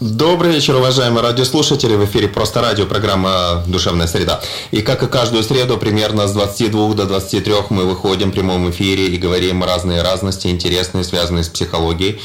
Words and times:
Добрый 0.00 0.54
вечер, 0.54 0.76
уважаемые 0.76 1.22
радиослушатели. 1.22 1.94
В 1.94 2.06
эфире 2.06 2.26
«Просто 2.26 2.62
радио», 2.62 2.86
программа 2.86 3.62
«Душевная 3.66 4.06
среда». 4.06 4.40
И 4.70 4.80
как 4.80 5.02
и 5.02 5.06
каждую 5.06 5.42
среду, 5.42 5.76
примерно 5.76 6.26
с 6.26 6.32
22 6.32 6.94
до 6.94 7.04
23 7.04 7.54
мы 7.68 7.84
выходим 7.84 8.30
в 8.30 8.32
прямом 8.32 8.70
эфире 8.70 9.08
и 9.08 9.18
говорим 9.18 9.62
разные 9.62 10.00
разности, 10.00 10.46
интересные, 10.46 11.04
связанные 11.04 11.44
с 11.44 11.50
психологией 11.50 12.18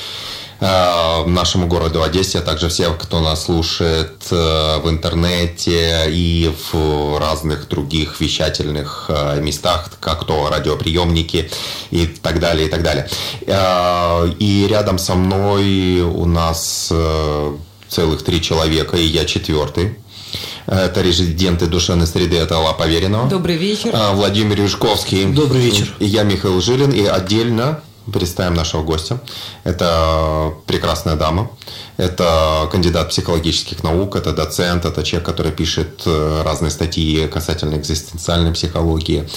нашему 0.60 1.68
городу 1.68 2.02
Одессе, 2.02 2.40
а 2.40 2.42
также 2.42 2.70
всех, 2.70 2.98
кто 2.98 3.20
нас 3.20 3.46
слушает 3.46 4.14
э, 4.32 4.80
в 4.80 4.90
интернете 4.90 6.06
и 6.08 6.52
в 6.72 7.20
разных 7.20 7.68
других 7.68 8.22
вещательных 8.22 9.06
э, 9.10 9.42
местах, 9.42 9.92
как 10.00 10.26
то 10.26 10.50
радиоприемники 10.50 11.50
и 11.92 12.08
так 12.08 12.40
далее, 12.40 12.68
и 12.68 12.70
так 12.70 12.84
далее. 12.84 13.10
И 14.40 14.68
рядом 14.70 14.98
со 14.98 15.16
мной 15.16 16.02
у 16.02 16.26
нас 16.26 16.92
целых 17.90 18.24
три 18.24 18.42
человека, 18.42 18.98
и 18.98 19.06
я 19.06 19.26
четвертый. 19.26 19.98
Это 20.68 21.02
резиденты 21.02 21.68
душевной 21.68 22.08
среды, 22.08 22.38
это 22.38 22.56
Алла 22.56 22.74
Поверенова. 22.74 23.30
Добрый 23.30 23.56
вечер. 23.56 23.96
Владимир 24.14 24.62
Юшковский. 24.62 25.26
Добрый 25.26 25.62
вечер. 25.62 25.94
И 26.00 26.06
я 26.06 26.24
Михаил 26.24 26.60
Жилин. 26.60 26.92
И 26.92 27.06
отдельно 27.06 27.82
представим 28.12 28.54
нашего 28.54 28.84
гостя. 28.84 29.20
Это 29.64 30.54
прекрасная 30.66 31.16
дама. 31.16 31.50
Это 31.98 32.68
кандидат 32.72 33.10
психологических 33.10 33.84
наук, 33.84 34.16
это 34.16 34.34
доцент, 34.34 34.86
это 34.86 35.04
человек, 35.04 35.26
который 35.26 35.52
пишет 35.52 36.02
э, 36.06 36.42
разные 36.44 36.72
статьи 36.72 37.28
касательно 37.28 37.76
экзистенциальной 37.76 38.52
психологии. 38.52 39.28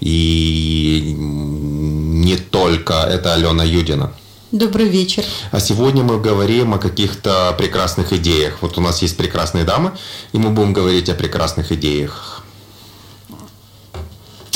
И 0.00 1.14
не 1.16 2.36
только. 2.36 2.94
Это 2.94 3.34
Алена 3.34 3.64
Юдина. 3.64 4.12
Добрый 4.52 4.88
вечер. 4.88 5.24
А 5.50 5.60
сегодня 5.60 6.02
мы 6.02 6.20
говорим 6.20 6.72
о 6.72 6.78
каких-то 6.78 7.54
прекрасных 7.58 8.12
идеях. 8.12 8.58
Вот 8.62 8.78
у 8.78 8.80
нас 8.80 9.02
есть 9.02 9.16
прекрасные 9.16 9.64
дамы, 9.64 9.92
и 10.32 10.38
мы 10.38 10.50
будем 10.50 10.72
говорить 10.72 11.08
о 11.08 11.14
прекрасных 11.14 11.72
идеях. 11.72 12.44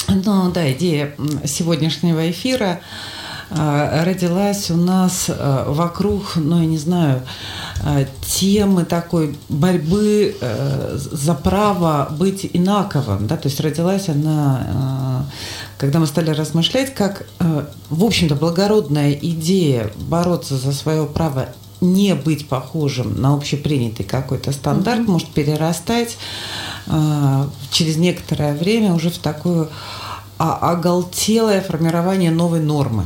Ну 0.08 0.50
да, 0.50 0.72
идея 0.72 1.14
сегодняшнего 1.44 2.30
эфира 2.30 2.80
родилась 3.50 4.70
у 4.70 4.76
нас 4.76 5.26
а, 5.28 5.70
вокруг, 5.70 6.36
ну 6.36 6.60
я 6.60 6.66
не 6.66 6.78
знаю, 6.78 7.22
а, 7.82 8.06
темы 8.24 8.84
такой 8.84 9.36
борьбы 9.48 10.36
э, 10.40 10.96
за 10.96 11.34
право 11.34 12.08
быть 12.16 12.48
инаковым, 12.52 13.26
да, 13.26 13.36
то 13.36 13.48
есть 13.48 13.60
родилась 13.60 14.08
она, 14.08 15.26
когда 15.78 15.98
мы 15.98 16.06
стали 16.06 16.30
размышлять, 16.30 16.94
как, 16.94 17.26
э, 17.40 17.64
в 17.88 18.04
общем-то, 18.04 18.36
благородная 18.36 19.12
идея 19.12 19.90
бороться 19.96 20.56
за 20.56 20.72
свое 20.72 21.06
право 21.06 21.48
не 21.80 22.14
быть 22.14 22.48
похожим 22.48 23.20
на 23.20 23.34
общепринятый 23.34 24.04
какой-то 24.04 24.52
стандарт 24.52 25.00
mm-hmm. 25.00 25.10
может 25.10 25.28
перерастать 25.28 26.18
через 27.70 27.96
некоторое 27.96 28.54
время 28.54 28.92
уже 28.92 29.08
в 29.08 29.16
такое 29.16 29.68
оголтелое 30.36 31.62
формирование 31.62 32.30
новой 32.30 32.60
нормы. 32.60 33.04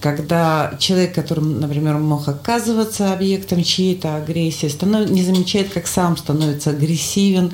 Когда 0.00 0.74
человек, 0.78 1.14
которым, 1.14 1.60
например, 1.60 1.96
мог 1.96 2.28
оказываться 2.28 3.12
объектом 3.12 3.64
чьей-то 3.64 4.16
агрессии, 4.16 4.66
станов... 4.66 5.10
не 5.10 5.22
замечает, 5.22 5.72
как 5.72 5.86
сам 5.86 6.16
становится 6.16 6.70
агрессивен 6.70 7.52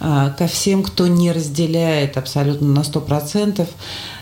э, 0.00 0.32
ко 0.38 0.46
всем, 0.46 0.82
кто 0.82 1.06
не 1.08 1.32
разделяет 1.32 2.16
абсолютно 2.16 2.68
на 2.68 2.80
100% 2.80 3.66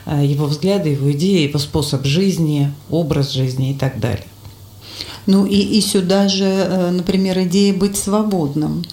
э, 0.06 0.24
его 0.24 0.46
взгляды, 0.46 0.91
его 0.91 1.12
идеи, 1.12 1.48
его 1.48 1.58
способ 1.58 2.06
жизни, 2.06 2.72
образ 2.88 3.32
жизни 3.32 3.72
и 3.72 3.74
так 3.74 4.00
далее. 4.00 4.26
Ну 5.26 5.46
и, 5.46 5.56
и 5.56 5.80
сюда 5.80 6.28
же, 6.28 6.44
э, 6.44 6.91
например, 6.91 7.38
идея 7.41 7.74
быть 7.74 7.96
свободным 7.96 8.84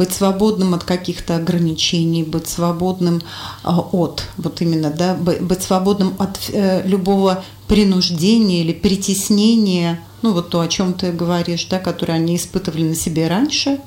быть 0.00 0.14
свободным 0.14 0.72
от 0.72 0.82
каких-то 0.82 1.36
ограничений, 1.36 2.22
быть 2.22 2.48
свободным 2.48 3.20
а, 3.62 3.80
от, 3.80 4.24
вот 4.38 4.62
именно, 4.62 4.88
да, 4.90 5.14
быть 5.14 5.62
свободным 5.62 6.14
от 6.18 6.38
э, 6.48 6.80
любого 6.88 7.44
принуждения 7.68 8.62
или 8.62 8.72
притеснения, 8.72 10.00
ну 10.22 10.32
вот 10.32 10.48
то, 10.48 10.60
о 10.60 10.68
чем 10.68 10.94
ты 10.94 11.12
говоришь, 11.12 11.66
да, 11.66 11.78
которое 11.78 12.14
они 12.14 12.36
испытывали 12.36 12.84
на 12.84 12.94
себе 12.94 13.28
раньше, 13.28 13.78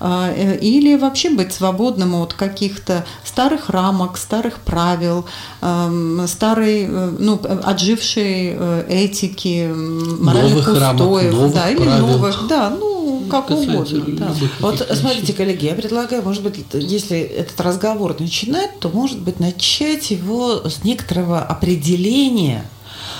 или 0.00 0.96
вообще 0.96 1.30
быть 1.30 1.52
свободным 1.52 2.14
от 2.14 2.32
каких-то 2.32 3.04
старых 3.24 3.68
рамок, 3.68 4.16
старых 4.16 4.60
правил, 4.60 5.26
старой, 6.26 6.86
э, 6.88 7.16
ну, 7.18 7.40
отжившей 7.64 8.56
этики, 8.88 9.70
моральных 9.70 10.66
новых 10.66 10.68
устоев, 10.68 11.34
рамок, 11.34 11.52
да, 11.52 11.70
или 11.70 11.78
правил. 11.78 12.06
новых, 12.06 12.46
да, 12.48 12.70
ну, 12.70 13.22
как 13.30 13.50
угодно. 13.50 14.04
Да. 14.08 14.34
Вот 14.60 14.86
смотрите, 14.94 15.32
коллеги, 15.32 15.66
я 15.66 15.74
предлагаю, 15.74 16.22
может 16.22 16.42
быть, 16.42 16.64
если 16.72 17.18
этот 17.18 17.60
разговор 17.60 18.16
начинать, 18.18 18.78
то, 18.80 18.88
может 18.88 19.20
быть, 19.20 19.38
начать 19.40 20.10
его 20.10 20.68
с 20.68 20.82
некоторого 20.84 21.40
определения 21.40 22.64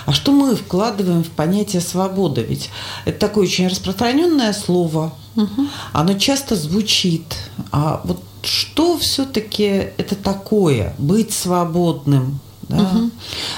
а 0.06 0.12
что 0.12 0.32
мы 0.32 0.56
вкладываем 0.56 1.22
в 1.22 1.28
понятие 1.28 1.82
свобода? 1.82 2.40
Ведь 2.40 2.70
это 3.04 3.18
такое 3.18 3.44
очень 3.44 3.68
распространенное 3.68 4.52
слово, 4.52 5.12
угу. 5.42 5.66
оно 5.92 6.14
часто 6.14 6.56
звучит. 6.56 7.24
А 7.72 8.00
вот 8.04 8.20
что 8.42 8.96
все-таки 8.98 9.64
это 9.96 10.14
такое 10.14 10.94
быть 10.98 11.32
свободным? 11.32 12.40
Да. 12.68 12.76
Угу. 12.76 13.10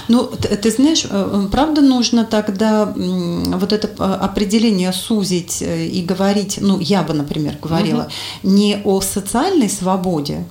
Ну, 0.09 0.25
ты, 0.25 0.56
ты 0.56 0.70
знаешь, 0.70 1.06
э, 1.09 1.48
правда 1.50 1.82
нужно 1.82 2.25
тогда 2.25 2.87
вот 2.97 3.72
это 3.72 3.88
э, 3.88 4.03
определение 4.03 4.93
сузить 4.93 5.60
э, 5.60 5.87
и 5.87 6.03
говорить, 6.03 6.59
ну, 6.60 6.78
я 6.78 7.03
бы, 7.03 7.12
например, 7.12 7.59
говорила, 7.60 8.09
угу. 8.43 8.53
не 8.54 8.81
о 8.84 9.03
социальной 9.03 9.69
свободе, 9.69 10.47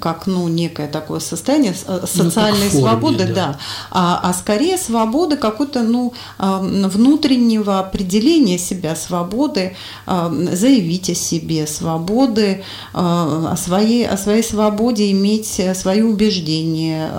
как 0.00 0.26
ну, 0.26 0.48
некое 0.48 0.88
такое 0.88 1.20
состояние 1.20 1.74
э, 1.86 2.04
социальной 2.06 2.70
ну, 2.72 2.80
свободы, 2.80 3.26
да, 3.26 3.34
да 3.34 3.58
а, 3.90 4.20
а 4.22 4.32
скорее 4.32 4.78
свободы 4.78 5.36
какой-то 5.36 5.82
ну, 5.82 6.12
внутреннего 6.38 7.78
определения 7.78 8.58
себя, 8.58 8.96
свободы 8.96 9.76
заявить 10.06 11.10
о 11.10 11.14
себе, 11.14 11.66
свободы 11.66 12.64
о 12.92 13.56
своей, 13.56 14.06
о 14.06 14.16
своей 14.16 14.42
свободе 14.42 15.10
иметь 15.12 15.60
свои 15.74 16.02
убеждения, 16.02 17.10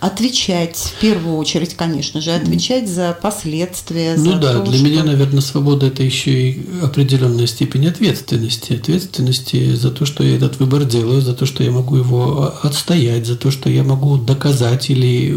отвечать 0.00 0.76
в 0.76 1.00
первую 1.00 1.36
очередь, 1.36 1.74
конечно 1.74 2.20
же, 2.20 2.32
отвечать 2.32 2.88
за 2.88 3.16
последствия. 3.20 4.14
Ну 4.16 4.32
за 4.32 4.38
да, 4.38 4.52
то, 4.54 4.62
для 4.62 4.78
что... 4.78 4.86
меня, 4.86 5.04
наверное, 5.04 5.40
свобода 5.40 5.86
это 5.86 6.02
еще 6.02 6.50
и 6.50 6.66
определенная 6.82 7.46
степень 7.46 7.86
ответственности, 7.88 8.74
ответственности 8.74 9.74
за 9.74 9.90
то, 9.90 10.06
что 10.06 10.24
я 10.24 10.36
этот 10.36 10.58
выбор 10.58 10.84
делаю, 10.84 11.20
за 11.20 11.34
то, 11.34 11.46
что 11.46 11.62
я 11.62 11.70
могу 11.70 11.81
могу 11.82 11.96
его 11.96 12.54
отстоять, 12.62 13.26
за 13.26 13.36
то, 13.36 13.50
что 13.50 13.68
я 13.68 13.82
могу 13.82 14.16
доказать 14.16 14.90
или 14.90 15.32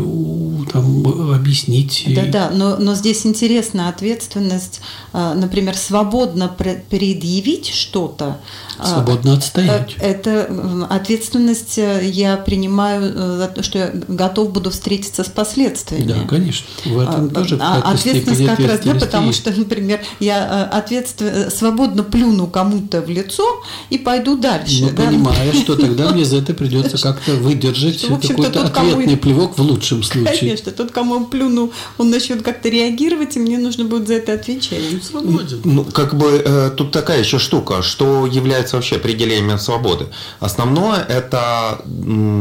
там, 0.71 1.33
объяснить. 1.33 2.05
Да-да, 2.07 2.51
но, 2.53 2.77
но 2.77 2.95
здесь 2.95 3.25
интересна 3.25 3.89
ответственность, 3.89 4.81
а, 5.11 5.33
например, 5.33 5.75
свободно 5.75 6.47
предъявить 6.89 7.67
что-то. 7.67 8.37
А, 8.77 8.85
свободно 8.85 9.33
отстоять. 9.33 9.95
Э, 9.99 10.11
это 10.11 10.87
ответственность 10.89 11.77
э, 11.77 12.01
я 12.05 12.37
принимаю 12.37 13.03
э, 13.03 13.37
за 13.37 13.47
то, 13.47 13.63
что 13.63 13.77
я 13.77 13.91
готов 14.07 14.51
буду 14.51 14.69
встретиться 14.69 15.23
с 15.23 15.27
последствиями. 15.27 16.07
Да, 16.07 16.27
конечно. 16.27 16.65
В 16.83 16.99
этом 16.99 17.25
а, 17.25 17.29
тоже 17.29 17.57
а, 17.61 17.81
ответственность 17.93 18.45
как 18.45 18.59
раз, 18.59 18.79
да, 18.81 18.95
потому 18.95 19.31
что, 19.33 19.51
например, 19.51 20.01
я 20.19 20.65
ответственно, 20.65 21.49
свободно 21.49 22.03
плюну 22.03 22.47
кому-то 22.47 23.01
в 23.01 23.09
лицо 23.09 23.63
и 23.89 23.97
пойду 23.97 24.37
дальше. 24.37 24.83
Ну, 24.83 24.89
да? 24.89 25.03
понимая, 25.05 25.53
что 25.53 25.75
тогда 25.75 26.11
мне 26.11 26.25
за 26.25 26.37
это 26.37 26.53
придется 26.53 26.97
как-то 26.97 27.31
выдержать 27.33 28.01
какой-то 28.01 28.63
ответный 28.63 29.17
плевок 29.17 29.57
в 29.57 29.61
лучшем 29.61 30.03
случае. 30.03 30.39
Конечно, 30.39 30.71
тот, 30.71 30.91
кому 30.91 31.15
он 31.15 31.25
плюнул, 31.25 31.71
он 31.97 32.09
начнет 32.09 32.41
как-то 32.41 32.69
реагировать, 32.69 33.35
и 33.37 33.39
мне 33.39 33.57
нужно 33.57 33.85
будет 33.85 34.07
за 34.07 34.15
это 34.15 34.33
отвечать. 34.33 34.81
Свободен. 35.03 35.61
Ну, 35.63 35.85
как 35.85 36.15
бы 36.15 36.73
тут 36.75 36.91
такая 36.91 37.19
еще 37.19 37.39
штука, 37.39 37.81
что 37.81 38.25
является 38.25 38.64
вообще 38.73 38.95
определением 38.97 39.59
свободы. 39.59 40.07
Основное 40.39 41.01
это 41.01 41.81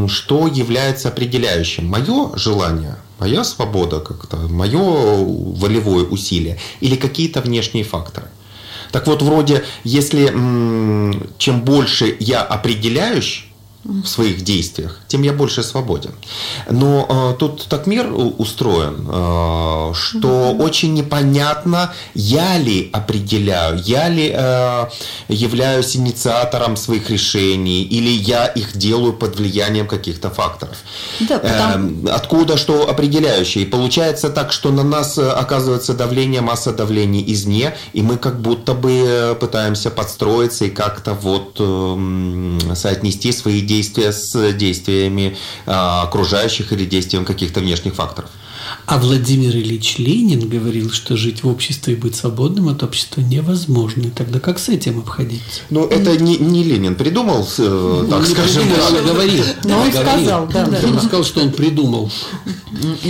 что 0.08 0.46
является 0.46 1.08
определяющим. 1.08 1.86
Мое 1.86 2.36
желание 2.36 2.96
моя 3.18 3.44
свобода 3.44 4.00
как-то, 4.00 4.36
мое 4.36 4.78
волевое 4.78 6.04
усилие 6.04 6.58
или 6.80 6.96
какие-то 6.96 7.40
внешние 7.40 7.84
факторы. 7.84 8.26
Так 8.92 9.06
вот, 9.06 9.22
вроде, 9.22 9.64
если 9.82 10.26
чем 11.38 11.62
больше 11.62 12.16
я 12.20 12.42
определяюсь, 12.42 13.46
в 13.84 14.06
своих 14.06 14.42
действиях, 14.42 15.00
тем 15.08 15.22
я 15.22 15.32
больше 15.32 15.62
свободен. 15.62 16.12
Но 16.70 17.06
э, 17.08 17.38
тут 17.38 17.66
так 17.68 17.86
мир 17.86 18.10
устроен, 18.12 19.06
э, 19.08 19.92
что 19.94 20.28
mm-hmm. 20.28 20.62
очень 20.62 20.94
непонятно, 20.94 21.92
я 22.14 22.56
ли 22.58 22.88
определяю, 22.92 23.78
я 23.84 24.08
ли 24.08 24.32
э, 24.34 24.86
являюсь 25.28 25.96
инициатором 25.96 26.76
своих 26.76 27.10
решений, 27.10 27.82
или 27.82 28.08
я 28.08 28.46
их 28.46 28.76
делаю 28.76 29.12
под 29.12 29.36
влиянием 29.36 29.86
каких-то 29.86 30.30
факторов. 30.30 30.78
Да, 31.20 31.38
потому... 31.38 32.08
э, 32.08 32.10
откуда 32.10 32.56
что 32.56 32.88
определяющее. 32.88 33.64
И 33.64 33.66
получается 33.66 34.30
так, 34.30 34.52
что 34.52 34.70
на 34.70 34.82
нас 34.82 35.18
э, 35.18 35.28
оказывается 35.28 35.92
давление, 35.92 36.40
масса 36.40 36.72
давлений 36.72 37.22
извне, 37.26 37.76
и 37.92 38.00
мы 38.02 38.16
как 38.16 38.40
будто 38.40 38.72
бы 38.72 38.92
э, 39.06 39.34
пытаемся 39.34 39.90
подстроиться 39.90 40.64
и 40.64 40.70
как-то 40.70 41.12
вот 41.12 41.56
э, 41.60 42.74
соотнести 42.74 43.32
свои 43.32 43.60
действия 43.60 43.73
действия 43.74 44.12
с 44.12 44.52
действиями 44.52 45.36
а, 45.66 46.02
окружающих 46.02 46.72
или 46.72 46.84
действием 46.84 47.24
каких-то 47.24 47.60
внешних 47.60 47.94
факторов. 47.94 48.30
А 48.86 48.98
Владимир 48.98 49.50
Ильич 49.50 49.96
Ленин 49.98 50.46
говорил, 50.48 50.90
что 50.90 51.16
жить 51.16 51.42
в 51.42 51.48
обществе 51.48 51.94
и 51.94 51.96
быть 51.96 52.16
свободным 52.16 52.68
от 52.68 52.82
общества 52.82 53.22
невозможно. 53.22 54.02
И 54.02 54.10
тогда 54.10 54.40
как 54.40 54.58
с 54.58 54.68
этим 54.68 54.98
обходиться? 54.98 55.62
Ну, 55.70 55.86
это 55.86 56.18
не, 56.18 56.36
не 56.36 56.62
Ленин 56.62 56.94
придумал, 56.94 57.48
э, 57.58 58.06
так 58.10 58.20
не 58.20 58.34
скажем. 58.34 58.62
Придумал, 58.62 58.90
да. 58.92 59.12
говорил. 59.12 59.44
Но 59.64 59.78
он 59.78 59.90
говорил. 59.90 60.12
сказал, 60.12 60.46
да. 60.48 60.66
да. 60.66 60.78
Он 60.86 60.98
сказал, 61.00 61.24
что 61.24 61.40
он 61.40 61.52
придумал. 61.52 62.10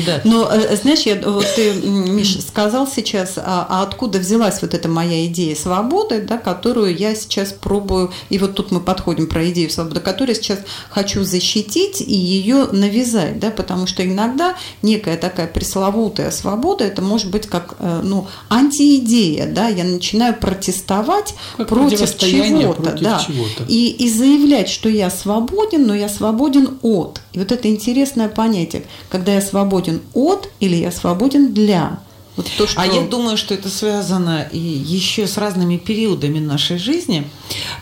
Да. 0.06 0.21
Но, 0.25 0.49
э, 0.53 0.76
знаешь, 0.76 1.00
я, 1.00 1.21
вот 1.25 1.47
ты, 1.56 1.73
Миш, 1.73 2.38
сказал 2.41 2.87
сейчас, 2.87 3.35
а, 3.37 3.67
а 3.69 3.82
откуда 3.82 4.19
взялась 4.19 4.62
вот 4.62 4.75
эта 4.75 4.88
моя 4.88 5.26
идея 5.26 5.56
свободы, 5.56 6.21
да, 6.23 6.38
которую 6.38 6.97
я 6.97 7.17
сейчас 7.17 7.53
пробую, 7.53 8.12
и 8.29 8.38
вот 8.38 8.55
тут 8.55 8.71
мы 8.71 8.81
подходим 8.81 9.26
про 9.26 9.50
идею 9.50 9.71
свободы, 9.71 10.00
которую 10.00 10.37
я 10.37 10.41
сейчас 10.41 10.61
хочу 10.91 11.25
защитить 11.25 12.00
и 12.00 12.15
ее 12.15 12.69
навязать, 12.71 13.41
да, 13.41 13.50
потому 13.50 13.87
что 13.87 14.06
иногда 14.06 14.55
некая 14.82 15.17
такая 15.17 15.49
пресловутая 15.64 16.31
свобода, 16.31 16.84
это 16.84 17.00
может 17.00 17.31
быть 17.31 17.46
как 17.46 17.76
э, 17.78 18.00
ну, 18.02 18.26
антиидея, 18.50 19.46
да, 19.46 19.69
я 19.69 19.84
начинаю 19.84 20.34
протестовать 20.34 21.34
как 21.56 21.69
против 21.69 22.19
чего-то, 22.19 22.93
да, 23.00 23.25
чего 23.26 23.46
и, 23.66 23.88
и 23.88 24.11
заявлять, 24.11 24.69
что 24.69 24.90
я 24.90 25.08
свободен, 25.08 25.87
но 25.87 25.94
я 25.94 26.11
свободен 26.11 26.78
от. 26.82 27.22
И 27.32 27.38
вот 27.38 27.50
это 27.50 27.69
интересное 27.69 28.28
понятие, 28.28 28.84
когда 29.08 29.32
я 29.32 29.40
свободен 29.40 30.02
от 30.12 30.50
или 30.61 30.76
я 30.76 30.93
свободен 30.93 31.55
для. 31.55 31.99
Вот 32.36 32.50
то, 32.58 32.66
что... 32.66 32.81
А 32.81 32.86
я 32.86 33.02
думаю, 33.02 33.36
что 33.36 33.54
это 33.54 33.69
связано 33.69 34.48
и 34.50 34.58
еще 34.58 35.26
с 35.26 35.38
разными 35.38 35.76
периодами 35.76 36.40
нашей 36.40 36.78
жизни, 36.78 37.28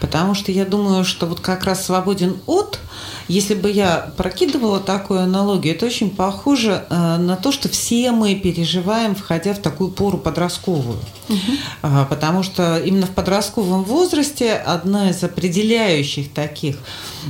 потому 0.01 0.35
что 0.35 0.53
я 0.53 0.65
думаю, 0.65 1.05
что 1.05 1.27
вот 1.27 1.41
как 1.41 1.65
раз 1.65 1.87
свободен 1.87 2.39
от– 2.47 2.79
если 3.29 3.55
бы 3.55 3.71
я 3.71 4.13
прокидывала 4.17 4.81
такую 4.81 5.21
аналогию, 5.21 5.75
это 5.75 5.87
очень 5.87 6.11
похоже 6.11 6.85
э, 6.89 7.17
на 7.17 7.37
то, 7.37 7.53
что 7.53 7.69
все 7.69 8.11
мы 8.11 8.35
переживаем, 8.35 9.15
входя 9.15 9.55
в 9.55 9.59
такую 9.59 9.91
пору 9.91 10.19
подростковую. 10.19 10.99
Угу. 11.29 11.99
Потому 12.11 12.43
что 12.43 12.79
именно 12.79 13.07
в 13.07 13.11
подростковом 13.11 13.85
возрасте 13.85 14.53
одна 14.53 15.11
из 15.11 15.23
определяющих 15.23 16.33
таких 16.33 16.77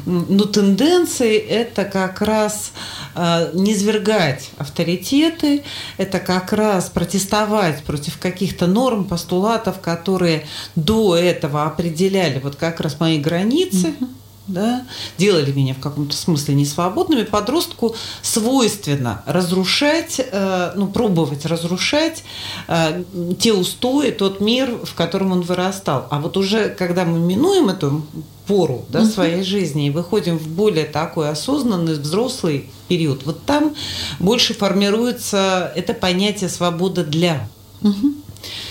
ну, 0.07 0.45
тенденций– 0.45 1.37
это 1.37 1.85
как 1.85 2.21
раз 2.23 2.73
э, 3.15 3.51
не 3.55 3.75
свергать 3.77 4.51
авторитеты, 4.57 5.63
это 5.99 6.19
как 6.19 6.53
раз 6.53 6.89
протестовать 7.13 7.83
против 7.85 8.19
каких-то 8.19 8.67
норм, 8.67 9.05
постулатов, 9.05 9.81
которые 9.81 10.47
до 10.77 11.15
этого 11.15 11.65
определяли 11.65 12.41
вот 12.41 12.57
как 12.57 12.81
раз 12.81 12.99
мои 13.01 13.19
границы. 13.19 13.89
Угу 14.01 14.09
да, 14.49 14.85
делали 15.19 15.53
меня 15.53 15.73
в 15.73 15.79
каком-то 15.79 16.17
смысле 16.17 16.57
несвободными, 16.57 17.23
подростку 17.23 17.95
свойственно 18.23 19.23
разрушать, 19.25 20.17
э, 20.19 20.73
ну, 20.75 20.89
пробовать 20.89 21.47
разрушать 21.47 22.25
э, 22.67 23.05
те 23.39 23.53
устои, 23.53 24.11
тот 24.11 24.41
мир, 24.41 24.85
в 24.85 24.95
котором 24.95 25.31
он 25.31 25.43
вырастал. 25.43 26.09
А 26.11 26.19
вот 26.19 26.37
уже, 26.37 26.71
когда 26.71 27.05
мы 27.05 27.21
минуем 27.21 27.69
эту 27.69 28.05
пору 28.49 28.85
да, 28.89 29.05
своей 29.05 29.45
жизни 29.45 29.87
и 29.87 29.91
выходим 29.91 30.39
в 30.39 30.49
более 30.49 30.87
такой 30.87 31.31
осознанный, 31.31 31.95
взрослый 31.95 32.69
период, 32.93 33.25
вот 33.25 33.47
там 33.47 33.75
больше 34.19 34.53
формируется 34.53 35.73
это 35.75 35.95
понятие 35.95 36.51
«свобода 36.51 37.05
для». 37.05 37.49
Угу 37.81 38.15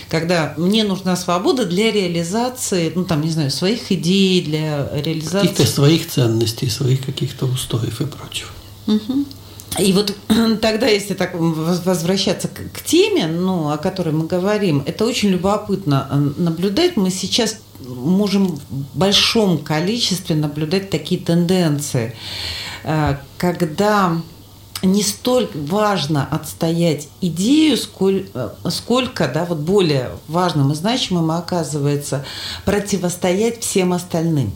когда 0.09 0.53
мне 0.57 0.83
нужна 0.83 1.15
свобода 1.15 1.65
для 1.65 1.93
реализации, 1.93 2.91
ну 2.93 3.05
там, 3.05 3.21
не 3.21 3.29
знаю, 3.29 3.49
своих 3.49 3.93
идей, 3.93 4.41
для 4.41 4.89
реализации... 4.93 5.47
Каких-то 5.47 5.65
своих 5.65 6.09
ценностей, 6.09 6.69
своих 6.69 7.05
каких-то 7.05 7.45
устоев 7.45 8.01
и 8.01 8.05
прочего. 8.05 8.49
Угу. 8.87 9.25
И 9.79 9.93
вот 9.93 10.13
тогда, 10.61 10.87
если 10.87 11.13
так 11.13 11.31
возвращаться 11.33 12.49
к, 12.49 12.59
к 12.73 12.83
теме, 12.83 13.27
ну, 13.27 13.71
о 13.71 13.77
которой 13.77 14.13
мы 14.13 14.27
говорим, 14.27 14.83
это 14.85 15.05
очень 15.05 15.29
любопытно 15.29 16.07
э, 16.11 16.41
наблюдать. 16.41 16.97
Мы 16.97 17.09
сейчас 17.09 17.59
можем 17.79 18.59
в 18.69 18.97
большом 18.97 19.59
количестве 19.59 20.35
наблюдать 20.35 20.89
такие 20.89 21.21
тенденции, 21.21 22.15
когда 23.37 24.21
не 24.83 25.03
столько 25.03 25.57
важно 25.57 26.27
отстоять 26.29 27.07
идею, 27.21 27.77
сколь, 27.77 28.27
э, 28.33 28.49
сколько, 28.69 29.27
да, 29.27 29.45
вот 29.45 29.59
более 29.59 30.11
важным 30.27 30.71
и 30.71 30.75
значимым 30.75 31.31
оказывается 31.31 32.25
противостоять 32.65 33.61
всем 33.61 33.93
остальным. 33.93 34.51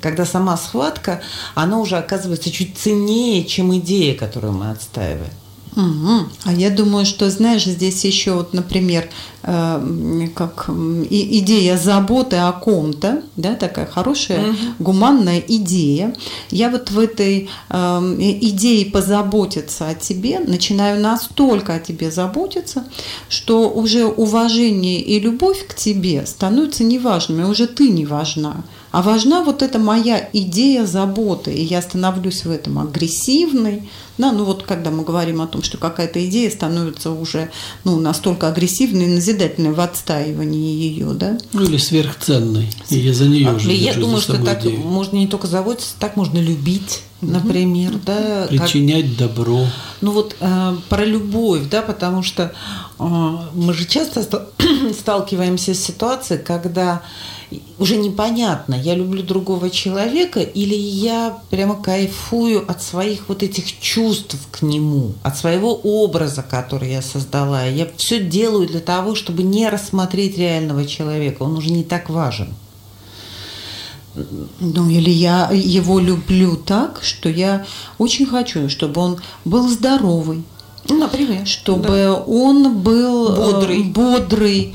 Когда 0.00 0.24
сама 0.24 0.56
схватка, 0.56 1.20
она 1.54 1.78
уже 1.78 1.96
оказывается 1.96 2.50
чуть 2.50 2.78
ценнее, 2.78 3.44
чем 3.44 3.76
идея, 3.78 4.16
которую 4.16 4.52
мы 4.52 4.70
отстаиваем. 4.70 5.30
Угу. 5.76 6.28
А 6.44 6.52
я 6.52 6.70
думаю, 6.70 7.06
что, 7.06 7.30
знаешь, 7.30 7.64
здесь 7.64 8.04
еще, 8.04 8.32
вот, 8.32 8.52
например, 8.54 9.08
э, 9.42 10.28
как 10.34 10.68
и, 11.08 11.38
идея 11.38 11.76
заботы 11.76 12.36
о 12.36 12.52
ком-то, 12.52 13.22
да, 13.36 13.54
такая 13.54 13.86
хорошая, 13.86 14.50
угу. 14.50 14.56
гуманная 14.80 15.42
идея. 15.46 16.14
Я 16.50 16.70
вот 16.70 16.90
в 16.90 16.98
этой 16.98 17.48
э, 17.68 17.76
идее 18.40 18.86
позаботиться 18.86 19.88
о 19.88 19.94
тебе 19.94 20.40
начинаю 20.40 21.00
настолько 21.00 21.74
о 21.74 21.78
тебе 21.78 22.10
заботиться, 22.10 22.84
что 23.28 23.70
уже 23.70 24.06
уважение 24.06 25.00
и 25.00 25.20
любовь 25.20 25.66
к 25.68 25.74
тебе 25.74 26.26
становятся 26.26 26.82
неважными, 26.82 27.44
уже 27.44 27.66
ты 27.68 27.88
не 27.90 28.06
важна. 28.06 28.64
А 28.90 29.02
важна 29.02 29.44
вот 29.44 29.62
эта 29.62 29.78
моя 29.78 30.28
идея 30.32 30.84
заботы, 30.84 31.52
и 31.52 31.62
я 31.62 31.80
становлюсь 31.80 32.44
в 32.44 32.50
этом 32.50 32.78
агрессивной. 32.78 33.88
Да, 34.18 34.32
ну 34.32 34.44
вот 34.44 34.64
когда 34.64 34.90
мы 34.90 35.04
говорим 35.04 35.40
о 35.40 35.46
том, 35.46 35.62
что 35.62 35.78
какая-то 35.78 36.24
идея 36.28 36.50
становится 36.50 37.10
уже 37.10 37.50
ну, 37.84 37.98
настолько 38.00 38.48
агрессивной 38.48 39.04
и 39.04 39.14
назидательной 39.14 39.72
в 39.72 39.80
отстаивании 39.80 40.74
ее, 40.74 41.12
да? 41.12 41.38
Ну 41.52 41.62
или 41.62 41.76
сверхценной, 41.76 42.68
и 42.90 42.98
я 42.98 43.14
за 43.14 43.26
нее 43.26 43.54
уже 43.54 43.72
Я 43.72 43.94
думаю, 43.94 44.20
что 44.20 44.42
так 44.42 44.60
идею. 44.62 44.80
можно 44.80 45.16
не 45.16 45.28
только 45.28 45.46
заботиться, 45.46 45.94
так 45.98 46.16
можно 46.16 46.38
любить 46.38 47.02
например, 47.22 47.92
угу. 47.92 48.00
да, 48.06 48.46
причинять 48.48 49.16
как, 49.16 49.28
добро. 49.28 49.66
Ну 50.00 50.12
вот 50.12 50.36
э, 50.40 50.76
про 50.88 51.04
любовь, 51.04 51.62
да, 51.70 51.82
потому 51.82 52.22
что 52.22 52.54
э, 52.98 53.04
мы 53.54 53.74
же 53.74 53.84
часто 53.86 54.22
сталкиваемся 54.98 55.74
с 55.74 55.80
ситуацией, 55.80 56.42
когда 56.42 57.02
уже 57.78 57.96
непонятно, 57.96 58.74
я 58.74 58.94
люблю 58.94 59.22
другого 59.22 59.70
человека 59.70 60.40
или 60.40 60.74
я 60.74 61.38
прямо 61.50 61.80
кайфую 61.82 62.70
от 62.70 62.82
своих 62.82 63.28
вот 63.28 63.42
этих 63.42 63.80
чувств 63.80 64.36
к 64.52 64.62
нему, 64.62 65.14
от 65.22 65.36
своего 65.36 65.74
образа, 65.74 66.42
который 66.42 66.92
я 66.92 67.02
создала. 67.02 67.64
Я 67.64 67.88
все 67.96 68.20
делаю 68.20 68.68
для 68.68 68.80
того, 68.80 69.14
чтобы 69.14 69.42
не 69.42 69.68
рассмотреть 69.68 70.38
реального 70.38 70.86
человека. 70.86 71.42
Он 71.42 71.56
уже 71.56 71.70
не 71.70 71.82
так 71.82 72.08
важен. 72.08 72.54
Ну, 74.14 74.90
или 74.90 75.10
я 75.10 75.50
его 75.52 76.00
люблю 76.00 76.56
так, 76.56 77.00
что 77.02 77.28
я 77.28 77.64
очень 77.98 78.26
хочу, 78.26 78.68
чтобы 78.68 79.00
он 79.00 79.20
был 79.44 79.68
здоровый, 79.68 80.42
например. 80.98 81.46
Чтобы 81.46 81.88
да. 81.88 82.14
он 82.14 82.78
был 82.78 83.28
э, 83.28 83.36
бодрый, 83.36 83.82
бодрый 83.84 84.74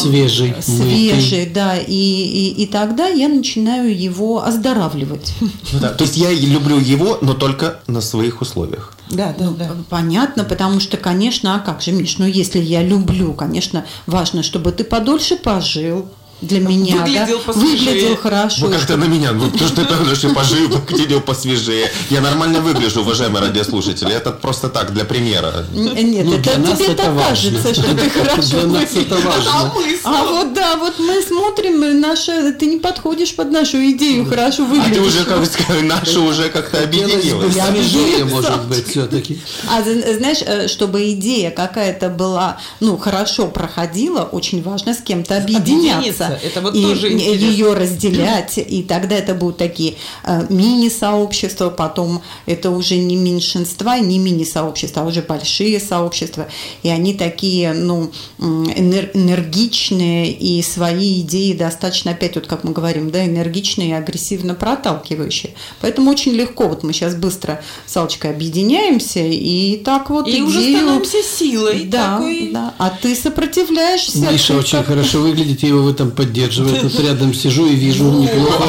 свежий, 0.00 0.54
свежий, 0.60 1.40
мытый. 1.40 1.52
да, 1.52 1.76
и, 1.76 1.92
и, 1.92 2.62
и 2.62 2.66
тогда 2.66 3.06
я 3.08 3.28
начинаю 3.28 3.96
его 3.96 4.44
оздоравливать. 4.44 5.34
Ну, 5.40 5.80
да, 5.80 5.88
то 5.90 6.04
есть 6.04 6.16
я 6.16 6.32
люблю 6.32 6.78
его, 6.78 7.18
но 7.20 7.34
только 7.34 7.80
на 7.86 8.00
своих 8.00 8.40
условиях. 8.40 8.92
Да, 9.10 9.34
да, 9.38 9.44
ну, 9.46 9.54
да. 9.54 9.70
Понятно, 9.90 10.44
потому 10.44 10.80
что, 10.80 10.96
конечно, 10.96 11.56
а 11.56 11.58
как 11.58 11.82
же, 11.82 11.92
Миш, 11.92 12.18
ну 12.18 12.26
если 12.26 12.60
я 12.60 12.82
люблю, 12.82 13.32
конечно, 13.32 13.84
важно, 14.06 14.42
чтобы 14.42 14.72
ты 14.72 14.84
подольше 14.84 15.36
пожил, 15.36 16.08
для 16.46 16.60
меня. 16.60 16.96
Выглядел 16.96 17.38
да? 17.38 17.44
посвежее. 17.52 17.78
Выглядел 17.94 18.16
хорошо. 18.16 18.66
Вы 18.66 18.72
как-то 18.72 18.96
на 18.96 19.04
меня, 19.04 19.32
ну, 19.32 19.50
то, 19.50 19.66
что 19.66 19.84
ты 19.84 19.94
тоже 19.94 20.28
пожил, 20.30 20.68
выглядел 20.68 21.20
посвежее. 21.20 21.90
Я 22.10 22.20
нормально 22.20 22.60
выгляжу, 22.60 23.00
уважаемые 23.00 23.42
радиослушатели. 23.44 24.12
Это 24.12 24.30
просто 24.30 24.68
так, 24.68 24.92
для 24.92 25.04
примера. 25.04 25.64
Н- 25.74 25.94
Нет, 25.94 26.26
Ну, 26.26 26.34
это 26.36 26.50
тебе 26.76 26.86
это 26.86 27.02
так 27.04 27.14
важно. 27.14 27.28
кажется, 27.60 27.74
что 27.74 27.94
ты 27.96 28.10
хорошо 28.18 28.56
выглядишь. 28.58 29.24
важно. 29.24 29.72
А 30.04 30.20
А 30.20 30.24
вот 30.26 30.52
да, 30.54 30.76
вот 30.76 30.98
мы 30.98 31.20
смотрим, 31.22 31.84
и 31.84 31.92
наша, 31.92 32.52
ты 32.52 32.66
не 32.66 32.78
подходишь 32.78 33.34
под 33.34 33.50
нашу 33.50 33.78
идею, 33.92 34.26
хорошо 34.26 34.62
А 34.64 34.66
выглядишь. 34.66 34.94
ты 34.96 35.00
уже, 35.02 35.24
как 35.24 35.44
сказать, 35.46 35.82
наша 35.84 36.20
уже 36.20 36.48
как-то 36.50 36.82
объединилась. 36.82 37.54
Я 37.54 37.66
Свежее, 37.66 38.04
объединилась. 38.04 38.32
может 38.32 38.64
быть, 38.68 38.86
все-таки. 38.88 39.40
А 39.68 39.82
з- 39.82 40.16
знаешь, 40.18 40.38
э, 40.46 40.68
чтобы 40.68 41.10
идея 41.12 41.50
какая-то 41.50 42.08
была, 42.08 42.58
ну, 42.80 42.96
хорошо 42.98 43.46
проходила, 43.48 44.22
очень 44.22 44.62
важно 44.62 44.94
с 44.94 44.98
кем-то 44.98 45.36
объединяться. 45.36 46.33
Это 46.42 46.60
вот 46.60 46.74
и 46.74 46.82
тоже 46.82 47.12
интересно. 47.12 47.44
ее 47.44 47.72
разделять, 47.74 48.58
и 48.58 48.82
тогда 48.82 49.16
это 49.16 49.34
будут 49.34 49.58
такие 49.58 49.94
э, 50.24 50.46
мини-сообщества, 50.48 51.70
потом 51.70 52.22
это 52.46 52.70
уже 52.70 52.96
не 52.96 53.16
меньшинства, 53.16 53.98
не 53.98 54.18
мини-сообщества, 54.18 55.02
а 55.02 55.06
уже 55.06 55.22
большие 55.22 55.80
сообщества, 55.80 56.48
и 56.82 56.88
они 56.88 57.14
такие, 57.14 57.72
ну, 57.72 58.10
энергичные, 58.38 60.32
и 60.32 60.62
свои 60.62 61.20
идеи 61.20 61.52
достаточно, 61.52 62.12
опять 62.12 62.34
вот, 62.36 62.46
как 62.46 62.64
мы 62.64 62.72
говорим, 62.72 63.10
да, 63.10 63.24
энергичные 63.24 63.90
и 63.90 63.92
агрессивно 63.92 64.54
проталкивающие. 64.54 65.54
Поэтому 65.80 66.10
очень 66.10 66.32
легко, 66.32 66.68
вот 66.68 66.82
мы 66.82 66.92
сейчас 66.92 67.14
быстро 67.14 67.62
с 67.86 67.96
Алочкой 67.96 68.30
объединяемся, 68.30 69.20
и 69.20 69.76
так 69.84 70.10
вот 70.10 70.28
И 70.28 70.40
уже 70.42 70.60
становимся 70.60 71.22
силой. 71.22 71.84
Да, 71.84 72.16
такой. 72.16 72.50
да. 72.52 72.74
А 72.78 72.90
ты 72.90 73.14
сопротивляешься. 73.14 74.18
Миша 74.18 74.56
очень 74.56 74.78
как- 74.78 74.86
хорошо 74.86 75.20
выглядит, 75.20 75.62
я 75.62 75.68
его 75.70 75.82
в 75.82 75.88
этом 75.88 76.10
поддерживаю. 76.14 76.80
Тут 76.80 76.98
рядом 77.00 77.34
сижу 77.34 77.66
и 77.66 77.74
вижу, 77.74 78.04
неплохо 78.10 78.64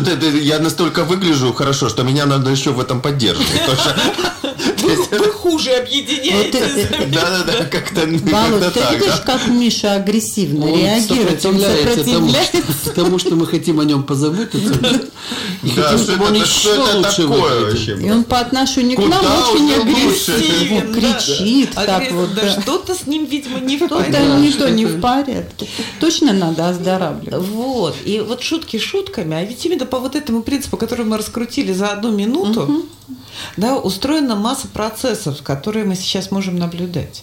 ты- 0.00 0.16
ты- 0.16 0.38
Я 0.42 0.58
настолько 0.58 1.04
выгляжу 1.04 1.52
хорошо, 1.52 1.88
что 1.88 2.02
меня 2.02 2.26
надо 2.26 2.50
еще 2.50 2.70
в 2.70 2.80
этом 2.80 3.00
поддерживать. 3.00 3.48
Потому 3.62 5.02
Вы, 5.10 5.30
хуже 5.32 5.70
объединяетесь. 5.72 6.86
Да-да-да, 7.12 7.64
как-то 7.64 8.00
как-то 8.02 8.70
ты 8.70 8.80
так, 8.80 8.92
видишь, 8.92 9.20
как 9.24 9.48
Миша 9.48 9.94
агрессивно 9.94 10.66
реагирует? 10.66 11.44
Он 11.44 11.58
сопротивляется 11.58 12.04
тому, 12.04 12.28
сопротивляется. 12.30 12.90
тому, 12.94 13.18
что 13.18 13.36
мы 13.36 13.46
хотим 13.46 13.80
о 13.80 13.84
нем 13.84 14.02
позаботиться. 14.04 14.74
И 15.62 15.68
хотим, 15.70 15.98
что 15.98 16.12
чтобы 16.12 16.26
он 16.26 16.34
еще 16.34 16.74
лучше 16.94 17.22
выглядел. 17.26 17.98
И 17.98 18.10
он 18.10 18.24
по 18.24 18.38
отношению 18.40 18.96
к 18.96 19.06
нам 19.08 19.24
очень 19.24 19.72
агрессивен. 19.74 20.92
кричит 20.94 21.70
так 21.74 22.10
вот. 22.12 22.30
Что-то 22.60 22.94
с 22.94 23.06
ним, 23.06 23.24
видимо, 23.26 23.58
не 23.60 23.76
в 23.76 23.86
Что-то 23.86 23.96
порядке. 24.04 24.28
не 24.40 24.52
то 24.52 24.70
не 24.70 24.84
что-то- 24.84 24.98
в 24.98 25.00
порядке. 25.00 25.68
Точно 26.00 26.32
надо 26.36 26.68
оздоравливать. 26.68 27.46
Вот. 27.48 27.96
И 28.04 28.20
вот 28.20 28.42
шутки 28.42 28.78
шутками, 28.78 29.36
а 29.36 29.44
ведь 29.44 29.64
именно 29.66 29.86
по 29.86 29.98
вот 29.98 30.14
этому 30.16 30.42
принципу, 30.42 30.76
который 30.76 31.04
мы 31.04 31.16
раскрутили 31.18 31.72
за 31.72 31.88
одну 31.88 32.12
минуту, 32.12 32.84
да, 33.56 33.76
устроена 33.76 34.34
масса 34.34 34.66
процессов, 34.68 35.42
которые 35.42 35.84
мы 35.84 35.94
сейчас 35.94 36.30
можем 36.30 36.56
наблюдать. 36.58 37.22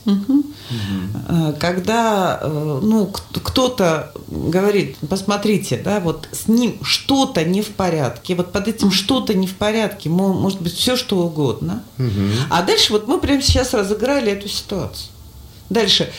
Э, 1.28 1.54
Когда 1.60 2.40
э, 2.42 2.80
ну, 2.84 3.08
кто-то 3.44 4.12
говорит, 4.28 4.98
посмотрите, 5.10 5.78
да, 5.84 6.00
вот 6.00 6.28
с 6.32 6.48
ним 6.48 6.78
что-то 6.84 7.44
не 7.44 7.62
в 7.62 7.70
порядке, 7.70 8.36
вот 8.36 8.52
под 8.52 8.68
этим 8.68 8.92
что-то 8.92 9.34
не 9.34 9.48
в 9.48 9.56
порядке, 9.56 10.10
мо- 10.10 10.34
может 10.34 10.62
быть 10.62 10.74
все 10.74 10.96
что 10.96 11.18
угодно. 11.18 11.84
А 12.50 12.62
дальше 12.64 12.94
вот 12.94 13.08
мы 13.08 13.20
прямо 13.20 13.42
сейчас 13.42 13.74
разыграли 13.74 14.32
эту 14.32 14.48
ситуацию. 14.48 15.10
Дальше 15.70 16.12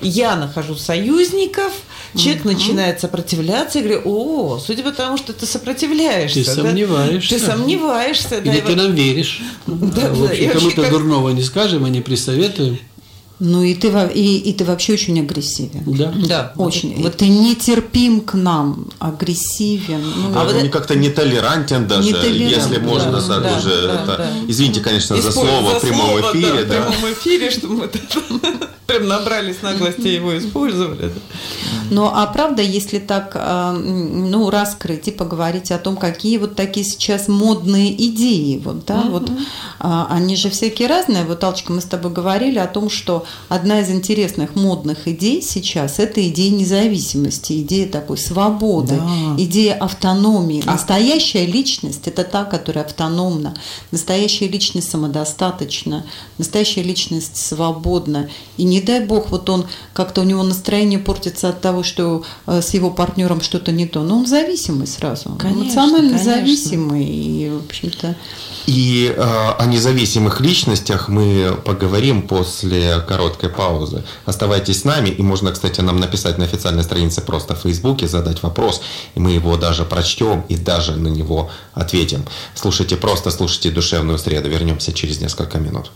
я 0.00 0.36
нахожу 0.36 0.74
союзников, 0.76 1.72
человек 2.14 2.44
начинает 2.44 3.00
сопротивляться 3.00 3.78
и 3.78 3.82
говорю, 3.82 4.02
о, 4.04 4.58
судя 4.58 4.82
по 4.82 4.92
тому, 4.92 5.16
что 5.16 5.32
ты 5.32 5.46
сопротивляешься. 5.46 6.40
Ты 6.44 6.46
да, 6.46 6.62
сомневаешься. 6.62 7.38
Ты 7.38 7.44
сомневаешься. 7.44 8.40
да, 8.42 8.52
Или 8.52 8.60
ты 8.60 8.68
вот- 8.68 8.76
нам 8.76 8.94
веришь. 8.94 9.40
Да, 9.66 10.08
В 10.10 10.26
да, 10.28 10.32
и 10.34 10.46
общем, 10.46 10.58
кому-то 10.60 10.82
как- 10.82 10.90
дурного 10.90 11.30
не 11.30 11.42
скажем 11.42 11.86
и 11.86 11.90
не 11.90 12.00
присоветуем. 12.00 12.78
Ну 13.38 13.62
и 13.62 13.74
ты, 13.74 13.88
и, 14.14 14.38
и 14.38 14.52
ты 14.54 14.64
вообще 14.64 14.94
очень 14.94 15.20
агрессивен. 15.20 15.82
Да. 15.84 16.10
Да, 16.26 16.52
Очень. 16.56 17.02
Вот, 17.02 17.16
И 17.16 17.18
ты 17.18 17.28
нетерпим 17.28 18.22
к 18.22 18.32
нам, 18.32 18.88
агрессивен. 18.98 20.00
Ну, 20.00 20.28
А 20.34 20.44
вот 20.44 20.54
он 20.54 20.60
это- 20.60 20.68
как-то 20.70 20.94
нетолерантен 20.96 21.86
даже, 21.86 22.08
Нетолерантен, 22.08 22.46
если 22.48 22.78
можно 22.78 23.12
да, 23.12 23.20
так 23.20 23.42
да, 23.42 23.58
уже. 23.58 23.68
да, 23.88 23.94
это- 24.04 24.16
да. 24.16 24.30
Извините, 24.48 24.80
конечно, 24.80 25.16
за 25.20 25.28
Использ- 25.28 25.34
слово 25.34 25.78
в 25.78 25.80
прямом 25.82 26.18
эфире, 26.22 26.64
в 26.64 26.68
да. 26.68 26.74
прямом 26.76 27.12
эфире, 27.12 27.50
что 27.50 27.66
мы 27.68 27.90
прям 28.86 29.08
набрались 29.08 29.62
наглости 29.62 30.08
его 30.08 30.36
использовали. 30.38 31.12
Ну, 31.90 32.06
а 32.12 32.26
правда, 32.26 32.62
если 32.62 32.98
так, 32.98 33.32
а, 33.34 33.72
ну, 33.72 34.50
раскрыть 34.50 35.08
и 35.08 35.10
поговорить 35.12 35.70
о 35.70 35.78
том, 35.78 35.96
какие 35.96 36.38
вот 36.38 36.56
такие 36.56 36.84
сейчас 36.84 37.28
модные 37.28 37.94
идеи, 38.08 38.60
вот, 38.64 38.84
да, 38.84 39.02
вот, 39.08 39.30
а, 39.78 40.08
они 40.10 40.34
же 40.36 40.50
всякие 40.50 40.88
разные. 40.88 41.24
Вот, 41.24 41.42
Алчка, 41.44 41.72
мы 41.72 41.80
с 41.80 41.84
тобой 41.84 42.10
говорили 42.12 42.58
о 42.58 42.66
том, 42.66 42.90
что 42.90 43.24
одна 43.48 43.80
из 43.80 43.90
интересных 43.90 44.56
модных 44.56 45.06
идей 45.06 45.42
сейчас– 45.42 45.98
это 45.98 46.26
идея 46.28 46.50
независимости, 46.50 47.60
идея 47.62 47.88
такой 47.88 48.18
свободы, 48.18 48.96
Да. 48.96 49.34
идея 49.42 49.74
автономии. 49.74 50.62
А- 50.66 50.72
Настоящая 50.72 51.46
личность– 51.46 52.02
это 52.06 52.24
та, 52.24 52.44
которая 52.44 52.84
автономна. 52.84 53.54
Настоящая 53.92 54.48
личность 54.48 54.90
самодостаточна. 54.90 56.04
Настоящая 56.38 56.82
личность 56.82 57.36
свободна. 57.36 58.28
И 58.56 58.64
не 58.64 58.75
дай 58.80 59.00
бог, 59.00 59.30
вот 59.30 59.48
он 59.50 59.66
как-то 59.92 60.20
у 60.20 60.24
него 60.24 60.42
настроение 60.42 60.98
портится 60.98 61.48
от 61.48 61.60
того, 61.60 61.82
что 61.82 62.24
э, 62.46 62.60
с 62.60 62.74
его 62.74 62.90
партнером 62.90 63.40
что-то 63.40 63.72
не 63.72 63.86
то. 63.86 64.02
Но 64.02 64.18
он 64.18 64.26
зависимый 64.26 64.86
сразу. 64.86 65.36
Конечно, 65.38 65.62
Эмоционально 65.62 66.18
конечно. 66.18 66.34
зависимый. 66.36 67.04
И, 67.04 67.50
в 67.50 67.64
общем-то, 67.66 68.16
И 68.66 69.14
э, 69.16 69.20
о 69.20 69.66
независимых 69.66 70.40
личностях 70.40 71.08
мы 71.08 71.56
поговорим 71.64 72.22
после 72.22 73.00
короткой 73.00 73.50
паузы. 73.50 74.04
Оставайтесь 74.24 74.80
с 74.80 74.84
нами, 74.84 75.08
и 75.08 75.22
можно, 75.22 75.52
кстати, 75.52 75.80
нам 75.80 75.98
написать 76.00 76.38
на 76.38 76.44
официальной 76.44 76.82
странице 76.82 77.20
просто 77.20 77.54
в 77.54 77.60
Фейсбуке, 77.60 78.08
задать 78.08 78.42
вопрос, 78.42 78.82
и 79.14 79.20
мы 79.20 79.32
его 79.32 79.56
даже 79.56 79.84
прочтем 79.84 80.44
и 80.48 80.56
даже 80.56 80.96
на 80.96 81.08
него 81.08 81.50
ответим. 81.74 82.24
Слушайте 82.54 82.96
просто, 82.96 83.30
слушайте 83.30 83.70
душевную 83.70 84.18
среду. 84.18 84.48
Вернемся 84.48 84.92
через 84.92 85.20
несколько 85.20 85.58
минут. 85.58 85.90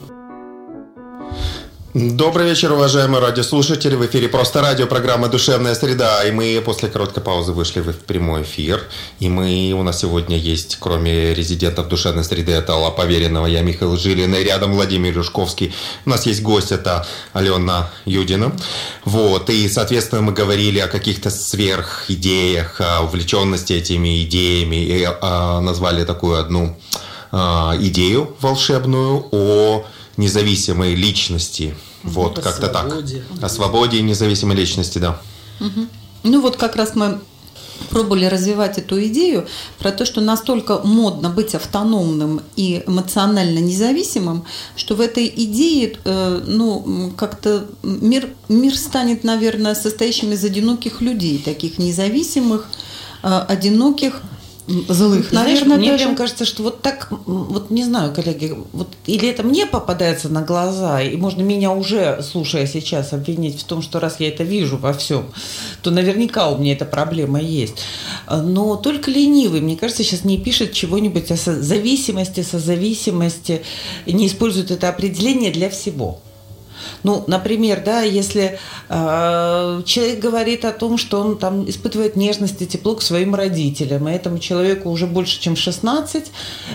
Добрый 1.92 2.46
вечер, 2.46 2.70
уважаемые 2.70 3.20
радиослушатели. 3.20 3.96
В 3.96 4.06
эфире 4.06 4.28
«Просто 4.28 4.60
радио», 4.60 4.86
программа 4.86 5.26
«Душевная 5.26 5.74
среда». 5.74 6.22
И 6.22 6.30
мы 6.30 6.62
после 6.64 6.88
короткой 6.88 7.20
паузы 7.20 7.50
вышли 7.50 7.80
в 7.80 7.92
прямой 8.04 8.42
эфир. 8.42 8.80
И 9.18 9.28
мы, 9.28 9.72
у 9.72 9.82
нас 9.82 9.98
сегодня 9.98 10.36
есть, 10.38 10.76
кроме 10.78 11.34
резидентов 11.34 11.88
«Душевной 11.88 12.22
среды», 12.22 12.52
это 12.52 12.74
Алла 12.74 12.90
Поверенного, 12.90 13.46
я 13.46 13.62
Михаил 13.62 13.96
Жилин, 13.96 14.32
и 14.36 14.44
рядом 14.44 14.74
Владимир 14.74 15.18
Юшковский. 15.18 15.74
У 16.06 16.10
нас 16.10 16.26
есть 16.26 16.42
гость, 16.42 16.70
это 16.70 17.04
Алена 17.32 17.90
Юдина. 18.04 18.52
Вот. 19.04 19.50
И, 19.50 19.68
соответственно, 19.68 20.22
мы 20.22 20.32
говорили 20.32 20.78
о 20.78 20.86
каких-то 20.86 21.28
сверхидеях, 21.28 22.80
о 22.80 23.02
увлеченности 23.02 23.72
этими 23.72 24.22
идеями. 24.22 24.76
И 24.76 25.08
а, 25.20 25.60
назвали 25.60 26.04
такую 26.04 26.38
одну 26.38 26.78
а, 27.32 27.74
идею 27.80 28.36
волшебную 28.40 29.26
о 29.32 29.84
независимой 30.20 30.94
личности. 30.94 31.74
Вот, 32.02 32.38
О 32.38 32.42
как-то 32.42 32.68
так. 32.68 32.92
О 33.42 33.48
свободе 33.48 33.98
и 33.98 34.02
независимой 34.02 34.56
личности, 34.56 34.98
да. 34.98 35.20
Ну 36.22 36.40
вот 36.40 36.56
как 36.56 36.76
раз 36.76 36.94
мы 36.94 37.20
пробовали 37.88 38.26
развивать 38.26 38.78
эту 38.78 39.02
идею 39.06 39.48
про 39.78 39.90
то, 39.90 40.04
что 40.04 40.20
настолько 40.20 40.80
модно 40.84 41.30
быть 41.30 41.54
автономным 41.54 42.42
и 42.54 42.82
эмоционально 42.86 43.58
независимым, 43.58 44.44
что 44.76 44.94
в 44.94 45.00
этой 45.00 45.32
идее, 45.34 45.96
э, 46.04 46.42
ну, 46.46 47.12
как-то 47.16 47.66
мир, 47.82 48.28
мир 48.48 48.76
станет, 48.76 49.24
наверное, 49.24 49.74
состоящим 49.74 50.32
из 50.32 50.44
одиноких 50.44 51.00
людей, 51.00 51.38
таких 51.38 51.78
независимых, 51.78 52.68
э, 53.22 53.44
одиноких, 53.48 54.20
злых, 54.88 55.30
Знаешь, 55.30 55.60
наверное, 55.60 55.76
мне 55.76 55.90
даже. 55.92 56.04
прям 56.04 56.16
кажется, 56.16 56.44
что 56.44 56.62
вот 56.62 56.82
так, 56.82 57.08
вот 57.10 57.70
не 57.70 57.84
знаю, 57.84 58.14
коллеги, 58.14 58.56
вот 58.72 58.88
или 59.06 59.28
это 59.28 59.42
мне 59.42 59.66
попадается 59.66 60.28
на 60.28 60.42
глаза, 60.42 61.02
и 61.02 61.16
можно 61.16 61.42
меня 61.42 61.72
уже, 61.72 62.22
слушая 62.22 62.66
сейчас, 62.66 63.12
обвинить 63.12 63.60
в 63.60 63.64
том, 63.64 63.82
что 63.82 64.00
раз 64.00 64.20
я 64.20 64.28
это 64.28 64.44
вижу 64.44 64.76
во 64.76 64.92
всем, 64.92 65.26
то 65.82 65.90
наверняка 65.90 66.50
у 66.50 66.58
меня 66.58 66.72
эта 66.72 66.84
проблема 66.84 67.40
есть. 67.40 67.76
Но 68.28 68.76
только 68.76 69.10
ленивый, 69.10 69.60
мне 69.60 69.76
кажется, 69.76 70.04
сейчас 70.04 70.24
не 70.24 70.38
пишет 70.38 70.72
чего-нибудь 70.72 71.30
о 71.30 71.36
зависимости, 71.36 72.42
созависимости, 72.42 73.62
не 74.06 74.26
использует 74.26 74.70
это 74.70 74.88
определение 74.88 75.50
для 75.50 75.68
всего. 75.70 76.20
Ну, 77.02 77.24
например, 77.26 77.82
да, 77.84 78.02
если 78.02 78.58
э, 78.88 79.82
человек 79.84 80.18
говорит 80.20 80.64
о 80.64 80.72
том, 80.72 80.98
что 80.98 81.20
он 81.20 81.38
там 81.38 81.68
испытывает 81.68 82.16
нежность 82.16 82.60
и 82.62 82.66
тепло 82.66 82.94
к 82.94 83.02
своим 83.02 83.34
родителям, 83.34 84.08
и 84.08 84.12
этому 84.12 84.38
человеку 84.38 84.90
уже 84.90 85.06
больше, 85.06 85.40
чем 85.40 85.56
16, 85.56 86.24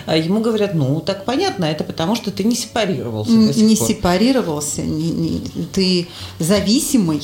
э, 0.06 0.18
ему 0.18 0.40
говорят, 0.40 0.74
ну, 0.74 1.00
так 1.00 1.24
понятно, 1.24 1.64
это 1.64 1.84
потому, 1.84 2.14
что 2.16 2.30
ты 2.30 2.44
не 2.44 2.54
сепарировался. 2.56 3.30
Не 3.32 3.76
пор». 3.76 3.88
сепарировался, 3.88 4.82
не- 4.82 5.10
не- 5.10 5.40
ты 5.72 6.08
зависимый, 6.38 7.20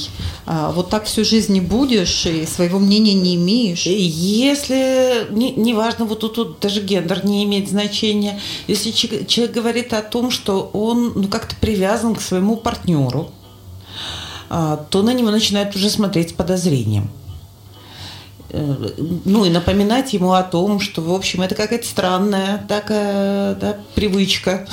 а, 0.46 0.70
вот 0.72 0.90
так 0.90 1.04
всю 1.04 1.25
жизнь 1.25 1.52
не 1.52 1.61
будешь 1.61 2.26
и 2.26 2.46
своего 2.46 2.78
мнения 2.78 3.14
не 3.14 3.34
имеешь. 3.37 3.87
Если, 3.87 5.26
не- 5.30 5.52
неважно, 5.52 6.04
вот 6.04 6.20
тут, 6.20 6.34
тут 6.34 6.61
даже 6.61 6.80
гендер 6.82 7.25
не 7.25 7.44
имеет 7.44 7.68
значения, 7.68 8.40
если 8.68 8.90
че- 8.90 9.25
человек 9.26 9.54
говорит 9.54 9.92
о 9.92 10.02
том, 10.02 10.30
что 10.30 10.70
он 10.72 11.12
ну, 11.14 11.28
как-то 11.28 11.54
привязан 11.61 12.14
к 12.14 12.20
своему 12.20 12.56
партнеру, 12.56 12.81
а, 14.50 14.76
то 14.90 15.02
на 15.02 15.12
него 15.14 15.30
начинают 15.30 15.74
уже 15.76 15.88
смотреть 15.90 16.30
с 16.30 16.32
подозрением. 16.32 17.10
Э, 18.50 18.90
Ну 19.24 19.46
и 19.46 19.50
напоминать 19.50 20.12
ему 20.12 20.32
о 20.32 20.42
том, 20.42 20.78
что, 20.78 21.00
в 21.00 21.12
общем, 21.14 21.40
это 21.40 21.54
какая-то 21.54 21.86
странная 21.86 22.64
такая 22.68 23.54
да, 23.54 23.78
привычка. 23.94 24.68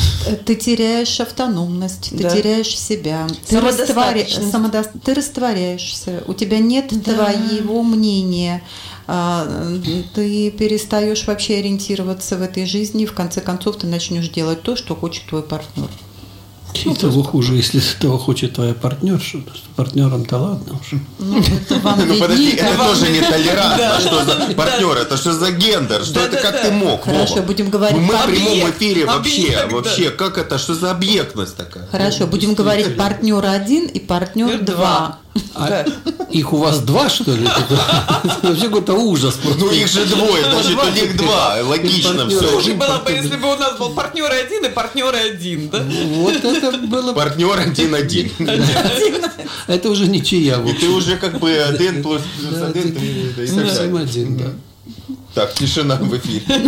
Ты 0.45 0.55
теряешь 0.55 1.19
автономность, 1.21 2.09
ты 2.09 2.23
Да. 2.23 2.29
теряешь 2.29 2.77
себя, 2.77 3.25
ты, 3.47 3.55
Самодостаточность. 3.55 4.53
самодо- 4.53 4.99
ты 5.03 5.13
растворяешься, 5.13 6.23
у 6.27 6.33
тебя 6.33 6.59
нет 6.59 6.87
Да. 7.05 7.13
твоего 7.13 7.81
мнения, 7.83 8.61
а, 9.07 9.47
ты 10.13 10.51
перестаешь 10.51 11.25
вообще 11.25 11.59
ориентироваться 11.59 12.35
в 12.37 12.41
этой 12.41 12.65
жизни, 12.65 13.03
и 13.03 13.05
в 13.05 13.13
конце 13.13 13.39
концов 13.39 13.77
ты 13.77 13.87
начнешь 13.87 14.27
делать 14.29 14.61
то, 14.61 14.75
что 14.75 14.93
хочет 14.93 15.25
твой 15.27 15.41
партнер. 15.41 15.87
И 16.85 16.93
того 16.93 17.23
хуже, 17.23 17.55
если 17.55 17.81
того 17.99 18.17
хочет 18.17 18.53
твоя 18.53 18.73
партнерша. 18.73 19.37
потому 19.39 19.57
что 19.57 19.69
Партнерам-то 19.75 20.37
ладно 20.37 20.79
уже. 20.79 20.99
Ну, 21.19 21.39
это 21.39 21.79
вам 21.79 21.99
Ну 22.07 22.19
подожди, 22.19 22.51
это 22.51 22.77
тоже 22.77 23.09
нетолерантно. 23.09 23.99
Что 23.99 24.25
за 24.25 24.53
партнер? 24.53 24.97
Это 24.97 25.17
что 25.17 25.33
за 25.33 25.51
гендер? 25.51 26.03
Что 26.03 26.19
это 26.21 26.37
как 26.37 26.61
ты 26.61 26.71
мог? 26.71 27.03
Хорошо, 27.03 27.41
будем 27.43 27.69
говорить 27.69 28.01
Мы 28.01 28.13
в 28.13 28.25
прямом 28.25 28.69
эфире 28.71 29.05
вообще, 29.05 29.67
вообще, 29.69 30.09
как 30.11 30.37
это? 30.37 30.57
Что 30.57 30.73
за 30.75 30.91
объектность 30.91 31.55
такая? 31.55 31.87
Хорошо, 31.87 32.27
будем 32.27 32.53
говорить 32.53 32.97
партнер 32.97 33.45
один 33.45 33.85
и 33.87 33.99
партнер 33.99 34.59
два. 34.59 35.19
А 35.55 35.85
их 36.31 36.53
у 36.53 36.57
вас 36.57 36.79
два, 36.79 37.09
что 37.09 37.31
ли? 37.33 37.45
Это 37.45 38.39
вообще 38.43 38.65
какой-то 38.65 38.93
ужас. 38.93 39.35
просто. 39.35 39.59
Ну 39.59 39.71
их 39.71 39.87
же 39.87 40.05
двое, 40.05 40.43
значит 40.43 40.77
у 40.83 40.89
них 40.91 41.17
два. 41.17 41.57
Логично 41.63 42.27
все. 42.27 42.47
Хуже 42.47 42.73
было 42.73 42.97
бы, 42.99 43.11
если 43.11 43.35
бы 43.37 43.53
у 43.53 43.57
нас 43.57 43.77
был 43.77 43.89
партнер 43.91 44.31
один 44.31 44.65
и 44.65 44.69
партнер 44.69 45.13
один, 45.13 45.69
да? 45.69 45.83
Вот 46.15 46.35
это 46.43 46.77
было... 46.77 47.11
бы- 47.13 47.19
Партнер 47.19 47.59
один-один. 47.59 48.31
Это 49.67 49.89
уже 49.89 50.07
ничья, 50.07 50.61
И 50.65 50.73
ты 50.73 50.89
уже 50.89 51.17
как 51.17 51.39
бы 51.39 51.51
один 51.55 52.01
плюс 52.03 52.21
один, 52.61 52.95
Совсем 53.47 53.95
один, 53.95 54.37
да. 54.37 54.45
Так, 55.33 55.53
тишина 55.53 55.95
в 55.95 56.17
эфире. 56.17 56.43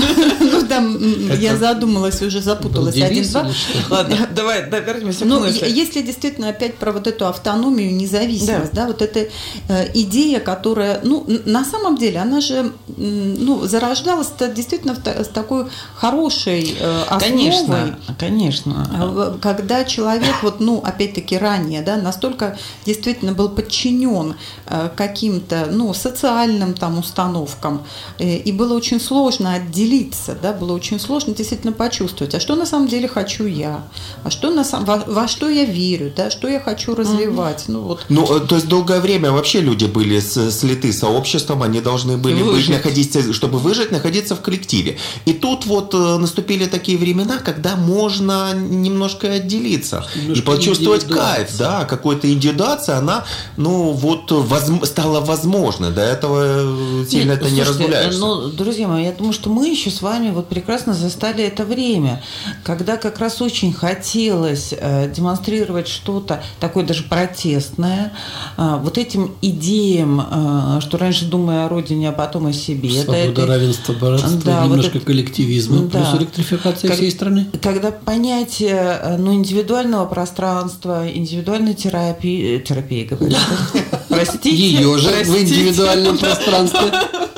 Ну, 0.52 0.68
там 0.68 0.98
я 1.40 1.56
задумалась, 1.56 2.22
уже 2.22 2.42
запуталась. 2.42 2.96
Один-два. 2.96 3.48
Ладно, 3.90 4.28
давай 4.36 4.70
да, 4.70 4.80
вернемся 4.80 5.24
к 5.24 5.28
Ну, 5.28 5.46
если 5.46 6.02
действительно 6.02 6.50
опять 6.50 6.76
про 6.76 6.92
вот 6.92 7.08
эту 7.08 7.28
автономию, 7.28 7.94
независимость, 7.96 8.74
да, 8.74 8.88
вот 8.88 9.02
эта 9.02 9.28
э, 9.68 9.92
идея, 9.94 10.40
которая, 10.40 11.00
ну, 11.04 11.26
на 11.46 11.66
самом 11.66 11.98
деле, 11.98 12.20
она 12.20 12.42
же, 12.42 12.72
ну, 12.98 13.66
зарождалась-то 13.66 14.50
действительно 14.50 14.96
с 14.96 15.28
такой 15.28 15.68
хорошей 15.96 16.76
э, 16.80 17.04
основой. 17.10 17.30
Конечно, 17.30 18.00
конечно. 18.20 18.88
А, 18.94 19.38
Когда 19.42 19.84
человек, 19.84 20.36
вот, 20.44 20.60
ну, 20.60 20.82
опять-таки 20.84 21.38
ранее, 21.38 21.82
да, 21.82 21.98
настолько 21.98 22.58
действительно 22.86 23.34
был 23.34 23.50
подчинен 23.50 24.36
э, 24.68 24.90
каким-то, 24.96 25.68
ну, 25.72 25.94
социальным 25.94 26.74
там 26.74 27.00
установкам, 27.00 27.84
э, 28.20 28.51
и 28.52 28.54
было 28.54 28.74
очень 28.74 29.00
сложно 29.00 29.54
отделиться, 29.54 30.38
да, 30.42 30.52
было 30.52 30.74
очень 30.74 31.00
сложно 31.00 31.34
действительно 31.34 31.72
почувствовать, 31.72 32.36
а 32.36 32.40
что 32.40 32.56
на 32.56 32.66
самом 32.66 32.88
деле 32.88 33.08
хочу 33.08 33.46
я, 33.46 33.84
а 34.24 34.30
что 34.30 34.50
на 34.50 34.64
самом, 34.66 34.86
во, 34.86 34.98
во 35.08 35.28
что 35.28 35.50
я 35.50 35.64
верю, 35.64 36.12
да, 36.16 36.30
что 36.30 36.50
я 36.50 36.60
хочу 36.60 36.94
развивать, 36.96 37.66
ну, 37.68 37.82
вот. 37.82 38.06
Ну, 38.10 38.26
э, 38.36 38.40
то 38.42 38.56
есть 38.56 38.68
долгое 38.68 39.00
время 39.00 39.32
вообще 39.32 39.62
люди 39.62 39.86
были 39.86 40.20
слиты 40.20 40.92
сообществом, 40.92 41.64
они 41.64 41.80
должны 41.80 42.18
были 42.18 42.44
быть, 42.44 42.52
Выжить. 42.52 42.70
находиться, 42.70 43.34
чтобы 43.34 43.60
выжить, 43.60 43.92
находиться 43.92 44.36
в 44.36 44.42
коллективе. 44.42 44.98
И 45.26 45.34
тут 45.34 45.66
вот 45.66 45.94
э, 45.94 46.18
наступили 46.18 46.66
такие 46.66 46.98
времена, 46.98 47.38
когда 47.38 47.78
можно 47.78 48.54
немножко 48.54 49.32
отделиться 49.32 50.06
Немножко 50.16 50.44
и 50.44 50.46
почувствовать 50.46 51.06
кайф, 51.06 51.58
да, 51.58 51.86
какой-то 51.86 52.32
индивидуация, 52.32 52.98
она, 52.98 53.24
ну, 53.56 53.92
вот 53.92 54.32
возм- 54.32 54.86
стала 54.86 55.22
возможной. 55.22 55.92
До 55.92 56.02
этого 56.02 57.02
э, 57.02 57.06
сильно 57.10 57.32
Нет, 57.32 57.42
это 57.42 57.52
не 57.52 57.64
слушайте, 57.64 57.70
разгуляешься. 57.70 58.20
Ну, 58.20 58.41
друзья 58.50 58.88
мои, 58.88 59.06
я 59.06 59.12
думаю, 59.12 59.34
что 59.34 59.50
мы 59.50 59.68
еще 59.70 59.90
с 59.90 60.02
вами 60.02 60.32
вот 60.32 60.48
прекрасно 60.50 60.94
застали 60.94 61.44
это 61.44 61.66
время, 61.66 62.22
когда 62.64 62.98
как 62.98 63.20
раз 63.20 63.42
очень 63.42 63.74
хотелось 63.74 64.74
э, 64.78 65.12
демонстрировать 65.16 65.88
что-то 65.88 66.44
такое 66.60 66.86
даже 66.86 67.04
протестное, 67.04 68.14
э, 68.58 68.78
вот 68.82 68.98
этим 68.98 69.36
идеям, 69.42 70.20
э, 70.22 70.82
что 70.82 70.98
раньше 70.98 71.26
думая 71.26 71.66
о 71.66 71.70
родине, 71.70 72.10
а 72.10 72.12
потом 72.12 72.48
о 72.48 72.54
себе. 72.54 72.90
да, 72.90 73.04
Свобода, 73.04 73.18
это- 73.42 73.46
равенство, 73.46 73.94
братство, 73.94 74.32
Да, 74.44 74.62
вот 74.62 74.70
немножко 74.70 74.98
это- 74.98 75.06
коллективизма, 75.08 75.80
Да. 75.88 76.00
плюс 76.00 76.22
электрификация 76.22 76.88
Как- 76.90 76.98
всей 76.98 77.12
страны. 77.12 77.48
Когда 77.62 77.92
понятие 77.92 79.00
э, 79.02 79.18
ну, 79.18 79.34
индивидуального 79.34 80.06
пространства, 80.06 81.08
индивидуальной 81.08 81.74
терапии, 81.74 82.58
э, 82.58 82.60
терапии, 82.62 83.04
говорю, 83.04 83.36
простите, 84.10 84.56
Ее 84.56 84.98
же 84.98 85.10
в 85.10 85.38
индивидуальном 85.38 86.18
пространстве. 86.18 86.92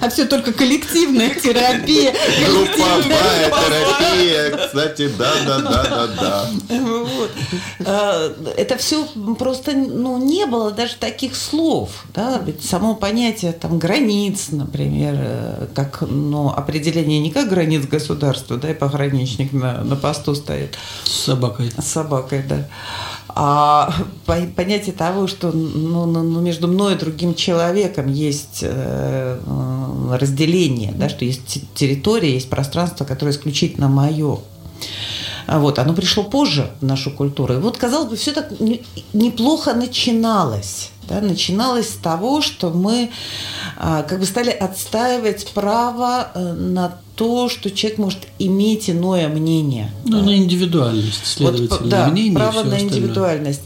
А 0.00 0.10
все 0.10 0.26
только 0.26 0.52
коллективная 0.52 1.30
терапия. 1.34 2.12
Групповая 2.46 3.50
терапия, 3.50 4.66
кстати, 4.66 5.10
да, 5.18 5.32
да, 5.46 5.58
да, 5.58 5.82
да, 5.84 6.06
да. 6.08 6.50
Вот. 6.80 7.30
А, 7.86 8.34
Это 8.56 8.76
все 8.76 9.06
просто 9.38 9.72
ну, 9.72 10.18
не 10.18 10.46
было 10.46 10.70
даже 10.72 10.96
таких 10.96 11.34
слов. 11.36 12.04
Да? 12.14 12.40
Ведь 12.44 12.64
само 12.64 12.94
понятие 12.94 13.52
там, 13.52 13.78
границ, 13.78 14.48
например, 14.50 15.14
э, 15.16 15.66
как 15.74 16.02
ну, 16.02 16.50
определение 16.50 17.20
не 17.20 17.30
как 17.30 17.48
границ 17.48 17.86
государства, 17.86 18.56
да, 18.56 18.70
и 18.70 18.74
пограничник 18.74 19.52
на, 19.52 19.82
на 19.84 19.96
посту 19.96 20.34
стоит 20.34 20.76
С 21.04 21.24
собакой. 21.24 21.70
с 21.78 21.86
собакой, 21.86 22.44
да. 22.46 22.68
А 23.36 23.92
по- 24.26 24.46
понятие 24.54 24.94
того, 24.94 25.26
что 25.26 25.50
ну, 25.50 26.06
ну, 26.06 26.22
ну, 26.22 26.40
между 26.40 26.68
мной 26.68 26.94
и 26.94 26.98
другим 26.98 27.34
человеком 27.34 28.06
есть 28.06 28.60
э, 28.62 29.38
разделение, 30.12 30.92
да, 30.92 31.08
что 31.08 31.24
есть 31.24 31.44
те- 31.46 31.60
территория, 31.74 32.32
есть 32.34 32.48
пространство, 32.48 33.04
которое 33.04 33.32
исключительно 33.32 33.88
мое. 33.88 34.38
А 35.46 35.58
Вот, 35.58 35.78
оно 35.78 35.92
пришло 35.92 36.24
позже 36.24 36.70
в 36.80 36.84
нашу 36.84 37.10
культуру. 37.10 37.54
И 37.54 37.56
вот, 37.58 37.76
казалось 37.76 38.08
бы, 38.08 38.16
все 38.16 38.32
так 38.32 38.60
не- 38.60 38.82
неплохо 39.12 39.74
начиналось. 39.74 40.90
Да, 41.08 41.20
начиналось 41.20 41.90
с 41.90 41.96
того, 41.96 42.40
что 42.40 42.70
мы 42.70 43.10
а, 43.76 44.02
как 44.04 44.20
бы 44.20 44.24
стали 44.26 44.48
отстаивать 44.48 45.46
право 45.52 46.28
э, 46.34 46.52
на 46.54 46.96
то, 47.14 47.50
что 47.50 47.70
человек 47.70 47.98
может 47.98 48.20
иметь 48.38 48.88
иное 48.88 49.28
мнение. 49.28 49.90
Ну, 50.06 50.20
Да. 50.20 50.24
на 50.24 50.36
индивидуальность, 50.36 51.38
Вот, 51.40 51.56
следовательно, 51.56 51.90
да, 51.90 52.08
мнение 52.08 52.32
и 52.32 52.34
право 52.34 52.52
на 52.54 52.60
остальное. 52.60 52.80
индивидуальность. 52.80 53.60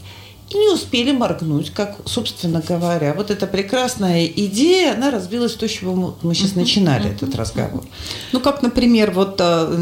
И 0.49 0.57
не 0.57 0.69
успели 0.69 1.11
моргнуть, 1.11 1.69
как, 1.71 1.97
собственно 2.05 2.59
говоря, 2.67 3.13
вот 3.13 3.29
эта 3.29 3.45
прекрасная 3.45 4.25
идея, 4.25 4.95
она 4.95 5.11
разбилась 5.11 5.53
в 5.53 5.57
то, 5.57 5.67
с 5.67 5.71
чего 5.71 6.15
мы, 6.23 6.33
сейчас 6.33 6.55
начинали 6.55 7.11
этот 7.11 7.35
разговор. 7.35 7.83
Ну, 8.31 8.39
как, 8.39 8.63
например, 8.63 9.11
вот 9.11 9.35
э, 9.39 9.75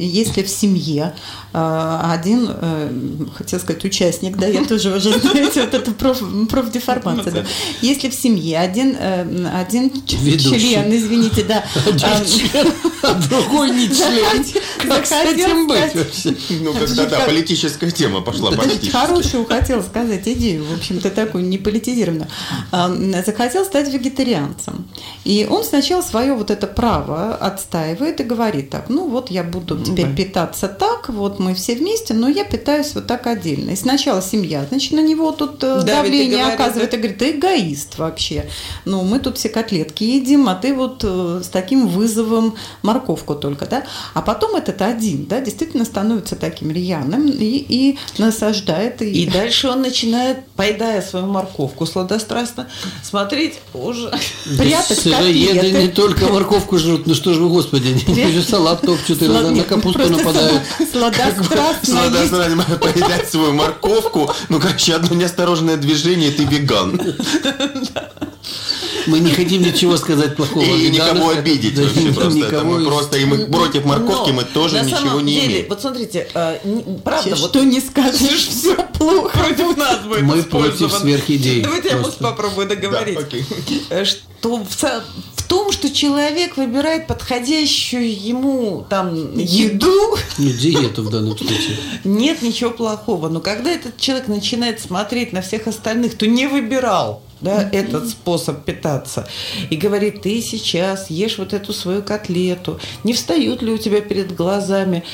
если 0.00 0.44
в 0.44 0.48
семье 0.48 1.14
э, 1.52 2.00
один, 2.12 2.48
э, 2.48 2.90
хотел 3.34 3.58
сказать, 3.58 3.84
участник, 3.84 4.36
да, 4.36 4.46
я 4.46 4.64
тоже 4.68 4.94
уже, 4.94 5.18
знаете, 5.18 5.62
вот 5.62 5.74
это 5.74 5.90
проф, 5.90 6.22
профдеформация, 6.48 7.32
да. 7.32 7.44
Если 7.80 8.08
в 8.08 8.14
семье 8.14 8.60
один, 8.60 8.96
один 9.52 9.90
Ведущий. 10.20 10.60
член, 10.60 10.94
извините, 10.94 11.42
да, 11.42 11.64
А 13.02 13.14
другой 13.28 13.70
не 13.70 13.88
член. 13.88 14.44
Как 14.88 15.06
с 15.06 15.12
этим 15.12 15.66
быть 15.66 15.94
вообще? 15.94 16.36
Ну, 16.60 16.72
когда, 16.72 17.06
да, 17.06 17.20
политическая 17.20 17.90
тема 17.90 18.20
пошла 18.20 18.50
Да, 18.50 18.58
политическая. 18.58 18.92
Хорошую 18.92 19.44
хотела 19.46 19.82
сказать. 19.82 20.11
Сказать 20.12 20.28
идею, 20.38 20.64
в 20.64 20.74
общем-то, 20.74 21.10
такую 21.10 21.44
не 21.44 21.58
политизированную. 21.58 22.28
А, 22.70 22.90
захотел 23.24 23.64
стать 23.64 23.92
вегетарианцем. 23.92 24.88
И 25.24 25.46
он 25.48 25.64
сначала 25.64 26.02
свое 26.02 26.34
вот 26.34 26.50
это 26.50 26.66
право 26.66 27.34
отстаивает 27.34 28.20
и 28.20 28.24
говорит 28.24 28.70
так, 28.70 28.88
ну 28.88 29.08
вот 29.08 29.30
я 29.30 29.44
буду 29.44 29.78
теперь 29.82 30.08
да. 30.08 30.16
питаться 30.16 30.68
так, 30.68 31.08
вот 31.08 31.38
мы 31.38 31.54
все 31.54 31.74
вместе, 31.74 32.14
но 32.14 32.28
я 32.28 32.44
питаюсь 32.44 32.94
вот 32.94 33.06
так 33.06 33.26
отдельно. 33.26 33.70
И 33.70 33.76
сначала 33.76 34.22
семья, 34.22 34.66
значит, 34.68 34.92
на 34.92 35.00
него 35.00 35.32
тут 35.32 35.62
э, 35.62 35.82
да, 35.84 36.02
давление 36.02 36.46
оказывает, 36.46 36.92
и 36.94 36.96
говорит, 36.96 37.18
ты 37.18 37.30
эгоист 37.32 37.98
вообще. 37.98 38.46
Ну, 38.84 39.02
мы 39.02 39.18
тут 39.18 39.38
все 39.38 39.48
котлетки 39.48 40.04
едим, 40.04 40.48
а 40.48 40.54
ты 40.54 40.74
вот 40.74 41.04
э, 41.04 41.40
с 41.42 41.48
таким 41.48 41.86
вызовом 41.88 42.56
морковку 42.82 43.34
только, 43.34 43.66
да? 43.66 43.84
А 44.14 44.22
потом 44.22 44.56
этот 44.56 44.82
один, 44.82 45.26
да, 45.26 45.40
действительно 45.40 45.84
становится 45.84 46.36
таким 46.36 46.70
рьяным 46.70 47.28
и, 47.28 47.64
и 47.68 47.98
насаждает. 48.18 49.02
И... 49.02 49.24
и 49.24 49.30
дальше 49.30 49.68
он 49.68 49.82
начинает, 49.82 50.01
поедая 50.56 51.02
свою 51.02 51.26
морковку 51.26 51.86
сладострастно, 51.86 52.68
смотреть 53.02 53.60
уже... 53.74 54.12
Прятать 54.58 55.00
Сыроеды 55.00 55.70
не 55.70 55.88
только 55.88 56.26
морковку 56.26 56.78
жрут, 56.78 57.06
ну 57.06 57.14
что 57.14 57.34
же 57.34 57.40
вы, 57.40 57.48
господи, 57.48 57.88
они 57.88 58.20
еще 58.20 58.42
салат 58.42 58.82
топчут 58.82 59.22
и 59.22 59.28
на 59.28 59.62
капусту 59.62 60.08
нападают. 60.08 60.62
Сладострастно. 60.90 61.84
Сладострастно 61.84 62.78
поедать 62.78 63.28
свою 63.28 63.52
морковку, 63.52 64.32
ну, 64.48 64.60
короче, 64.60 64.94
одно 64.94 65.16
неосторожное 65.16 65.76
движение, 65.76 66.30
ты 66.30 66.44
веган. 66.44 67.00
Мы 69.06 69.20
не 69.20 69.30
хотим 69.30 69.62
ничего 69.62 69.96
сказать 69.96 70.36
плохого. 70.36 70.62
И 70.62 70.90
никого 70.90 71.30
обидеть 71.30 71.74
да, 71.74 71.82
вообще 71.82 72.12
просто. 72.12 72.38
Никого... 72.38 72.78
Мы 72.78 72.84
просто 72.84 73.18
и 73.18 73.24
мы 73.24 73.46
против 73.46 73.84
морковки 73.84 74.30
Но 74.30 74.36
мы 74.36 74.44
тоже 74.44 74.80
ничего 74.80 75.20
не 75.20 75.34
деле, 75.34 75.46
имеем. 75.46 75.66
Вот 75.68 75.80
смотрите, 75.80 76.28
э, 76.32 76.58
правда, 77.04 77.36
вот 77.36 77.50
что 77.50 77.64
не 77.64 77.80
скажешь, 77.80 78.48
все 78.48 78.76
плохо. 78.98 79.38
Против 79.38 79.76
нас 79.76 79.91
будет 80.00 80.22
Мы 80.22 80.42
против 80.42 80.92
сверхидей. 80.92 81.62
Давайте 81.62 81.90
я 81.90 81.96
просто 81.96 82.22
попробую 82.22 82.68
договорить. 82.68 83.18
Э, 83.90 84.04
что 84.04 84.56
в, 84.56 84.68
в 84.68 85.42
том, 85.48 85.72
что 85.72 85.92
человек 85.92 86.56
выбирает 86.56 87.06
подходящую 87.06 88.12
ему 88.12 88.86
там 88.88 89.36
еду. 89.36 90.16
Не 90.38 90.52
диету 90.52 91.02
в 91.02 91.10
данном 91.10 91.36
случае. 91.36 91.76
Нет 92.04 92.42
ничего 92.42 92.70
плохого. 92.70 93.28
Но 93.28 93.40
когда 93.40 93.70
этот 93.70 93.98
человек 93.98 94.28
начинает 94.28 94.80
смотреть 94.80 95.32
на 95.32 95.42
всех 95.42 95.66
остальных, 95.66 96.16
то 96.16 96.26
не 96.26 96.46
выбирал 96.46 97.22
да, 97.42 97.68
этот 97.72 98.08
способ 98.08 98.64
питаться. 98.64 99.28
И 99.68 99.76
говорит, 99.76 100.22
ты 100.22 100.40
сейчас 100.40 101.10
ешь 101.10 101.38
вот 101.38 101.52
эту 101.52 101.72
свою 101.72 102.02
котлету. 102.02 102.80
Не 103.04 103.12
встают 103.12 103.62
ли 103.62 103.72
у 103.72 103.78
тебя 103.78 104.00
перед 104.00 104.34
глазами 104.34 105.04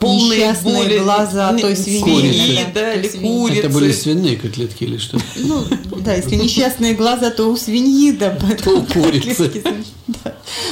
полные 0.00 0.54
боли, 0.62 0.98
глаза 0.98 1.52
то 1.58 1.68
есть 1.68 1.84
свиньи, 1.84 2.66
да, 2.74 2.94
или 2.94 3.08
курицы. 3.08 3.58
Это 3.60 3.68
были 3.68 3.92
свиные 3.92 4.36
котлетки 4.36 4.84
или 4.84 4.96
что? 4.96 5.18
Ну, 5.36 5.64
да, 5.98 6.14
если 6.14 6.36
несчастные 6.36 6.94
глаза, 6.94 7.30
то 7.30 7.46
у 7.46 7.56
свиньи, 7.56 8.12
да, 8.12 8.36
то 8.64 8.70
у 8.70 8.82
курицы. 8.82 9.62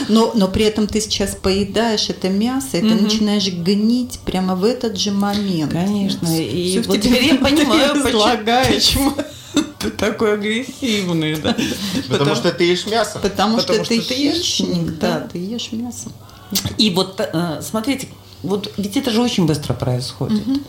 Но, 0.08 0.32
но 0.34 0.48
при 0.48 0.64
этом 0.64 0.88
ты 0.88 1.00
сейчас 1.00 1.36
поедаешь 1.40 2.08
это 2.08 2.28
мясо, 2.28 2.78
и 2.78 2.80
ты 2.80 2.94
начинаешь 2.94 3.46
гнить 3.48 4.18
прямо 4.24 4.56
в 4.56 4.64
этот 4.64 4.96
же 4.96 5.12
момент. 5.12 5.72
Конечно. 5.72 6.26
И 6.28 6.80
вот 6.86 7.00
теперь 7.00 7.24
я 7.24 7.34
понимаю, 7.36 8.02
почему 8.02 9.12
ты 9.78 9.90
такой 9.90 10.34
агрессивный, 10.34 11.36
да. 11.36 11.54
Потому, 11.54 12.08
Потому 12.08 12.34
что 12.34 12.52
ты 12.52 12.64
ешь 12.64 12.86
мясо. 12.86 13.18
Потому, 13.18 13.58
Потому 13.58 13.60
что, 13.60 13.84
что 13.84 13.94
ты, 13.94 14.00
ты 14.00 14.14
хищник, 14.14 14.98
да, 14.98 15.20
да, 15.20 15.28
ты 15.32 15.38
ешь 15.38 15.70
мясо. 15.72 16.08
И 16.78 16.90
вот 16.90 17.20
э, 17.20 17.60
смотрите, 17.62 18.08
вот 18.42 18.72
ведь 18.76 18.96
это 18.96 19.10
же 19.10 19.20
очень 19.20 19.46
быстро 19.46 19.74
происходит. 19.74 20.46
Угу. 20.46 20.60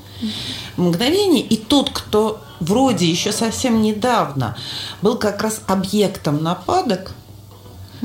Мгновение, 0.77 1.41
и 1.41 1.55
тот, 1.58 1.89
кто 1.89 2.41
вроде 2.60 3.10
еще 3.10 3.32
совсем 3.32 3.82
недавно 3.82 4.58
был 5.01 5.15
как 5.15 5.41
раз 5.41 5.62
объектом 5.67 6.43
нападок, 6.43 7.13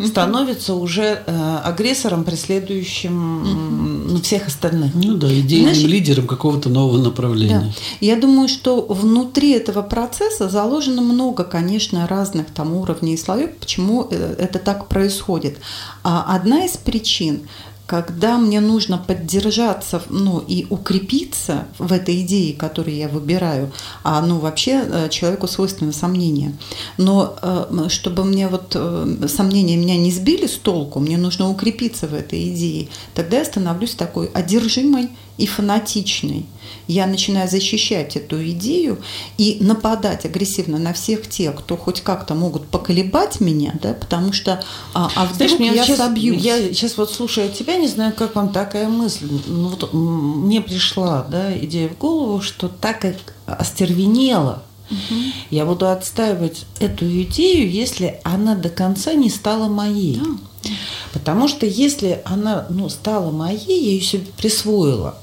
становится 0.07 0.75
уже 0.75 1.23
э, 1.25 1.59
агрессором, 1.63 2.25
преследующим 2.25 4.09
ну, 4.13 4.21
всех 4.21 4.49
остальных. 4.49 4.95
Ну 4.95 5.15
да, 5.15 5.33
идейным 5.33 5.75
Знаешь, 5.75 5.89
лидером 5.89 6.27
какого-то 6.27 6.69
нового 6.69 7.03
направления. 7.03 7.61
Да. 7.61 7.73
Я 8.01 8.17
думаю, 8.17 8.49
что 8.49 8.83
внутри 8.83 9.53
этого 9.53 9.83
процесса 9.83 10.49
заложено 10.49 11.03
много, 11.03 11.45
конечно, 11.45 12.07
разных 12.07 12.47
там 12.53 12.75
уровней 12.75 13.15
и 13.15 13.17
слоев, 13.17 13.57
почему 13.57 14.09
э, 14.11 14.35
это 14.39 14.59
так 14.59 14.89
происходит. 14.89 15.59
А 16.03 16.35
одна 16.35 16.65
из 16.65 16.77
причин 16.77 17.43
когда 17.87 18.39
мне 18.39 18.61
нужно 18.61 18.97
поддержаться 18.99 20.03
ну, 20.09 20.39
и 20.39 20.67
укрепиться 20.71 21.67
в 21.79 21.93
этой 21.93 22.23
идее, 22.23 22.55
которую 22.55 22.97
я 22.97 23.09
выбираю, 23.09 23.73
а 24.03 24.21
ну, 24.23 24.39
вообще 24.39 24.83
э, 24.87 25.09
человеку 25.11 25.47
свойственно 25.47 25.93
сомнение. 25.93 26.57
Но 26.97 27.37
э, 27.43 27.89
чтобы 27.89 28.25
мне 28.25 28.49
вот 28.49 28.73
э, 28.75 29.27
сомнения 29.29 29.77
меня 29.77 29.97
не 29.99 30.11
сбили 30.11 30.47
с 30.47 30.57
толку, 30.57 30.99
мне 30.99 31.19
нужно 31.19 31.51
укрепиться 31.51 32.07
в 32.07 32.15
этой 32.15 32.55
идее, 32.55 32.89
тогда 33.15 33.39
я 33.39 33.45
становлюсь 33.45 33.95
такой 33.95 34.27
одержимой 34.29 35.11
и 35.37 35.47
фанатичной 35.47 36.47
я 36.87 37.07
начинаю 37.07 37.49
защищать 37.49 38.17
эту 38.17 38.43
идею 38.51 38.99
и 39.39 39.59
нападать 39.61 40.25
агрессивно 40.25 40.79
на 40.79 40.93
всех 40.93 41.29
тех, 41.29 41.57
кто 41.57 41.77
хоть 41.77 42.03
как-то 42.03 42.35
могут 42.35 42.67
поколебать 42.67 43.41
меня, 43.41 43.75
да, 43.83 43.95
потому 43.95 44.33
что 44.33 44.63
а, 44.93 45.11
а 45.15 45.27
вдруг 45.27 45.51
Знаешь, 45.51 45.77
я 45.77 45.85
сейчас, 45.85 45.99
собьюсь. 45.99 46.43
Я 46.43 46.59
сейчас 46.69 46.97
вот 46.97 47.11
слушая 47.11 47.49
тебя, 47.49 47.77
не 47.77 47.89
знаю, 47.89 48.13
как 48.13 48.35
вам 48.35 48.53
такая 48.53 48.89
мысль. 48.89 49.29
Ну, 49.47 49.69
вот 49.69 49.93
мне 49.93 50.61
пришла 50.61 51.27
да, 51.29 51.57
идея 51.59 51.89
в 51.89 51.99
голову, 51.99 52.41
что 52.41 52.69
так 52.69 53.01
как 53.01 53.17
остервенела 53.47 54.63
Угу. 54.91 55.21
Я 55.51 55.65
буду 55.65 55.89
отстаивать 55.89 56.67
эту 56.79 57.07
идею, 57.23 57.71
если 57.71 58.21
она 58.23 58.55
до 58.55 58.69
конца 58.69 59.15
не 59.15 59.31
стала 59.31 59.67
моей. 59.69 60.17
Да. 60.17 60.71
Потому 61.13 61.49
что 61.49 61.65
если 61.65 62.21
она 62.25 62.67
ну, 62.69 62.89
стала 62.91 63.31
моей, 63.31 63.59
я 63.67 63.93
ее 63.93 64.01
себе 64.03 64.27
присвоила, 64.37 65.19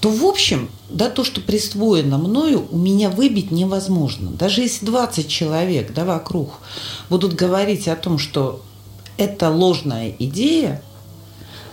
то 0.00 0.10
в 0.10 0.24
общем, 0.24 0.68
да, 0.88 1.08
то, 1.08 1.24
что 1.24 1.40
присвоено 1.40 2.18
мною, 2.18 2.66
у 2.70 2.78
меня 2.78 3.10
выбить 3.10 3.50
невозможно. 3.50 4.30
Даже 4.30 4.62
если 4.62 4.86
20 4.86 5.28
человек 5.28 5.92
да, 5.94 6.04
вокруг 6.04 6.58
будут 7.08 7.34
говорить 7.34 7.88
о 7.88 7.96
том, 7.96 8.18
что 8.18 8.62
это 9.16 9.50
ложная 9.50 10.14
идея, 10.18 10.82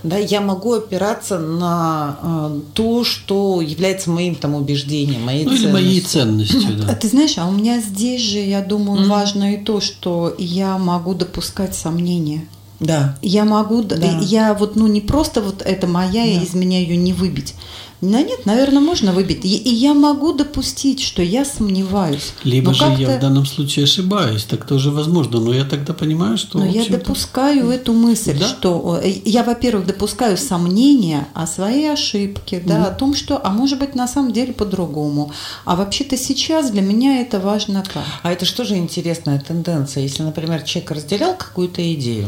да, 0.04 0.18
я 0.18 0.40
могу 0.40 0.74
опираться 0.74 1.40
на 1.40 2.18
э, 2.22 2.62
то, 2.74 3.04
что 3.04 3.62
является 3.62 4.10
моим 4.10 4.36
там 4.36 4.56
убеждением, 4.56 5.24
моей 5.24 5.44
ну, 5.44 5.52
ценностью. 5.52 5.70
или 5.70 5.74
моей 5.74 6.02
ценностью, 6.02 6.78
да. 6.78 6.96
Ты 6.96 7.08
знаешь, 7.10 7.38
а 7.38 7.48
у 7.48 7.52
меня 7.52 7.82
здесь 7.82 8.22
же, 8.22 8.40
я 8.40 8.62
думаю, 8.62 9.02
mm-hmm. 9.02 9.10
важно 9.10 9.54
и 9.56 9.58
то, 9.58 9.82
что 9.82 10.34
я 10.38 10.78
могу 10.78 11.14
допускать 11.14 11.76
сомнения. 11.76 12.48
Да. 12.80 13.18
Я 13.22 13.44
могу, 13.44 13.84
да. 13.84 13.98
я 14.22 14.54
вот, 14.54 14.78
ну, 14.78 14.88
не 14.88 15.02
просто 15.02 15.42
вот 15.42 15.62
это 15.62 15.86
моя, 15.86 16.24
да. 16.24 16.30
и 16.30 16.44
из 16.44 16.54
меня 16.54 16.80
ее 16.80 16.96
не 16.96 17.12
выбить. 17.12 17.56
Да 18.02 18.22
нет, 18.22 18.46
наверное, 18.46 18.82
можно 18.82 19.12
выбить. 19.12 19.44
И, 19.44 19.58
и 19.58 19.74
я 19.74 19.94
могу 19.94 20.32
допустить, 20.34 21.02
что 21.02 21.22
я 21.22 21.44
сомневаюсь. 21.44 22.34
Либо 22.44 22.74
же 22.74 22.86
я 22.98 23.18
в 23.18 23.20
данном 23.20 23.46
случае 23.46 23.84
ошибаюсь, 23.84 24.44
так 24.46 24.66
тоже 24.66 24.90
возможно. 24.92 25.40
Но 25.40 25.54
я 25.54 25.66
тогда 25.66 25.94
понимаю, 25.94 26.38
что... 26.38 26.60
Но 26.60 26.66
я 26.66 26.86
допускаю 26.86 27.70
эту 27.70 27.94
мысль, 27.94 28.38
да? 28.40 28.48
что 28.48 29.00
э, 29.04 29.10
я, 29.26 29.44
во-первых, 29.44 29.86
допускаю 29.86 30.38
сомнения 30.38 31.28
о 31.34 31.46
своей 31.46 31.92
ошибке, 31.92 32.64
да, 32.66 32.80
mm. 32.80 32.86
о 32.86 32.92
том, 32.92 33.14
что, 33.14 33.42
а 33.44 33.50
может 33.50 33.80
быть, 33.80 33.96
на 33.96 34.08
самом 34.08 34.32
деле 34.32 34.54
по-другому. 34.54 35.32
А 35.66 35.76
вообще-то 35.76 36.16
сейчас 36.16 36.72
для 36.72 36.82
меня 36.82 37.20
это 37.22 37.40
важно 37.40 37.84
как. 37.94 38.06
А 38.24 38.32
это 38.32 38.46
что 38.46 38.64
же 38.64 38.78
интересная 38.78 39.40
тенденция? 39.40 40.04
Если, 40.04 40.24
например, 40.24 40.62
человек 40.62 40.92
разделял 40.92 41.36
какую-то 41.36 41.94
идею, 41.94 42.28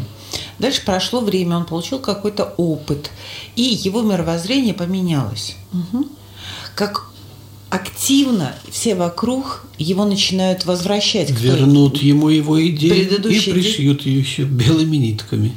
Дальше 0.60 0.84
прошло 0.86 1.22
время, 1.22 1.58
он 1.58 1.66
получил 1.66 2.00
какой-то 2.00 2.54
опыт, 2.58 3.10
и 3.56 3.62
его 3.62 4.02
мировоззрение 4.02 4.74
поменялось. 4.74 5.56
Угу. 5.74 6.08
Как 6.76 7.12
активно 7.70 8.54
все 8.70 8.96
вокруг 8.96 9.66
его 9.78 10.06
начинают 10.06 10.66
возвращать. 10.66 11.32
Вернут 11.32 12.00
к 12.00 12.02
ему 12.04 12.30
его 12.30 12.62
идеи 12.68 13.04
и 13.04 13.52
пришьют 13.52 14.02
ее 14.06 14.20
еще 14.20 14.44
белыми 14.44 14.98
нитками. 14.98 15.54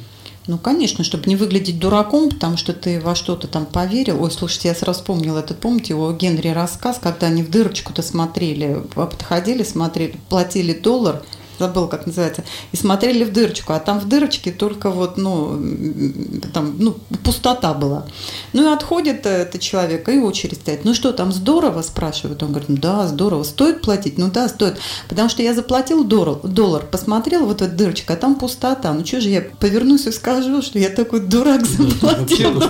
Ну, 0.47 0.59
конечно, 0.59 1.05
чтобы 1.05 1.27
не 1.27 1.37
выглядеть 1.37 1.79
дураком, 1.79 2.29
потому 2.29 2.59
что 2.59 2.75
ты 2.75 3.01
во 3.01 3.15
что-то 3.15 3.49
там 3.49 3.65
поверил. 3.65 4.23
Ой, 4.23 4.31
слушайте, 4.31 4.69
я 4.69 4.75
сразу 4.75 5.01
вспомнила 5.01 5.39
этот, 5.39 5.59
помните, 5.59 5.95
у 5.95 6.13
Генри 6.15 6.49
рассказ, 6.49 6.99
когда 7.03 7.29
они 7.29 7.43
в 7.43 7.51
дырочку-то 7.51 8.03
смотрели, 8.03 8.83
подходили, 8.95 9.63
смотрели, 9.63 10.17
платили 10.29 10.75
доллар, 10.75 11.23
забыл, 11.59 11.89
как 11.89 12.07
называется, 12.07 12.45
и 12.73 12.77
смотрели 12.77 13.25
в 13.25 13.33
дырочку, 13.33 13.73
а 13.73 13.81
там 13.81 14.01
в 14.01 14.09
дырочке 14.09 14.53
только 14.53 14.91
вот, 14.91 15.17
ну, 15.17 15.59
там, 16.53 16.77
ну, 16.79 16.97
пустота 17.23 17.75
была. 17.75 18.07
Ну 18.53 18.71
и 18.71 18.73
отходит 18.73 19.27
этот 19.27 19.61
человек, 19.61 20.09
и 20.09 20.19
очередь 20.19 20.61
стоит. 20.61 20.85
Ну 20.85 20.95
что, 20.95 21.13
там 21.13 21.33
здорово, 21.33 21.83
спрашивают. 21.83 22.43
Он 22.43 22.51
говорит, 22.51 22.69
ну 22.69 22.77
да, 22.77 23.07
здорово. 23.07 23.43
Стоит 23.43 23.83
платить? 23.83 24.19
Ну 24.19 24.31
да, 24.31 24.49
стоит. 24.49 24.79
Потому 25.09 25.29
что 25.29 25.43
я 25.43 25.55
заплатил 25.55 26.05
доллар, 26.05 26.39
доллар 26.43 26.85
посмотрел 26.87 27.47
вот 27.47 27.63
эта 27.63 27.73
дырочка, 27.73 28.15
а 28.15 28.17
там 28.17 28.37
пустота. 28.37 28.93
Ну 28.93 29.05
что 29.05 29.21
же, 29.21 29.29
я 29.29 29.43
повернусь 29.61 30.07
и 30.07 30.13
скажу, 30.13 30.63
что 30.63 30.79
я 30.79 30.89
такой 30.91 31.21
дурак 31.21 31.67
заплатил. 31.67 32.63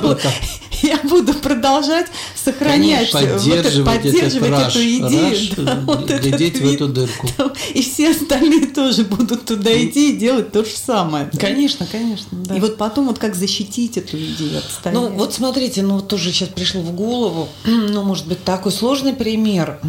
Я 0.83 0.99
буду 1.05 1.33
продолжать 1.35 2.07
сохранять, 2.35 3.11
поддерживать, 3.11 3.85
поддерживать 3.85 4.69
эту 4.69 4.81
идею. 4.81 6.21
глядеть 6.21 6.61
в 6.61 6.75
эту 6.75 6.89
дырку. 6.89 7.29
И 7.73 7.83
все 7.83 8.11
остальные 8.11 8.67
тоже 8.75 9.05
будут 9.05 9.45
туда 9.45 9.71
идти 9.73 10.13
и 10.13 10.17
делать 10.17 10.53
то 10.53 10.65
же 10.65 10.71
самое. 10.71 11.31
Конечно, 11.39 11.87
конечно. 11.91 12.37
И 12.55 12.61
вот 12.61 12.77
потом 12.77 13.07
вот 13.07 13.19
как 13.19 13.35
защитить 13.35 13.97
эту 13.97 14.17
идею, 14.19 14.59
отстоять. 14.59 14.95
Ну 14.99 15.09
вот 15.11 15.33
смотрите, 15.33 15.83
ну 15.83 16.01
тоже 16.01 16.33
сейчас 16.33 16.49
пришло 16.49 16.83
в 16.83 16.95
голову, 16.95 17.49
ну 17.65 18.03
может 18.03 18.27
быть 18.27 18.45
такой 18.45 18.73
сложный 18.73 19.13
пример, 19.13 19.81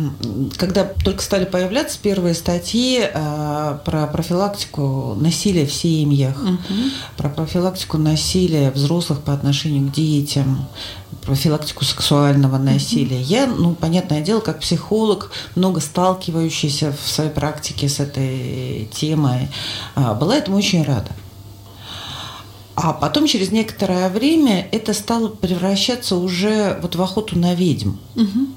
когда 0.57 0.85
только 0.85 1.21
стали 1.21 1.45
появляться 1.45 1.97
первые 2.01 2.35
статьи 2.35 3.01
э, 3.01 3.77
про 3.83 4.07
профилактику 4.07 5.15
насилия 5.19 5.65
в 5.65 5.73
семьях, 5.73 6.41
угу. 6.41 6.57
про 7.17 7.29
профилактику 7.29 7.97
насилия 7.97 8.71
взрослых 8.71 9.21
по 9.21 9.33
отношению 9.33 9.89
к 9.89 9.93
детям, 9.93 10.67
профилактику 11.23 11.83
сексуального 11.85 12.57
насилия. 12.57 13.21
Я, 13.21 13.47
ну, 13.47 13.75
понятное 13.75 14.21
дело, 14.21 14.39
как 14.39 14.59
психолог, 14.59 15.31
много 15.55 15.79
сталкивающийся 15.79 16.93
в 16.93 17.09
своей 17.09 17.31
практике 17.31 17.89
с 17.89 17.99
этой 17.99 18.89
темой, 18.93 19.49
а, 19.95 20.13
была 20.13 20.35
этому 20.35 20.57
очень 20.57 20.83
рада. 20.83 21.11
А 22.75 22.93
потом 22.93 23.25
через 23.25 23.51
некоторое 23.51 24.09
время 24.09 24.67
это 24.71 24.93
стало 24.93 25.29
превращаться 25.29 26.17
уже 26.17 26.77
вот 26.81 26.95
в 26.95 27.01
охоту 27.01 27.39
на 27.39 27.55
ведьм. 27.55 27.93
Угу. 28.15 28.47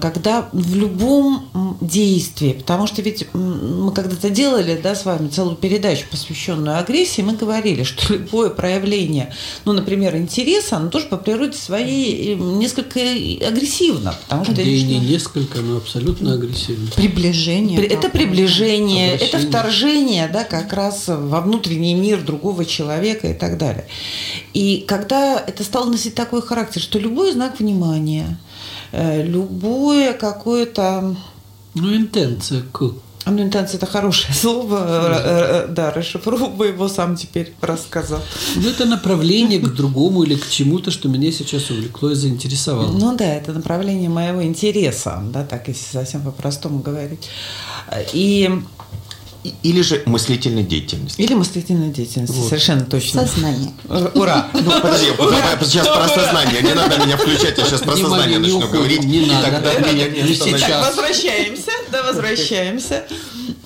Когда 0.00 0.48
в 0.52 0.74
любом 0.76 1.67
действии, 1.80 2.52
потому 2.52 2.86
что 2.86 3.02
ведь 3.02 3.32
мы 3.32 3.92
когда-то 3.92 4.30
делали 4.30 4.78
да, 4.82 4.94
с 4.94 5.04
вами 5.04 5.28
целую 5.28 5.56
передачу, 5.56 6.06
посвященную 6.10 6.78
агрессии, 6.78 7.22
мы 7.22 7.34
говорили, 7.34 7.82
что 7.84 8.12
любое 8.14 8.50
проявление, 8.50 9.32
ну, 9.64 9.72
например, 9.72 10.16
интереса, 10.16 10.76
оно 10.76 10.90
тоже 10.90 11.06
по 11.06 11.16
природе 11.16 11.56
своей 11.56 12.34
несколько 12.34 13.00
агрессивно. 13.00 14.14
Потому 14.24 14.44
что 14.44 14.54
да 14.54 14.62
и 14.62 14.82
не 14.82 14.98
несколько, 14.98 15.60
но 15.60 15.76
абсолютно 15.76 16.34
агрессивно. 16.34 16.90
Приближение. 16.96 17.84
Это 17.84 18.08
приближение, 18.08 19.16
это 19.16 19.38
вторжение 19.38 20.28
да, 20.28 20.44
как 20.44 20.72
раз 20.72 21.04
во 21.06 21.40
внутренний 21.40 21.94
мир 21.94 22.22
другого 22.22 22.64
человека 22.64 23.28
и 23.28 23.34
так 23.34 23.58
далее. 23.58 23.86
И 24.54 24.84
когда 24.86 25.38
это 25.38 25.62
стало 25.64 25.86
носить 25.90 26.14
такой 26.14 26.42
характер, 26.42 26.80
что 26.80 26.98
любой 26.98 27.32
знак 27.32 27.60
внимания, 27.60 28.38
Э, 28.92 29.22
любое 29.22 30.12
какое-то... 30.12 31.16
Ну, 31.80 31.94
интенция 31.94 32.62
к 32.72 32.92
ну, 33.30 33.42
интенция 33.42 33.76
это 33.76 33.86
хорошее 33.86 34.34
слово. 34.34 35.66
Да, 35.68 35.92
расшифровывай 35.92 36.68
его 36.68 36.88
сам 36.88 37.16
теперь 37.16 37.52
рассказал. 37.60 38.20
Ну, 38.56 38.68
это 38.68 38.86
направление 38.86 39.58
к 39.60 39.68
другому 39.68 40.22
или 40.22 40.34
к 40.34 40.48
чему-то, 40.48 40.90
что 40.90 41.08
меня 41.08 41.30
сейчас 41.32 41.70
увлекло 41.70 42.10
и 42.10 42.14
заинтересовало. 42.14 42.90
Ну 42.90 43.16
да, 43.16 43.26
это 43.26 43.52
направление 43.52 44.08
моего 44.08 44.42
интереса, 44.42 45.22
да, 45.32 45.44
так 45.44 45.68
если 45.68 45.84
совсем 45.92 46.22
по-простому 46.22 46.78
говорить. 46.80 47.28
И 48.12 48.50
или 49.62 49.82
же 49.82 50.02
мыслительной 50.06 50.64
деятельности. 50.64 51.20
Или 51.20 51.34
мыслительной 51.34 51.90
деятельности, 51.90 52.34
вот. 52.34 52.48
совершенно 52.48 52.84
точно. 52.84 53.26
Сознание. 53.26 53.72
Ура! 54.14 54.48
Ну, 54.52 54.70
подожди, 54.80 55.06
сейчас 55.62 55.86
про 55.86 56.08
сознание. 56.08 56.62
Не 56.62 56.74
надо 56.74 56.98
меня 57.04 57.16
включать, 57.16 57.56
я 57.58 57.64
сейчас 57.64 57.80
про 57.82 57.96
сознание 57.96 58.38
начну 58.38 58.68
говорить. 58.68 59.04
Не 59.04 59.26
надо. 59.26 59.62
Возвращаемся, 60.86 61.72
да, 61.90 62.02
возвращаемся. 62.02 63.04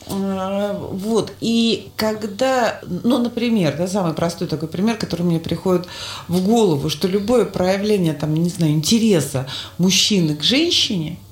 А, 0.08 0.74
вот, 0.74 1.32
и 1.40 1.90
когда, 1.96 2.80
ну, 2.86 3.18
например, 3.18 3.74
да, 3.78 3.86
самый 3.86 4.12
простой 4.12 4.46
такой 4.46 4.68
пример, 4.68 4.96
который 4.96 5.22
мне 5.22 5.40
приходит 5.40 5.86
в 6.28 6.44
голову, 6.44 6.90
что 6.90 7.08
любое 7.08 7.46
проявление, 7.46 8.12
там, 8.12 8.34
не 8.34 8.50
знаю, 8.50 8.72
интереса 8.72 9.46
мужчины 9.78 10.36
к 10.36 10.42
женщине– 10.42 11.18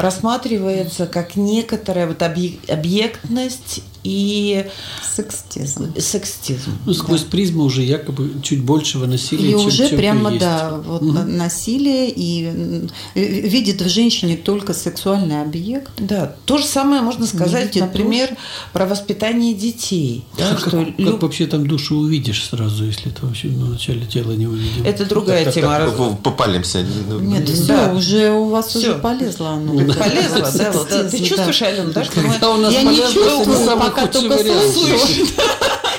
рассматривается 0.00 1.06
как 1.06 1.36
некоторая 1.36 2.06
вот 2.06 2.22
объектность 2.22 3.82
и 4.04 4.66
секстизм. 5.02 5.94
Секстизм. 5.98 6.72
Ну, 6.86 6.94
сквозь 6.94 7.22
да. 7.22 7.30
призму 7.30 7.64
уже 7.64 7.82
якобы 7.82 8.30
чуть 8.42 8.62
большего 8.62 9.06
насилия, 9.06 9.48
и 9.48 9.52
чем, 9.52 9.66
уже 9.66 9.88
чем 9.88 9.98
прямо, 9.98 10.30
есть. 10.30 10.40
да, 10.40 10.80
вот 10.84 11.02
угу. 11.02 11.12
насилие 11.12 12.10
и 12.14 12.86
видит 13.14 13.82
в 13.82 13.88
женщине 13.88 14.36
только 14.36 14.74
сексуальный 14.74 15.42
объект. 15.42 15.90
Да, 15.98 16.34
то 16.44 16.58
же 16.58 16.64
самое 16.64 17.02
можно 17.02 17.26
сказать, 17.26 17.74
например, 17.76 18.30
душу. 18.30 18.40
про 18.72 18.86
воспитание 18.86 19.54
детей. 19.54 20.24
Да, 20.36 20.50
как, 20.50 20.60
что 20.60 20.70
как 20.70 20.98
люб... 20.98 21.22
вообще 21.22 21.46
там 21.46 21.66
душу 21.66 21.96
увидишь 21.96 22.44
сразу, 22.44 22.84
если 22.84 23.10
ты 23.10 23.26
вообще 23.26 23.48
на 23.48 23.66
начале 23.66 24.06
тела 24.06 24.32
не 24.32 24.46
увидел? 24.46 24.84
Это 24.84 25.04
другая 25.04 25.44
так, 25.44 25.54
тема. 25.54 25.78
Так, 25.78 25.96
так, 25.96 26.22
попалимся. 26.22 26.82
Нет, 27.20 27.44
да. 27.44 27.52
все, 27.52 27.94
уже 27.94 28.32
у 28.32 28.48
вас 28.48 28.68
все. 28.68 28.78
уже 28.78 28.94
полезло 28.94 29.50
оно. 29.50 29.72
Полезло, 29.72 30.50
да. 30.54 31.08
Ты 31.08 31.24
чувствуешь, 31.24 31.62
Алена, 31.62 31.90
да, 31.92 32.04
что 32.04 32.20
мы... 32.20 32.70
Я 32.70 32.82
не 32.82 32.96
чувствую, 32.96 33.87
пока 33.90 34.06
только 34.06 34.38
слышу. 34.38 35.26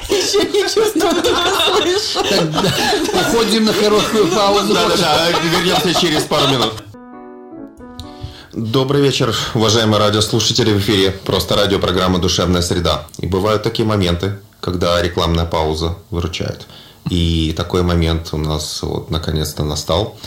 Еще 0.10 0.44
не 0.46 0.64
чувствую, 0.64 1.04
только 1.14 1.30
слышу. 1.66 2.20
Уходим 3.14 3.66
на 3.66 3.74
короткую 3.74 4.28
паузу. 4.28 4.74
Да-да-да, 4.74 5.30
вернемся 5.32 6.00
через 6.00 6.24
пару 6.24 6.48
минут. 6.48 6.74
Добрый 8.52 9.02
вечер, 9.02 9.36
уважаемые 9.54 10.00
радиослушатели. 10.00 10.74
В 10.74 10.80
эфире 10.80 11.12
просто 11.12 11.56
радиопрограмма 11.56 12.20
«Душевная 12.20 12.62
среда». 12.62 13.06
И 13.20 13.28
бывают 13.28 13.64
такие 13.64 13.86
моменты, 13.86 14.40
когда 14.60 15.02
рекламная 15.02 15.46
пауза 15.46 15.96
выручает. 16.10 16.68
И 17.10 17.54
такой 17.58 17.82
момент 17.82 18.30
у 18.34 18.38
нас 18.38 18.82
вот 18.84 19.10
наконец-то 19.10 19.64
настал. 19.64 20.18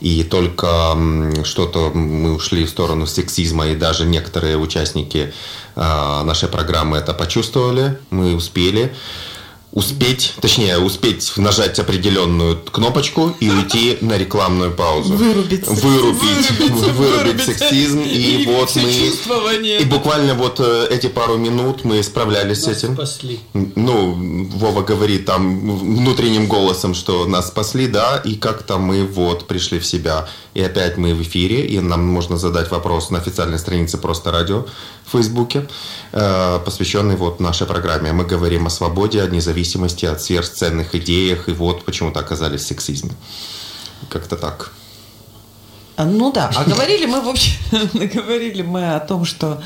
И 0.00 0.24
только 0.24 0.96
что-то 1.44 1.90
мы 1.94 2.34
ушли 2.34 2.64
в 2.64 2.70
сторону 2.70 3.06
сексизма, 3.06 3.68
и 3.68 3.76
даже 3.76 4.04
некоторые 4.04 4.56
участники 4.56 5.32
а, 5.76 6.24
нашей 6.24 6.48
программы 6.48 6.96
это 6.96 7.14
почувствовали, 7.14 7.98
мы 8.10 8.34
успели 8.34 8.92
успеть, 9.72 10.34
точнее, 10.40 10.78
успеть 10.78 11.32
нажать 11.36 11.78
определенную 11.78 12.58
кнопочку 12.58 13.34
и 13.40 13.50
уйти 13.50 13.98
на 14.02 14.18
рекламную 14.18 14.70
паузу. 14.70 15.14
Вырубить. 15.14 15.66
Вырубить, 15.66 16.50
вырубить, 16.58 16.94
вырубить 16.94 17.44
сексизм. 17.44 18.00
И, 18.00 18.42
и 18.42 18.46
вот 18.46 18.74
мы... 18.76 18.82
И 18.82 19.84
буквально 19.84 20.34
вот 20.34 20.60
э, 20.60 20.88
эти 20.90 21.06
пару 21.06 21.38
минут 21.38 21.84
мы 21.84 22.02
справлялись 22.02 22.66
нас 22.66 22.76
с 22.76 22.78
этим. 22.78 22.94
спасли. 22.94 23.40
Ну, 23.54 24.48
Вова 24.54 24.82
говорит 24.82 25.24
там 25.24 25.78
внутренним 25.78 26.46
голосом, 26.48 26.94
что 26.94 27.26
нас 27.26 27.48
спасли, 27.48 27.86
да, 27.86 28.20
и 28.24 28.34
как-то 28.34 28.78
мы 28.78 29.04
вот 29.06 29.46
пришли 29.46 29.78
в 29.78 29.86
себя. 29.86 30.28
И 30.54 30.62
опять 30.62 30.98
мы 30.98 31.14
в 31.14 31.22
эфире, 31.22 31.66
и 31.66 31.80
нам 31.80 32.06
можно 32.06 32.36
задать 32.36 32.70
вопрос 32.70 33.10
на 33.10 33.18
официальной 33.18 33.58
странице 33.58 33.96
«Просто 33.98 34.30
радио» 34.30 34.66
в 35.06 35.12
Фейсбуке, 35.12 35.66
э, 36.12 36.58
посвященный 36.64 37.16
вот 37.16 37.40
нашей 37.40 37.66
программе. 37.66 38.12
Мы 38.12 38.24
говорим 38.24 38.66
о 38.66 38.70
свободе, 38.70 39.22
о 39.22 39.26
независимости, 39.28 40.04
о 40.04 40.18
сверхценных 40.18 40.94
идеях, 40.94 41.48
и 41.48 41.52
вот 41.52 41.84
почему-то 41.84 42.20
оказались 42.20 42.62
в 42.62 42.66
сексизме. 42.66 43.12
Как-то 44.10 44.36
так. 44.36 44.72
А, 45.96 46.04
ну 46.04 46.32
да, 46.32 46.50
а 46.54 46.64
говорили 46.64 47.06
мы, 47.06 47.20
в 47.20 47.28
общем, 47.28 47.54
говорили 48.14 48.62
мы 48.62 48.94
о 48.94 49.00
том, 49.00 49.24
что 49.24 49.62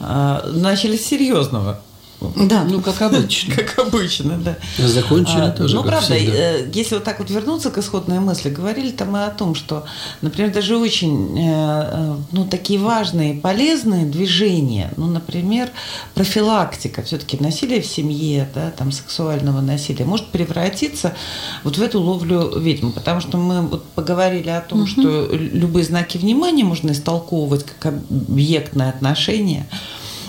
э, 0.00 0.40
начали 0.52 0.96
с 0.96 1.06
серьезного. 1.06 1.80
Да. 2.20 2.64
Ну, 2.64 2.80
как 2.80 3.00
обычно. 3.02 3.54
Как 3.58 3.78
обычно, 3.78 4.38
да. 4.38 4.56
Закончили 4.78 5.40
а, 5.40 5.50
тоже, 5.50 5.74
Ну, 5.76 5.82
правда, 5.84 6.14
всегда. 6.14 6.36
Э, 6.36 6.68
если 6.72 6.96
вот 6.96 7.04
так 7.04 7.18
вот 7.20 7.30
вернуться 7.30 7.70
к 7.70 7.78
исходной 7.78 8.18
мысли, 8.18 8.50
говорили 8.50 8.90
там 8.90 9.12
мы 9.12 9.24
о 9.24 9.30
том, 9.30 9.54
что, 9.54 9.84
например, 10.20 10.52
даже 10.52 10.76
очень, 10.76 11.38
э, 11.38 11.42
э, 11.44 12.16
ну, 12.32 12.44
такие 12.44 12.80
важные, 12.80 13.34
полезные 13.34 14.04
движения, 14.04 14.92
ну, 14.96 15.06
например, 15.06 15.70
профилактика 16.14 17.02
все-таки 17.02 17.36
насилия 17.40 17.80
в 17.80 17.86
семье, 17.86 18.48
да, 18.54 18.70
там, 18.70 18.90
сексуального 18.90 19.60
насилия, 19.60 20.04
может 20.04 20.26
превратиться 20.28 21.14
вот 21.62 21.78
в 21.78 21.82
эту 21.82 22.00
ловлю 22.00 22.58
ведьм, 22.58 22.90
потому 22.90 23.20
что 23.20 23.38
мы 23.38 23.62
вот 23.62 23.84
поговорили 23.90 24.50
о 24.50 24.60
том, 24.60 24.80
угу. 24.80 24.86
что 24.88 25.28
любые 25.30 25.84
знаки 25.84 26.18
внимания 26.18 26.64
можно 26.64 26.90
истолковывать 26.90 27.64
как 27.78 27.94
объектное 28.10 28.88
отношение, 28.88 29.66
а, 29.70 29.76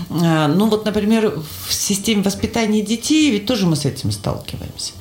ну 0.09 0.69
вот, 0.69 0.85
например, 0.85 1.39
в 1.67 1.73
системе 1.73 2.23
воспитания 2.23 2.81
детей 2.81 3.31
ведь 3.31 3.45
тоже 3.45 3.65
мы 3.67 3.75
с 3.75 3.85
этим 3.85 4.11
сталкиваемся. 4.11 4.93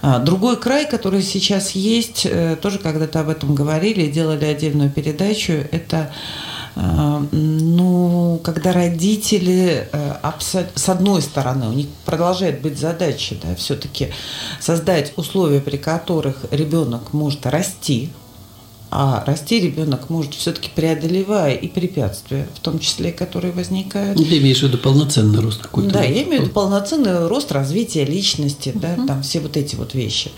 А, 0.00 0.18
другой 0.18 0.56
край, 0.56 0.88
который 0.88 1.22
сейчас 1.22 1.72
есть, 1.72 2.24
э, 2.24 2.56
тоже 2.60 2.78
когда-то 2.78 3.20
об 3.20 3.28
этом 3.28 3.54
говорили, 3.54 4.06
делали 4.06 4.44
отдельную 4.44 4.90
передачу, 4.90 5.52
это 5.52 6.12
э, 6.76 7.24
ну, 7.32 8.40
когда 8.44 8.72
родители, 8.72 9.88
э, 9.90 10.32
с 10.40 10.88
одной 10.88 11.20
стороны, 11.20 11.68
у 11.68 11.72
них 11.72 11.88
продолжает 12.04 12.60
быть 12.60 12.78
задача, 12.78 13.34
да, 13.42 13.56
все-таки 13.56 14.10
создать 14.60 15.12
условия, 15.16 15.60
при 15.60 15.76
которых 15.76 16.44
ребенок 16.52 17.12
может 17.12 17.44
расти, 17.46 18.10
а 18.90 19.22
расти 19.26 19.60
ребенок 19.60 20.08
может 20.08 20.34
все-таки 20.34 20.70
преодолевая 20.74 21.54
и 21.54 21.68
препятствия, 21.68 22.48
в 22.54 22.60
том 22.60 22.78
числе, 22.78 23.12
которые 23.12 23.52
возникают. 23.52 24.18
Ну, 24.18 24.24
ты 24.24 24.38
имеешь 24.38 24.60
в 24.60 24.62
виду 24.62 24.78
полноценный 24.78 25.40
рост 25.40 25.60
какой-то? 25.62 25.90
Да, 25.90 26.02
я 26.02 26.22
имею 26.22 26.40
в 26.40 26.44
виду 26.44 26.52
полноценный 26.52 27.26
рост 27.26 27.52
развития 27.52 28.04
личности, 28.04 28.70
uh-huh. 28.70 28.80
да, 28.80 29.06
там 29.06 29.22
все 29.22 29.40
вот 29.40 29.56
эти 29.56 29.76
вот 29.76 29.94
вещи. 29.94 30.30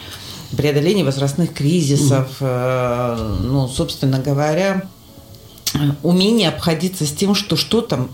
Преодоление 0.56 1.04
возрастных 1.04 1.54
кризисов, 1.54 2.40
uh-huh. 2.40 3.38
э, 3.38 3.38
ну, 3.44 3.68
собственно 3.68 4.18
говоря, 4.18 4.82
умение 6.02 6.48
обходиться 6.48 7.06
с 7.06 7.12
тем, 7.12 7.34
что 7.34 7.56
что-то 7.56 8.08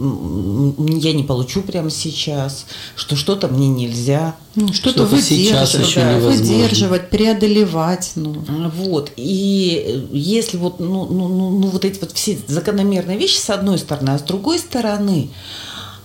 я 0.79 1.12
не 1.12 1.22
получу 1.22 1.62
прямо 1.62 1.90
сейчас, 1.90 2.66
что 2.94 3.16
что-то 3.16 3.48
мне 3.48 3.68
нельзя. 3.68 4.37
Ну, 4.55 4.72
что-то 4.72 5.05
выдерживать, 5.05 5.94
да, 5.94 6.18
выдерживать, 6.18 7.11
преодолевать. 7.11 8.12
Ну. 8.14 8.44
Вот. 8.74 9.12
И 9.16 10.07
если 10.12 10.57
вот, 10.57 10.81
ну, 10.81 11.07
ну, 11.07 11.29
ну, 11.29 11.50
ну, 11.59 11.66
вот 11.68 11.85
эти 11.85 12.00
вот 12.00 12.12
все 12.12 12.38
закономерные 12.46 13.18
вещи 13.18 13.38
с 13.38 13.50
одной 13.50 13.79
стороны, 13.79 14.11
а 14.11 14.18
с 14.18 14.22
другой 14.22 14.59
стороны, 14.59 15.31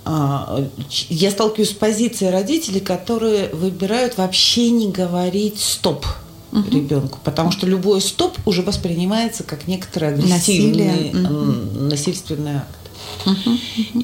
а, 0.03 0.67
я 1.09 1.31
сталкиваюсь 1.31 1.69
с 1.69 1.73
позицией 1.73 2.31
родителей, 2.31 2.79
которые 2.79 3.49
выбирают 3.49 4.17
вообще 4.17 4.69
не 4.69 4.91
говорить 4.91 5.59
«стоп» 5.59 6.05
угу. 6.51 6.69
ребенку, 6.69 7.19
потому 7.23 7.51
что 7.51 7.67
любой 7.67 8.01
стоп 8.01 8.37
уже 8.45 8.61
воспринимается 8.61 9.43
как 9.43 9.67
некоторое 9.67 10.13
агрессивный, 10.13 11.09
угу. 11.09 11.85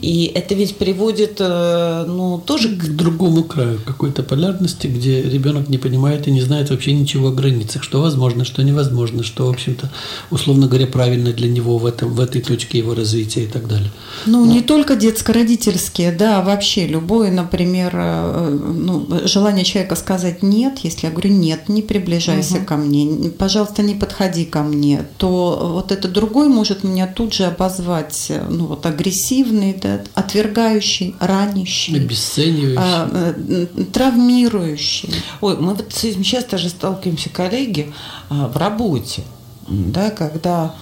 И 0.02 0.32
это 0.34 0.56
ведь 0.56 0.78
приводит, 0.78 1.38
э, 1.39 2.06
ну, 2.08 2.41
тоже 2.46 2.70
к 2.70 2.96
другому 2.96 3.43
краю 3.43 3.80
какой-то 3.86 4.24
полярности, 4.24 4.88
где 4.88 5.22
ребенок 5.22 5.70
не 5.70 5.78
понимает 5.78 6.28
и 6.28 6.32
не 6.32 6.41
знает 6.41 6.70
вообще 6.70 6.93
ничего 6.93 7.30
о 7.30 7.32
границах, 7.32 7.84
что 7.84 8.02
возможно, 8.02 8.46
что 8.46 8.63
невозможно, 8.63 9.24
что, 9.24 9.48
в 9.48 9.50
общем-то, 9.50 9.89
условно 10.32 10.67
говоря, 10.67 10.88
правильно 10.88 11.32
для 11.32 11.50
него 11.50 11.78
в, 11.78 11.86
этом, 11.86 12.13
в 12.13 12.20
этой 12.20 12.41
точке 12.41 12.78
его 12.80 12.93
развития 12.93 13.43
и 13.43 13.48
так 13.48 13.67
далее. 13.67 13.91
Ну, 14.26 14.46
Но. 14.46 14.54
не 14.54 14.62
только 14.62 14.96
детско-родительские, 14.96 16.12
да, 16.12 16.41
вообще 16.41 16.88
любое, 16.88 17.32
например, 17.32 17.91
э, 17.93 18.60
ну, 18.60 19.08
желание 19.26 19.65
человека 19.65 19.96
сказать 19.96 20.43
«нет», 20.43 20.80
если 20.84 21.08
я 21.08 21.12
говорю 21.12 21.32
«нет, 21.32 21.70
не 21.70 21.82
приближайся 21.82 22.58
угу. 22.58 22.65
ко 22.65 22.78
мне, 22.78 23.30
пожалуйста, 23.32 23.82
не 23.82 23.96
подходи 23.96 24.46
ко 24.46 24.63
мне», 24.63 25.06
то 25.17 25.72
вот 25.74 25.91
это 25.91 26.08
другой 26.08 26.50
может 26.50 26.84
меня 26.84 27.08
тут 27.08 27.34
же 27.34 27.46
обозвать, 27.46 28.28
э, 28.30 28.46
ну, 28.50 28.67
вот 28.67 28.86
агрессивно 28.86 28.97
агрессивный, 28.98 29.74
да, 29.74 30.02
отвергающий, 30.16 31.16
ранящий, 31.20 31.96
обесценивающий, 31.96 32.78
а, 32.78 33.10
э, 33.14 33.66
травмирующий. 33.94 35.14
Ой, 35.42 35.58
мы 35.58 35.76
вот 35.76 35.86
с 35.94 36.04
этим 36.04 36.24
часто 36.24 36.58
же 36.58 36.70
сталкиваемся, 36.70 37.30
коллеги, 37.30 37.94
а, 38.30 38.48
в 38.48 38.58
работе, 38.58 39.22
да, 39.68 40.10
когда 40.10 40.74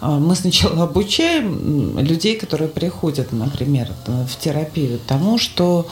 а, 0.00 0.18
мы 0.18 0.36
сначала 0.36 0.84
обучаем 0.84 1.98
людей, 1.98 2.36
которые 2.36 2.68
приходят, 2.68 3.32
например, 3.32 3.88
в 4.06 4.38
терапию, 4.38 5.00
тому, 5.06 5.38
что 5.38 5.88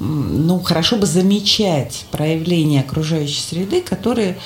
ну, 0.00 0.60
хорошо 0.60 0.96
бы 0.96 1.06
замечать 1.06 2.06
проявления 2.10 2.80
окружающей 2.80 3.40
среды, 3.40 3.80
которые 3.80 4.38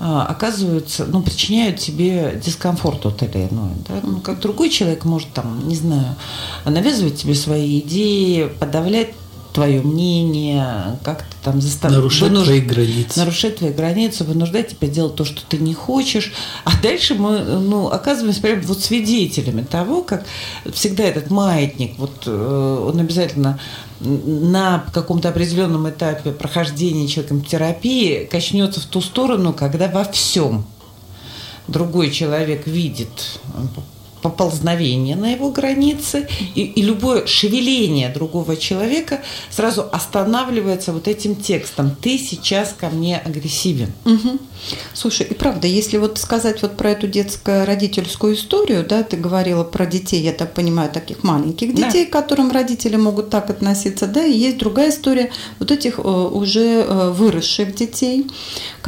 а, 0.00 0.26
оказываются, 0.26 1.06
ну, 1.06 1.22
причиняют 1.22 1.78
тебе 1.78 2.40
дискомфорт 2.44 3.02
тот 3.02 3.22
или 3.22 3.48
иной. 3.50 3.72
Да? 3.88 4.00
Ну, 4.02 4.20
как 4.20 4.40
другой 4.40 4.70
человек 4.70 5.04
может, 5.04 5.32
там, 5.32 5.68
не 5.68 5.76
знаю, 5.76 6.16
навязывать 6.64 7.16
тебе 7.16 7.34
свои 7.34 7.80
идеи, 7.80 8.50
подавлять 8.58 9.10
твое 9.52 9.80
мнение, 9.82 10.98
как-то 11.02 11.34
там 11.42 11.60
заставлять... 11.60 11.98
Нарушать 11.98 12.30
вынуж... 12.30 12.44
твои 12.44 12.60
границы. 12.60 13.18
Нарушать 13.18 13.56
твои 13.56 13.72
границы, 13.72 14.24
вынуждать 14.24 14.68
тебя 14.68 14.88
делать 14.88 15.16
то, 15.16 15.24
что 15.24 15.40
ты 15.48 15.58
не 15.58 15.74
хочешь. 15.74 16.32
А 16.64 16.70
дальше 16.80 17.14
мы 17.14 17.40
ну, 17.40 17.88
оказываемся 17.88 18.40
прям 18.40 18.60
вот 18.62 18.80
свидетелями 18.80 19.62
того, 19.62 20.02
как 20.02 20.24
всегда 20.72 21.04
этот 21.04 21.30
маятник, 21.30 21.98
вот 21.98 22.22
э, 22.26 22.84
он 22.86 23.00
обязательно 23.00 23.58
на 24.00 24.84
каком-то 24.92 25.28
определенном 25.28 25.88
этапе 25.88 26.30
прохождения 26.32 27.08
человеком 27.08 27.44
терапии 27.44 28.24
качнется 28.24 28.80
в 28.80 28.86
ту 28.86 29.00
сторону, 29.00 29.52
когда 29.52 29.88
во 29.88 30.04
всем 30.04 30.66
другой 31.66 32.10
человек 32.10 32.66
видит 32.66 33.40
поползновение 34.22 35.16
на 35.16 35.32
его 35.32 35.50
границе, 35.50 36.28
и, 36.54 36.62
и 36.62 36.82
любое 36.82 37.26
шевеление 37.26 38.08
другого 38.08 38.56
человека 38.56 39.20
сразу 39.50 39.88
останавливается 39.90 40.92
вот 40.92 41.08
этим 41.08 41.36
текстом. 41.36 41.96
Ты 42.00 42.18
сейчас 42.18 42.74
ко 42.78 42.88
мне 42.90 43.18
агрессивен. 43.18 43.92
Угу. 44.04 44.38
Слушай, 44.92 45.26
и 45.30 45.34
правда, 45.34 45.66
если 45.66 45.98
вот 45.98 46.18
сказать 46.18 46.62
вот 46.62 46.76
про 46.76 46.90
эту 46.90 47.06
детско-родительскую 47.06 48.34
историю, 48.34 48.84
да, 48.86 49.02
ты 49.02 49.16
говорила 49.16 49.64
про 49.64 49.86
детей, 49.86 50.20
я 50.20 50.32
так 50.32 50.54
понимаю, 50.54 50.90
таких 50.90 51.22
маленьких 51.22 51.74
детей, 51.74 52.04
да. 52.04 52.10
к 52.10 52.12
которым 52.12 52.50
родители 52.50 52.96
могут 52.96 53.30
так 53.30 53.50
относиться, 53.50 54.06
да, 54.06 54.24
и 54.24 54.36
есть 54.36 54.58
другая 54.58 54.90
история 54.90 55.30
вот 55.58 55.70
этих 55.70 55.98
э, 55.98 56.02
уже 56.02 56.84
э, 56.86 57.10
выросших 57.10 57.74
детей, 57.74 58.26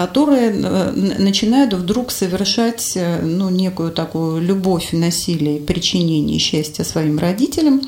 которые 0.01 0.51
э, 0.51 0.93
начинают 1.19 1.75
вдруг 1.75 2.11
совершать, 2.11 2.97
ну, 3.23 3.51
некую 3.51 3.93
такую 3.93 4.41
любовь, 4.41 4.89
насилие, 4.93 5.61
причинение 5.61 6.39
счастья 6.39 6.85
своим 6.85 7.19
родителям, 7.19 7.83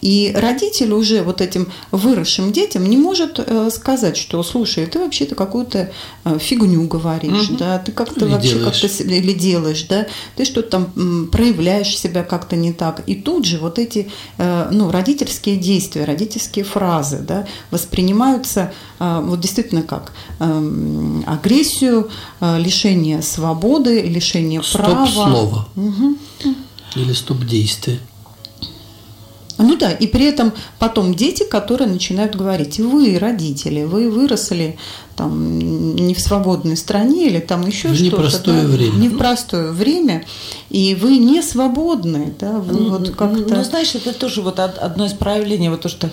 и 0.00 0.32
родитель 0.34 0.92
уже 0.92 1.22
вот 1.22 1.40
этим 1.40 1.70
выросшим 1.90 2.52
детям 2.52 2.88
не 2.88 2.96
может 2.96 3.40
сказать, 3.72 4.16
что, 4.16 4.42
слушай, 4.42 4.86
ты 4.86 4.98
вообще-то 4.98 5.34
какую-то 5.34 5.90
фигню 6.38 6.86
говоришь, 6.86 7.50
угу. 7.50 7.58
да, 7.58 7.78
ты 7.78 7.92
как-то 7.92 8.26
вообще 8.26 8.58
как-то 8.58 8.86
или 8.86 9.32
делаешь, 9.32 9.84
да, 9.88 10.06
ты 10.36 10.44
что-то 10.44 10.70
там 10.70 11.28
проявляешь 11.30 11.96
себя 11.98 12.22
как-то 12.22 12.56
не 12.56 12.72
так. 12.72 13.02
И 13.06 13.14
тут 13.14 13.44
же 13.44 13.58
вот 13.58 13.78
эти 13.78 14.08
э, 14.38 14.68
ну, 14.70 14.90
родительские 14.90 15.56
действия, 15.56 16.04
родительские 16.04 16.64
фразы, 16.64 17.18
да, 17.18 17.46
воспринимаются 17.70 18.72
э, 18.98 19.20
вот 19.22 19.40
действительно 19.40 19.82
как 19.82 20.12
эм, 20.38 21.24
агрессию, 21.50 22.10
э, 22.40 22.58
лишение 22.58 23.22
свободы, 23.22 24.02
лишение 24.02 24.62
стоп 24.62 24.82
права. 24.82 25.06
Стоп-слово. 25.06 25.68
Угу. 25.76 26.16
Или 26.96 27.12
стоп-действие. 27.12 28.00
Ну 29.58 29.76
да, 29.76 29.90
и 29.90 30.06
при 30.06 30.24
этом 30.24 30.52
потом 30.78 31.14
дети, 31.14 31.42
которые 31.42 31.86
начинают 31.86 32.34
говорить, 32.34 32.78
вы, 32.78 33.18
родители, 33.18 33.82
вы 33.82 34.10
выросли 34.10 34.78
там 35.20 35.58
не 35.96 36.14
в 36.14 36.20
свободной 36.20 36.78
стране 36.78 37.26
или 37.26 37.40
там 37.40 37.66
еще 37.66 37.88
в 37.88 37.94
что-то. 37.94 38.16
Непростое 38.16 38.62
да, 38.62 38.68
время. 38.68 38.92
Не 38.92 39.08
в 39.10 39.18
простое 39.18 39.70
время, 39.70 40.24
и 40.70 40.94
вы 40.94 41.18
не 41.18 41.42
свободны, 41.42 42.32
да, 42.38 42.52
вы 42.52 42.72
ну, 42.72 42.90
вот 42.90 43.10
как-то. 43.10 43.54
Ну, 43.54 43.64
знаешь, 43.64 43.94
это 43.94 44.14
тоже 44.14 44.40
вот 44.40 44.58
одно 44.58 45.04
из 45.04 45.12
проявлений, 45.12 45.68
вот 45.68 45.82
то, 45.82 45.90
что 45.90 46.08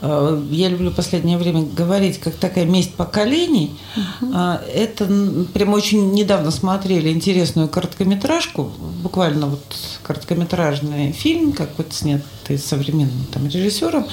э, 0.00 0.42
я 0.52 0.68
люблю 0.68 0.90
в 0.90 0.94
последнее 0.94 1.38
время 1.38 1.62
говорить, 1.62 2.20
как 2.20 2.34
такая 2.36 2.64
месть 2.64 2.94
поколений. 2.94 3.74
Угу. 3.96 4.32
Э, 4.32 4.58
это 4.72 5.08
прямо 5.52 5.74
очень 5.74 6.12
недавно 6.12 6.52
смотрели 6.52 7.10
интересную 7.10 7.66
короткометражку, 7.66 8.70
буквально 9.02 9.48
вот 9.48 9.64
короткометражный 10.04 11.10
фильм, 11.10 11.52
как 11.52 11.70
вот 11.78 11.88
снятый 11.90 12.58
современным 12.58 13.26
там 13.32 13.48
режиссером. 13.48 14.06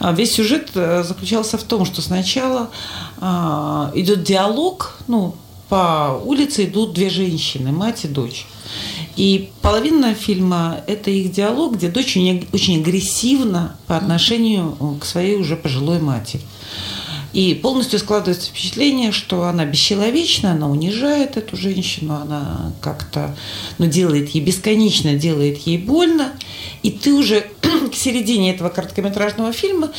А 0.00 0.12
весь 0.12 0.32
сюжет 0.32 0.70
э, 0.74 1.04
заключался 1.04 1.56
в 1.56 1.62
том, 1.62 1.84
что 1.84 2.02
сначала 2.02 2.70
идет 3.22 4.24
диалог, 4.24 4.98
ну, 5.06 5.36
по 5.68 6.20
улице 6.24 6.64
идут 6.64 6.92
две 6.92 7.08
женщины, 7.08 7.72
мать 7.72 8.04
и 8.04 8.08
дочь. 8.08 8.46
И 9.16 9.50
половина 9.60 10.14
фильма– 10.14 10.80
это 10.86 11.10
их 11.10 11.32
диалог, 11.32 11.76
где 11.76 11.88
дочь 11.88 12.16
очень, 12.16 12.80
агрессивна 12.80 13.76
по 13.86 13.96
отношению 13.96 14.76
к 15.00 15.04
своей 15.04 15.36
уже 15.36 15.56
пожилой 15.56 16.00
матери. 16.00 16.42
И 17.32 17.54
полностью 17.54 17.98
складывается 17.98 18.50
впечатление, 18.50 19.10
что 19.10 19.44
она 19.44 19.64
бесчеловечна, 19.64 20.52
она 20.52 20.68
унижает 20.68 21.38
эту 21.38 21.56
женщину, 21.56 22.14
она 22.14 22.72
как-то 22.82 23.34
ну, 23.78 23.86
делает 23.86 24.30
ей 24.30 24.42
бесконечно, 24.42 25.14
делает 25.14 25.58
ей 25.66 25.78
больно. 25.78 26.32
И 26.82 26.90
ты 26.90 27.14
уже 27.14 27.46
к 27.92 27.96
середине 27.96 28.54
этого 28.54 28.68
короткометражного 28.68 29.52
фильма 29.52 29.90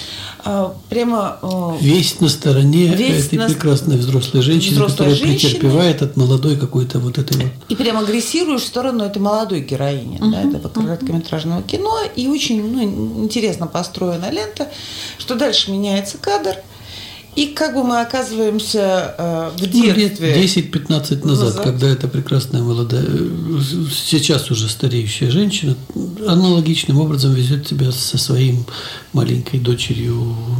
а, 0.43 0.75
прямо... 0.89 1.37
А, 1.41 1.77
весь 1.79 2.19
на 2.19 2.29
стороне 2.29 2.87
весь 2.87 3.27
этой 3.27 3.39
на... 3.39 3.47
прекрасной 3.47 3.97
взрослой 3.97 4.41
женщины, 4.41 4.75
взрослой 4.75 4.91
которая 4.91 5.15
женщины. 5.15 5.51
претерпевает 5.51 6.01
от 6.01 6.17
молодой 6.17 6.57
какой-то 6.57 6.99
вот 6.99 7.17
этой 7.17 7.37
вот... 7.37 7.51
И 7.69 7.75
прямо 7.75 8.01
агрессируешь 8.01 8.63
в 8.63 8.67
сторону 8.67 9.03
этой 9.05 9.21
молодой 9.21 9.61
героини 9.61 10.19
uh-huh, 10.19 10.31
да, 10.31 10.41
этого 10.57 10.69
короткометражного 10.69 11.61
кино. 11.61 11.99
И 12.15 12.27
очень 12.27 12.63
ну, 12.63 13.23
интересно 13.23 13.67
построена 13.67 14.29
лента, 14.31 14.69
что 15.17 15.35
дальше 15.35 15.71
меняется 15.71 16.17
кадр– 16.17 16.55
И 17.35 17.47
как 17.47 17.73
бы 17.73 17.83
мы 17.83 17.99
оказываемся 18.01 19.15
э, 19.17 19.51
в 19.57 19.61
Ну, 19.61 19.67
детстве. 19.93 20.33
лет 20.33 20.37
10-15 20.37 21.25
назад, 21.25 21.47
Назад. 21.47 21.63
когда 21.63 21.87
эта 21.87 22.07
прекрасная 22.07 22.61
молодая, 22.61 23.05
сейчас 23.91 24.51
уже 24.51 24.69
стареющая 24.69 25.31
женщина, 25.31 25.75
аналогичным 26.27 26.99
образом 26.99 27.33
везет 27.33 27.65
тебя 27.65 27.91
со 27.91 28.17
своим 28.19 28.65
маленькой 29.13 29.59
дочерью, 29.59 30.13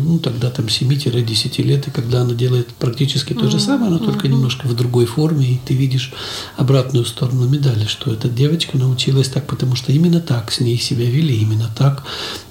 ну, 0.03 0.17
тогда 0.19 0.49
там 0.49 0.65
7-10 0.65 1.61
лет, 1.61 1.87
и 1.87 1.91
когда 1.91 2.21
она 2.21 2.33
делает 2.33 2.67
практически 2.79 3.33
то 3.33 3.49
же 3.49 3.59
самое, 3.59 3.91
но 3.91 3.99
только 3.99 4.27
немножко 4.27 4.67
в 4.67 4.75
другой 4.75 5.05
форме, 5.05 5.45
и 5.45 5.59
ты 5.63 5.75
видишь 5.75 6.11
обратную 6.57 7.05
сторону 7.05 7.47
медали, 7.47 7.85
что 7.85 8.11
эта 8.11 8.29
девочка 8.29 8.77
научилась 8.77 9.27
так, 9.29 9.45
потому 9.45 9.75
что 9.75 9.91
именно 9.91 10.19
так 10.19 10.51
с 10.51 10.59
ней 10.59 10.77
себя 10.79 11.05
вели, 11.05 11.35
именно 11.37 11.69
так 11.77 12.03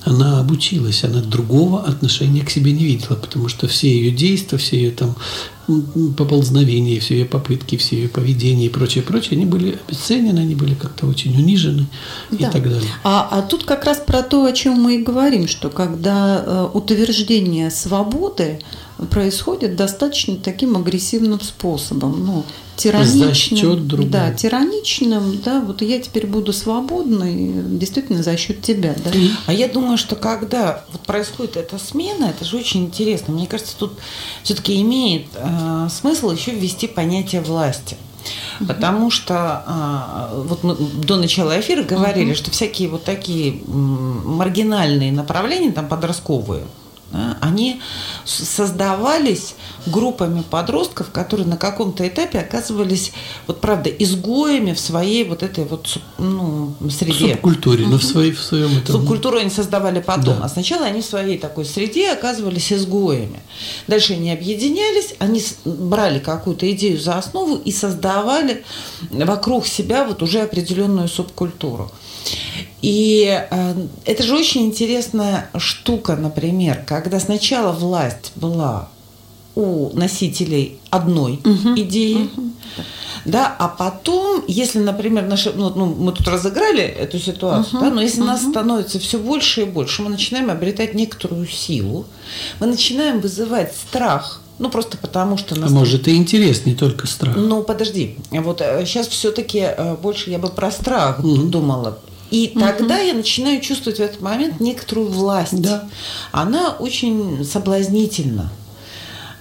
она 0.05 0.41
обучилась, 0.41 1.05
она 1.05 1.21
другого 1.23 1.83
отношения 1.85 2.43
к 2.45 2.51
себе 2.51 2.73
не 2.73 2.85
видела, 2.85 3.15
потому 3.17 3.49
что 3.49 3.67
все 3.69 3.89
ее 3.89 4.12
действия, 4.13 4.59
все 4.59 4.77
ее 4.77 4.91
там 4.91 5.17
поползновения, 6.17 7.01
все 7.01 7.19
ее 7.19 7.25
попытки, 7.25 7.77
все 7.77 7.97
ее 7.97 8.09
поведение 8.09 8.67
и 8.67 8.69
прочее, 8.69 9.03
прочее, 9.05 9.33
они 9.37 9.47
были 9.47 9.79
обесценены, 9.87 10.41
они 10.41 10.55
были 10.55 10.75
как-то 10.75 11.07
очень 11.07 11.37
унижены 11.37 11.87
и 12.31 12.37
Да. 12.43 12.51
так 12.51 12.65
далее. 12.65 12.89
А, 13.05 13.29
а 13.31 13.43
тут 13.43 13.65
как 13.65 13.85
раз 13.85 13.99
про 14.05 14.23
то, 14.23 14.45
о 14.45 14.53
чем 14.53 14.75
мы 14.75 14.97
и 14.97 15.03
говорим, 15.03 15.47
что 15.49 15.71
когда 15.71 16.43
э, 16.45 16.69
утверждение 16.75 17.71
свободы 17.71 18.61
происходит 19.11 19.77
достаточно 19.77 20.37
таким 20.37 20.77
агрессивным 20.77 21.41
способом, 21.41 22.25
ну, 22.25 22.45
тираничным. 22.77 23.29
За 23.29 23.35
счет 23.35 23.87
другого. 23.87 24.11
Да, 24.11 24.33
тираничным, 24.33 25.41
да, 25.45 25.61
вот 25.61 25.83
я 25.83 26.01
теперь 26.01 26.27
буду 26.27 26.53
свободной, 26.53 27.53
действительно 27.79 28.23
за 28.23 28.37
счет 28.37 28.63
тебя, 28.63 28.95
да. 29.05 29.11
А 29.47 29.53
я 29.53 29.69
думаю, 29.69 29.99
что 29.99 30.17
когда 30.17 30.85
вот 30.93 31.03
происходит 31.03 31.57
эта 31.57 31.79
смена, 31.79 32.27
это 32.27 32.45
же 32.45 32.57
очень 32.57 32.85
интересно. 32.85 33.35
Мне 33.35 33.47
кажется, 33.47 33.77
тут 33.77 33.99
все-таки 34.43 34.81
имеет 34.81 35.27
э, 35.35 35.89
смысл 35.91 36.31
еще 36.31 36.53
ввести 36.53 36.87
понятие 36.87 37.41
власти. 37.41 37.97
Потому 38.67 39.11
что 39.11 39.65
а, 39.67 40.31
вот 40.47 40.63
мы 40.63 40.77
до 40.77 41.17
начала 41.17 41.59
эфира 41.59 41.83
говорили, 41.83 42.35
что 42.35 42.51
всякие 42.51 42.89
вот 42.89 43.05
такие 43.05 43.61
маргинальные 43.67 45.11
направления, 45.11 45.73
там 45.73 45.89
подростковые, 45.89 46.63
да, 47.13 47.37
они 47.41 47.81
создавались 48.25 49.55
группами 49.87 50.43
подростков, 50.49 51.11
которые 51.11 51.47
на 51.47 51.57
каком-то 51.57 52.07
этапе 52.07 52.39
оказывались, 52.39 53.13
вот 53.47 53.61
правда, 53.61 53.91
изгоями 53.91 54.73
в 54.73 54.81
своей 54.81 55.25
вот 55.25 55.43
этой 55.43 55.65
вот 55.65 55.99
ну, 56.19 56.75
В 56.81 56.91
среде. 56.91 57.35
субкультуре, 57.35 57.87
но 57.87 57.99
в, 57.99 58.05
своей, 58.05 58.33
в 58.33 58.41
своем 58.41 58.77
этом... 58.79 58.97
Субкультуру 58.97 59.39
они 59.39 59.51
создавали 59.51 60.01
потом, 60.01 60.39
Да. 60.39 60.45
а 60.45 60.49
сначала 60.49 60.87
они 60.87 61.01
в 61.01 61.05
своей 61.05 61.39
такой 61.39 61.65
среде 61.65 62.13
оказывались 62.13 62.73
изгоями. 62.73 63.41
Дальше 63.87 64.15
они 64.15 64.33
объединялись, 64.33 65.15
они 65.19 65.43
брали 65.65 66.19
какую-то 66.19 66.71
идею 66.73 67.01
за 67.01 67.19
основу 67.19 67.57
и 67.57 67.73
создавали 67.73 68.65
вокруг 69.11 69.67
себя 69.67 70.05
вот 70.05 70.23
уже 70.23 70.41
определенную 70.43 71.09
субкультуру. 71.09 71.91
И 72.83 73.29
э, 73.51 73.75
это 74.05 74.23
же 74.23 74.35
очень 74.37 74.63
интересная 74.67 75.49
штука, 75.57 76.17
например, 76.17 76.83
когда 76.87 77.21
сначала 77.21 77.73
власть 77.73 78.33
была 78.35 78.89
у 79.55 79.91
носителей 79.97 80.79
одной 80.91 81.35
идеи, 81.77 82.31
да, 83.27 83.55
а 83.59 83.69
потом, 83.69 84.43
если, 84.49 84.79
например, 84.81 85.27
наши, 85.27 85.53
ну, 85.53 85.71
ну, 85.77 85.87
мы 85.87 86.13
тут 86.13 86.27
разыграли 86.27 86.83
эту 86.83 87.19
ситуацию, 87.19 87.81
да, 87.81 87.91
но 87.91 88.01
если 88.01 88.23
нас 88.23 88.41
становится 88.43 88.99
все 88.99 89.19
больше 89.19 89.63
и 89.63 89.65
больше, 89.65 90.03
мы 90.03 90.09
начинаем 90.09 90.51
обретать 90.51 90.95
некоторую 90.95 91.47
силу, 91.47 92.07
мы 92.61 92.67
начинаем 92.67 93.21
вызывать 93.21 93.75
страх, 93.77 94.41
ну 94.59 94.71
просто 94.71 94.97
потому 94.97 95.37
что 95.37 95.55
А 95.55 95.59
нас 95.59 95.71
может 95.71 96.09
и 96.09 96.17
интерес, 96.17 96.65
не 96.65 96.75
только 96.75 97.07
страх. 97.07 97.37
ну, 97.37 97.63
подожди. 97.63 98.17
Вот 98.31 98.59
сейчас 98.61 99.07
все-таки 99.09 99.67
больше 100.03 100.31
я 100.31 100.39
бы 100.39 100.49
про 100.49 100.71
страх 100.71 101.19
Мгм. 101.19 101.51
думала. 101.51 101.99
И 102.33 102.49
тогда 102.49 102.99
я 102.99 103.13
начинаю 103.13 103.61
чувствовать 103.61 103.99
в 103.99 104.03
этот 104.03 104.23
момент 104.23 104.59
некоторую 104.59 105.09
власть. 105.09 105.61
Да. 105.61 105.87
Она 106.33 106.71
очень 106.71 107.45
соблазнительна. 107.45 108.51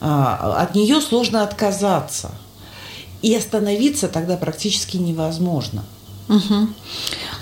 А, 0.02 0.58
От 0.62 0.76
нее 0.76 1.00
сложно 1.00 1.42
отказаться. 1.42 2.32
И 3.22 3.34
остановиться 3.34 4.10
тогда 4.10 4.36
практически 4.36 4.98
невозможно. 4.98 5.86
Мгм. 6.32 6.74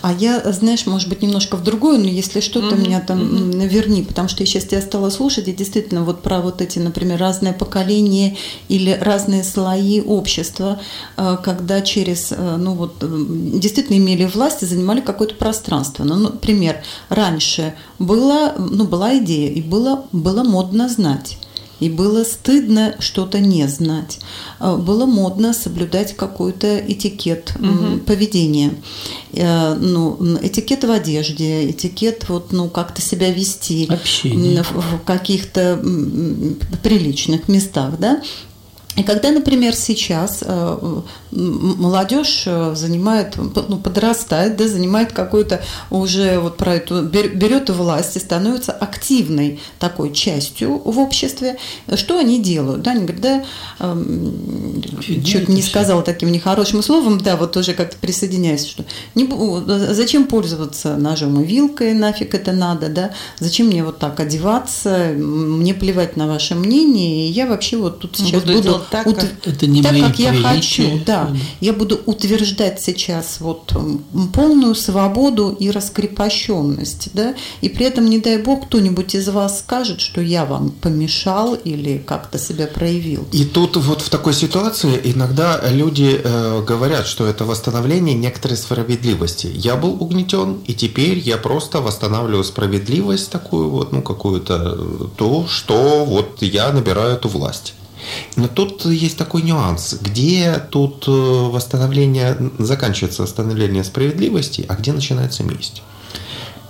А 0.01 0.13
я, 0.13 0.41
знаешь, 0.51 0.85
может 0.85 1.09
быть, 1.09 1.21
немножко 1.21 1.57
в 1.57 1.63
другую, 1.63 1.99
но 1.99 2.07
если 2.07 2.39
что-то 2.39 2.75
Мгм, 2.75 2.83
меня 2.83 2.99
там 3.01 3.19
м, 3.19 3.51
верни, 3.67 4.01
потому 4.01 4.27
что 4.29 4.43
я 4.43 4.47
сейчас 4.47 4.63
тебя 4.63 4.81
стала 4.81 5.09
слушать, 5.09 5.47
и 5.47 5.51
действительно 5.53 6.03
вот 6.03 6.23
про 6.23 6.39
вот 6.41 6.61
эти, 6.61 6.79
например, 6.79 7.19
разные 7.19 7.53
поколения 7.53 8.35
или 8.69 8.97
разные 8.99 9.43
слои 9.43 10.01
общества, 10.01 10.79
э, 11.17 11.37
когда 11.43 11.81
через, 11.81 12.31
э, 12.31 12.55
ну 12.57 12.73
вот, 12.73 12.95
э, 13.01 13.07
действительно 13.59 13.97
имели 13.97 14.25
власть 14.25 14.63
и 14.63 14.65
занимали 14.65 15.01
какое-то 15.01 15.35
пространство. 15.35 16.03
Ну, 16.03 16.15
например, 16.15 16.77
раньше 17.09 17.73
была, 17.99 18.53
ну, 18.57 18.85
была 18.85 19.17
идея, 19.19 19.51
и 19.51 19.61
было, 19.61 20.05
было 20.13 20.43
модно 20.43 20.89
знать. 20.89 21.37
И 21.79 21.89
было 21.89 22.23
стыдно 22.23 22.95
что-то 22.99 23.39
не 23.39 23.67
знать. 23.67 24.19
Э, 24.59 24.75
Было 24.75 25.05
модно 25.05 25.53
соблюдать 25.53 26.15
какой-то 26.15 26.79
этикет 26.79 27.53
Мгм. 27.59 27.99
поведения. 28.01 28.73
Э, 29.33 29.75
Ну, 29.75 30.17
этикет 30.41 30.83
в 30.83 30.91
одежде, 30.91 31.69
этикет 31.69 32.27
вот, 32.29 32.51
ну, 32.51 32.69
как-то 32.69 33.01
себя 33.01 33.31
вести 33.31 33.85
Общение. 33.89 34.63
в, 34.63 34.99
каких-то 35.05 35.79
приличных 36.83 37.47
местах, 37.47 37.97
да. 37.99 38.21
И 38.99 39.03
когда, 39.03 39.31
например, 39.31 39.73
сейчас 39.75 40.43
э, 40.45 41.01
молодежь 41.31 42.43
э, 42.45 42.73
занимает, 42.75 43.35
ну, 43.37 43.77
подрастает, 43.77 44.57
да, 44.57 44.67
занимает 44.67 45.13
какую-то 45.13 45.61
уже 45.89 46.37
вот 46.39 46.57
про 46.57 46.75
эту, 46.75 47.03
бер- 47.03 47.33
берет 47.33 47.69
власть 47.69 48.17
и 48.17 48.19
становится 48.19 48.73
активной 48.73 49.61
такой 49.79 50.11
частью 50.11 50.81
в 50.83 50.99
обществе, 50.99 51.57
что 51.95 52.19
они 52.19 52.41
делают? 52.41 52.81
Да, 52.81 52.91
они 52.91 53.05
говорят, 53.05 53.21
да, 53.21 53.43
эм, 53.79 54.81
это 54.97 55.49
не 55.49 55.61
всё. 55.61 55.69
сказала 55.69 56.01
таким 56.01 56.29
нехорошим 56.33 56.83
словом, 56.83 57.19
да, 57.21 57.37
вот 57.37 57.53
тоже 57.53 57.73
как-то 57.73 57.95
присоединяюсь, 57.95 58.65
что 58.65 58.83
не, 59.15 59.29
зачем 59.93 60.27
пользоваться 60.27 60.97
ножом 60.97 61.39
и 61.39 61.45
вилкой, 61.45 61.93
нафиг 61.93 62.33
это 62.33 62.51
надо, 62.51 62.89
да, 62.89 63.11
зачем 63.39 63.67
мне 63.67 63.81
вот 63.81 63.97
так 63.97 64.19
одеваться, 64.19 65.13
мне 65.15 65.73
плевать 65.73 66.17
на 66.17 66.27
ваше 66.27 66.55
мнение, 66.55 67.29
и 67.29 67.31
я 67.31 67.47
вообще 67.47 67.77
вот 67.77 67.99
тут 67.99 68.17
сейчас 68.17 68.43
Буду 68.43 68.53
буду, 68.55 68.81
так, 68.91 69.07
ут- 69.07 69.15
как- 69.17 69.29
Это 69.45 69.67
не 69.67 69.81
так, 69.81 69.91
мои 69.93 70.01
как 70.01 70.19
я 70.19 70.33
хочу, 70.33 71.01
да. 71.05 71.31
Я 71.61 71.73
буду 71.73 71.99
утверждать 72.05 72.81
сейчас 72.81 73.37
вот 73.39 73.73
полную 74.33 74.75
свободу 74.75 75.55
и 75.59 75.69
раскрепощенность, 75.71 77.09
да, 77.13 77.35
и 77.61 77.69
при 77.69 77.85
этом, 77.85 78.09
не 78.09 78.19
дай 78.19 78.37
бог, 78.37 78.65
кто-нибудь 78.67 79.15
из 79.15 79.27
вас 79.29 79.59
скажет, 79.59 80.01
что 80.01 80.21
я 80.21 80.45
вам 80.45 80.71
помешал 80.71 81.55
или 81.55 81.97
как-то 82.05 82.37
себя 82.37 82.67
проявил. 82.67 83.27
И 83.31 83.45
тут 83.45 83.77
вот 83.77 84.01
в 84.01 84.09
такой 84.09 84.33
ситуации 84.33 84.99
иногда 85.03 85.59
люди 85.69 86.19
э, 86.23 86.63
говорят, 86.67 87.07
что 87.07 87.25
это 87.25 87.45
восстановление 87.45 88.15
некоторой 88.15 88.57
справедливости. 88.57 89.49
Я 89.53 89.75
был 89.75 89.97
угнетен, 90.01 90.57
и 90.67 90.73
теперь 90.73 91.17
я 91.19 91.37
просто 91.37 91.81
восстанавливаю 91.81 92.43
справедливость 92.43 93.29
такую 93.31 93.69
вот, 93.69 93.91
ну 93.91 94.01
какую-то, 94.01 94.75
э, 94.77 95.05
то, 95.17 95.45
что 95.47 96.05
вот 96.05 96.41
я 96.41 96.71
набираю 96.71 97.15
эту 97.15 97.29
власть. 97.29 97.73
Но 98.35 98.47
тут 98.47 98.85
есть 98.85 99.17
такой 99.17 99.41
нюанс, 99.41 99.95
где 100.01 100.61
тут 100.71 101.05
э, 101.07 101.11
восстановление, 101.11 102.37
заканчивается 102.57 103.23
восстановление 103.23 103.83
справедливости, 103.83 104.65
а 104.67 104.75
где 104.75 104.93
начинается 104.93 105.43
месть. 105.43 105.81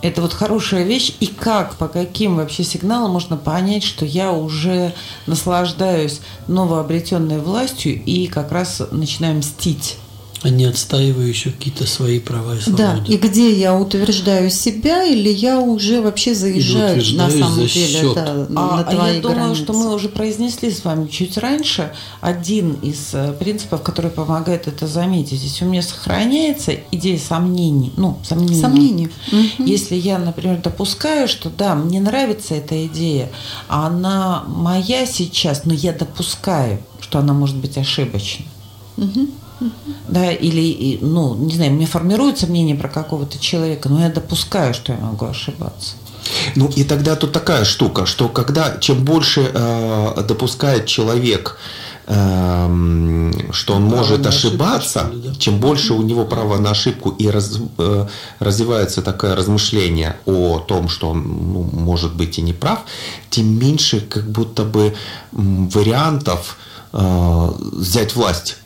Это 0.01 0.21
вот 0.21 0.33
хорошая 0.33 0.83
вещь. 0.83 1.15
И 1.19 1.27
как, 1.27 1.75
по 1.75 1.87
каким 1.87 2.37
вообще 2.37 2.63
сигналам 2.63 3.11
можно 3.11 3.35
понять, 3.35 3.83
что 3.83 4.05
я 4.05 4.31
уже 4.31 4.93
наслаждаюсь 5.27 6.21
новообретенной 6.47 7.39
властью 7.39 8.01
и 8.03 8.27
как 8.27 8.51
раз 8.51 8.81
начинаю 8.91 9.37
мстить? 9.37 9.97
А 10.41 10.49
не 10.49 10.63
отстаивающие 10.65 11.53
какие-то 11.53 11.85
свои 11.85 12.19
права 12.19 12.55
и 12.55 12.59
Да, 12.71 12.93
свободы. 12.95 13.13
и 13.13 13.17
где 13.17 13.51
я 13.59 13.75
утверждаю 13.77 14.49
себя, 14.49 15.03
или 15.03 15.27
я 15.29 15.59
уже 15.59 16.01
вообще 16.01 16.33
заезжаю 16.33 16.95
на 17.17 17.29
самом 17.29 17.55
за 17.55 17.65
деле 17.67 17.87
счет. 18.01 18.13
да, 18.15 18.25
А, 18.31 18.47
на 18.49 18.79
а 18.79 18.83
твои 18.85 19.15
я 19.15 19.21
думаю, 19.21 19.37
границы. 19.37 19.63
что 19.63 19.73
мы 19.73 19.93
уже 19.93 20.07
произнесли 20.07 20.71
с 20.71 20.85
вами 20.85 21.07
чуть 21.07 21.37
раньше 21.37 21.91
один 22.21 22.73
из 22.75 23.09
э, 23.13 23.33
принципов, 23.37 23.81
который 23.81 24.11
помогает 24.11 24.67
это 24.67 24.87
заметить. 24.87 25.43
Если 25.43 25.65
у 25.65 25.67
меня 25.67 25.81
сохраняется 25.81 26.71
идея 26.91 27.19
сомнений, 27.19 27.91
ну, 27.97 28.17
сомнений, 28.23 28.61
Сомнения. 28.61 29.09
Мгм. 29.31 29.65
Если 29.65 29.95
я, 29.95 30.19
например, 30.19 30.61
допускаю, 30.61 31.27
что 31.27 31.49
да, 31.49 31.75
мне 31.75 31.99
нравится 31.99 32.55
эта 32.55 32.85
идея, 32.85 33.29
а 33.67 33.87
она 33.87 34.43
моя 34.47 35.05
сейчас, 35.05 35.65
но 35.65 35.73
я 35.73 35.91
допускаю, 35.91 36.79
что 37.01 37.19
она 37.19 37.33
может 37.33 37.57
быть 37.57 37.77
ошибочной. 37.77 38.47
Да, 40.07 40.31
или, 40.31 40.99
ну, 41.01 41.35
не 41.35 41.53
знаю, 41.55 41.71
у 41.71 41.75
меня 41.75 41.87
формируется 41.87 42.47
мнение 42.47 42.75
про 42.75 42.89
какого-то 42.89 43.39
человека, 43.39 43.89
но 43.89 44.01
я 44.01 44.09
допускаю, 44.09 44.73
что 44.73 44.93
я 44.93 44.99
могу 44.99 45.25
ошибаться. 45.25 45.95
Ну 46.55 46.69
и 46.75 46.83
тогда 46.83 47.15
тут 47.15 47.31
такая 47.31 47.65
штука, 47.65 48.05
что 48.05 48.29
когда 48.29 48.77
чем 48.77 49.03
больше 49.03 49.49
э, 49.53 50.23
допускает 50.27 50.85
человек 50.85 51.57
э, 52.07 53.31
что 53.51 53.75
он 53.75 53.87
Право 53.87 53.97
может 53.97 54.25
ошибаться, 54.25 55.01
ошибку, 55.01 55.17
что 55.17 55.27
ли, 55.27 55.33
да? 55.33 55.39
чем 55.39 55.59
больше 55.59 55.93
у 55.93 56.01
него 56.01 56.25
права 56.25 56.57
на 56.57 56.71
ошибку 56.71 57.09
и 57.11 57.27
раз- 57.27 57.59
э, 57.77 58.07
развивается 58.39 59.01
такое 59.01 59.35
размышление 59.35 60.17
о 60.25 60.59
том, 60.59 60.89
что 60.89 61.09
он 61.09 61.23
ну, 61.23 61.69
может 61.73 62.15
быть 62.15 62.37
и 62.37 62.41
не 62.41 62.53
прав, 62.53 62.79
тем 63.29 63.57
меньше 63.57 64.01
как 64.01 64.29
будто 64.29 64.63
бы 64.63 64.95
вариантов 65.31 66.57
э, 66.93 67.51
взять 67.73 68.15
власть. 68.15 68.57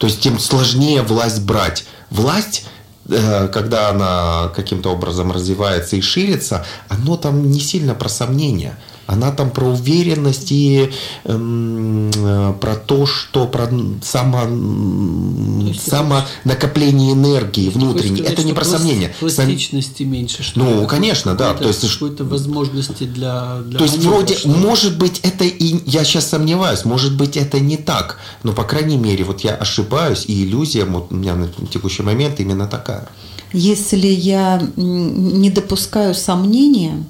То 0.00 0.06
есть 0.06 0.20
тем 0.20 0.38
сложнее 0.38 1.02
власть 1.02 1.42
брать. 1.42 1.84
Власть 2.08 2.64
э, 3.06 3.48
когда 3.48 3.90
она 3.90 4.48
каким-то 4.56 4.92
образом 4.92 5.30
развивается 5.30 5.96
и 5.96 6.00
ширится, 6.00 6.64
оно 6.88 7.18
там 7.18 7.50
не 7.50 7.60
сильно 7.60 7.94
про 7.94 8.08
сомнения. 8.08 8.78
Она 9.10 9.32
там 9.32 9.50
про 9.50 9.64
уверенность 9.66 10.52
и 10.52 10.92
эм, 11.24 12.10
э, 12.14 12.54
про 12.60 12.76
то, 12.76 13.06
что 13.06 13.46
про 13.48 13.68
само, 14.02 14.42
это- 14.42 15.90
самонакопление 15.90 17.12
энергии 17.14 17.70
внутренней. 17.70 18.18
Сказать, 18.18 18.32
Это 18.34 18.42
не 18.44 18.52
про 18.52 18.64
пласт- 18.64 18.78
сомнения. 18.78 19.12
Сом- 19.20 19.34
Пластичности 19.34 20.04
меньше, 20.04 20.44
что 20.44 20.60
Ну, 20.60 20.86
конечно, 20.86 21.34
да. 21.34 21.48
Какой-то- 21.54 21.62
То 21.64 21.68
есть, 21.86 21.92
какой-то 21.94 22.24
возможности 22.24 23.04
для, 23.04 23.58
для 23.64 23.78
То 23.78 23.84
есть 23.84 23.96
маневра, 23.96 24.14
вроде, 24.16 24.36
что 24.36 24.48
может 24.48 24.96
быть, 24.96 25.18
это 25.24 25.44
и 25.44 25.80
я 25.86 26.04
сейчас 26.04 26.28
сомневаюсь, 26.28 26.84
может 26.84 27.16
быть, 27.16 27.36
это 27.36 27.58
не 27.58 27.76
так, 27.76 28.18
но 28.44 28.52
по 28.52 28.62
крайней 28.62 28.96
мере, 28.96 29.24
вот 29.24 29.40
я 29.40 29.54
ошибаюсь, 29.56 30.24
и 30.28 30.44
иллюзия 30.44 30.84
вот 30.84 31.08
у 31.10 31.16
меня 31.16 31.34
на 31.34 31.48
текущий 31.72 32.04
момент 32.04 32.38
именно 32.38 32.68
такая. 32.68 33.08
Если 33.52 34.06
я 34.06 34.62
не 34.76 35.50
допускаю 35.50 36.14
сомнения, 36.14 37.04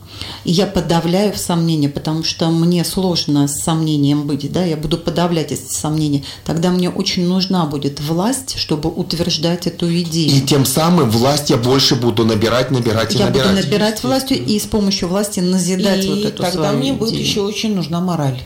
и 0.44 0.52
я 0.52 0.66
подавляю 0.66 1.36
сомнения, 1.36 1.88
потому 1.88 2.24
что 2.24 2.50
мне 2.50 2.84
сложно 2.84 3.46
с 3.46 3.62
сомнением 3.62 4.26
быть, 4.26 4.50
да, 4.50 4.64
я 4.64 4.76
буду 4.76 4.96
подавлять 4.96 5.52
эти 5.52 5.72
сомнения, 5.72 6.24
тогда 6.44 6.70
мне 6.70 6.88
очень 6.88 7.26
нужна 7.26 7.66
будет 7.66 8.00
власть, 8.00 8.58
чтобы 8.58 8.88
утверждать 8.90 9.66
эту 9.66 9.86
идею. 10.00 10.30
И 10.30 10.40
тем 10.40 10.64
самым 10.64 11.10
власть 11.10 11.50
я 11.50 11.56
больше 11.56 11.94
буду 11.94 12.24
набирать, 12.24 12.70
набирать 12.70 13.14
и 13.14 13.18
я 13.18 13.26
буду 13.26 13.40
набирать. 13.40 13.64
набирать 13.66 14.02
властью 14.02 14.44
и 14.44 14.58
с 14.58 14.64
помощью 14.64 15.08
власти 15.08 15.40
назидать 15.40 16.04
И 16.04 16.08
вот 16.08 16.24
эту 16.24 16.42
тогда 16.42 16.72
мне 16.72 16.92
будет 16.92 17.14
еще 17.14 17.42
очень 17.42 17.74
нужна 17.74 18.00
мораль. 18.00 18.40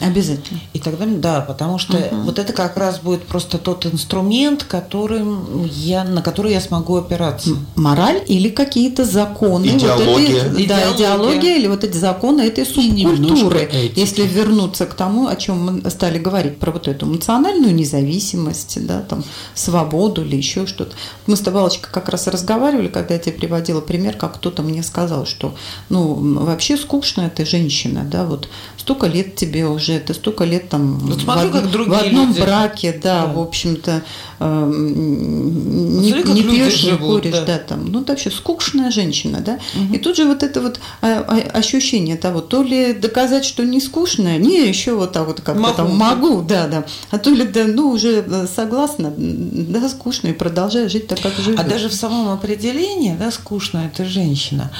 Обязательно. 0.00 0.60
И 0.72 0.78
тогда, 0.78 1.04
да, 1.06 1.40
потому 1.42 1.78
что 1.78 1.98
вот 2.24 2.38
это 2.38 2.52
как 2.52 2.76
раз 2.76 2.98
будет 3.00 3.24
просто 3.24 3.58
тот 3.58 3.84
инструмент, 3.86 4.64
которым 4.64 5.64
я, 5.66 6.04
на 6.04 6.22
который 6.22 6.52
я 6.52 6.60
смогу 6.60 6.96
опираться. 6.96 7.50
Мораль 7.76 8.22
или 8.26 8.48
какие-то 8.48 9.04
законы. 9.04 9.66
Идеология. 9.66 10.48
Вот 10.48 10.58
эти, 10.58 10.68
да, 10.68 10.80
Идеология. 10.80 10.96
идеология 10.96 11.56
или 11.56 11.66
вот 11.66 11.84
эти 11.84 11.96
законы 11.96 12.42
этой 12.42 12.64
субкультуры. 12.64 13.68
Если 13.94 14.22
вернуться 14.22 14.86
к 14.86 14.94
тому, 14.94 15.28
о 15.28 15.36
чем 15.36 15.82
мы 15.82 15.90
стали 15.90 16.18
говорить, 16.18 16.58
про 16.58 16.72
вот 16.72 16.88
эту 16.88 17.06
эмоциональную 17.06 17.74
независимость, 17.74 18.86
да, 18.86 19.02
там, 19.02 19.22
свободу 19.54 20.24
или 20.24 20.36
еще 20.36 20.66
что-то. 20.66 20.94
Мы 21.26 21.36
с 21.36 21.40
тобой, 21.40 21.70
как 21.80 22.08
раз 22.08 22.26
разговаривали, 22.26 22.88
когда 22.88 23.14
я 23.14 23.20
тебе 23.20 23.34
приводила 23.34 23.80
пример, 23.80 24.16
как 24.16 24.36
кто-то 24.36 24.62
мне 24.62 24.82
сказал, 24.82 25.26
что 25.26 25.54
ну, 25.88 26.14
вообще 26.44 26.76
скучная 26.76 27.28
ты 27.30 27.44
женщина, 27.44 28.04
да, 28.04 28.24
вот 28.24 28.48
столько 28.76 29.06
лет 29.06 29.36
тебе 29.36 29.66
уже, 29.66 29.89
ты 29.98 30.14
столько 30.14 30.44
лет 30.44 30.68
там 30.68 30.98
Вот 30.98 31.18
в, 31.18 31.22
смотрю, 31.22 31.48
од- 31.48 31.52
как 31.54 31.64
в 31.88 31.92
одном 31.94 32.28
люди. 32.28 32.40
браке, 32.40 32.92
да, 33.02 33.26
Да. 33.26 33.32
в 33.32 33.38
общем-то, 33.40 34.02
эм, 34.38 36.00
не, 36.00 36.08
Смотри, 36.10 36.22
как 36.24 36.34
не 36.34 36.42
пьешь, 36.42 36.84
не 36.84 36.92
куришь, 36.96 37.32
да. 37.34 37.44
да, 37.44 37.58
там, 37.58 37.86
ну, 37.86 38.02
это 38.02 38.12
вообще 38.12 38.30
скучная 38.30 38.90
женщина, 38.90 39.40
да, 39.40 39.58
и 39.92 39.98
тут 39.98 40.16
же 40.16 40.24
вот 40.26 40.42
это 40.42 40.60
вот 40.60 40.80
а, 41.02 41.24
а, 41.26 41.58
ощущение 41.58 42.16
того, 42.16 42.40
то 42.40 42.62
ли 42.62 42.92
доказать, 42.92 43.44
что 43.44 43.64
не 43.64 43.80
скучная, 43.80 44.38
не, 44.38 44.66
еще 44.68 44.94
вот 44.94 45.12
так 45.12 45.26
вот 45.26 45.40
как-то 45.40 45.60
Могу. 45.60 45.74
там 45.76 45.96
могу, 45.96 46.42
да, 46.42 46.66
да, 46.68 46.84
а 47.10 47.18
то 47.18 47.30
ли, 47.30 47.44
да, 47.44 47.64
ну, 47.66 47.90
уже 47.90 48.24
э, 48.26 48.46
согласна, 48.54 49.12
да, 49.16 49.88
скучно, 49.88 50.28
и 50.28 50.32
продолжаю 50.32 50.88
жить 50.90 51.06
так, 51.06 51.20
как 51.20 51.32
живу. 51.34 51.58
А 51.58 51.64
даже 51.64 51.88
в 51.88 51.94
самом 51.94 52.28
определении, 52.32 53.14
да, 53.18 53.30
скучно 53.30 53.90
это 53.92 54.04
женщина, 54.04 54.70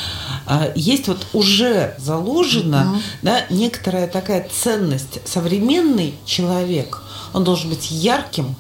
а, 0.47 0.69
есть 0.75 1.09
вот 1.09 1.27
уже 1.33 1.95
заложена, 1.99 3.01
да, 3.23 3.41
некоторая 3.51 4.07
такая 4.07 4.47
ценность. 4.51 5.00
Современный 5.25 6.15
человек, 6.25 7.03
он 7.33 7.45
должен 7.45 7.71
быть 7.71 7.91
ярким, 7.91 8.55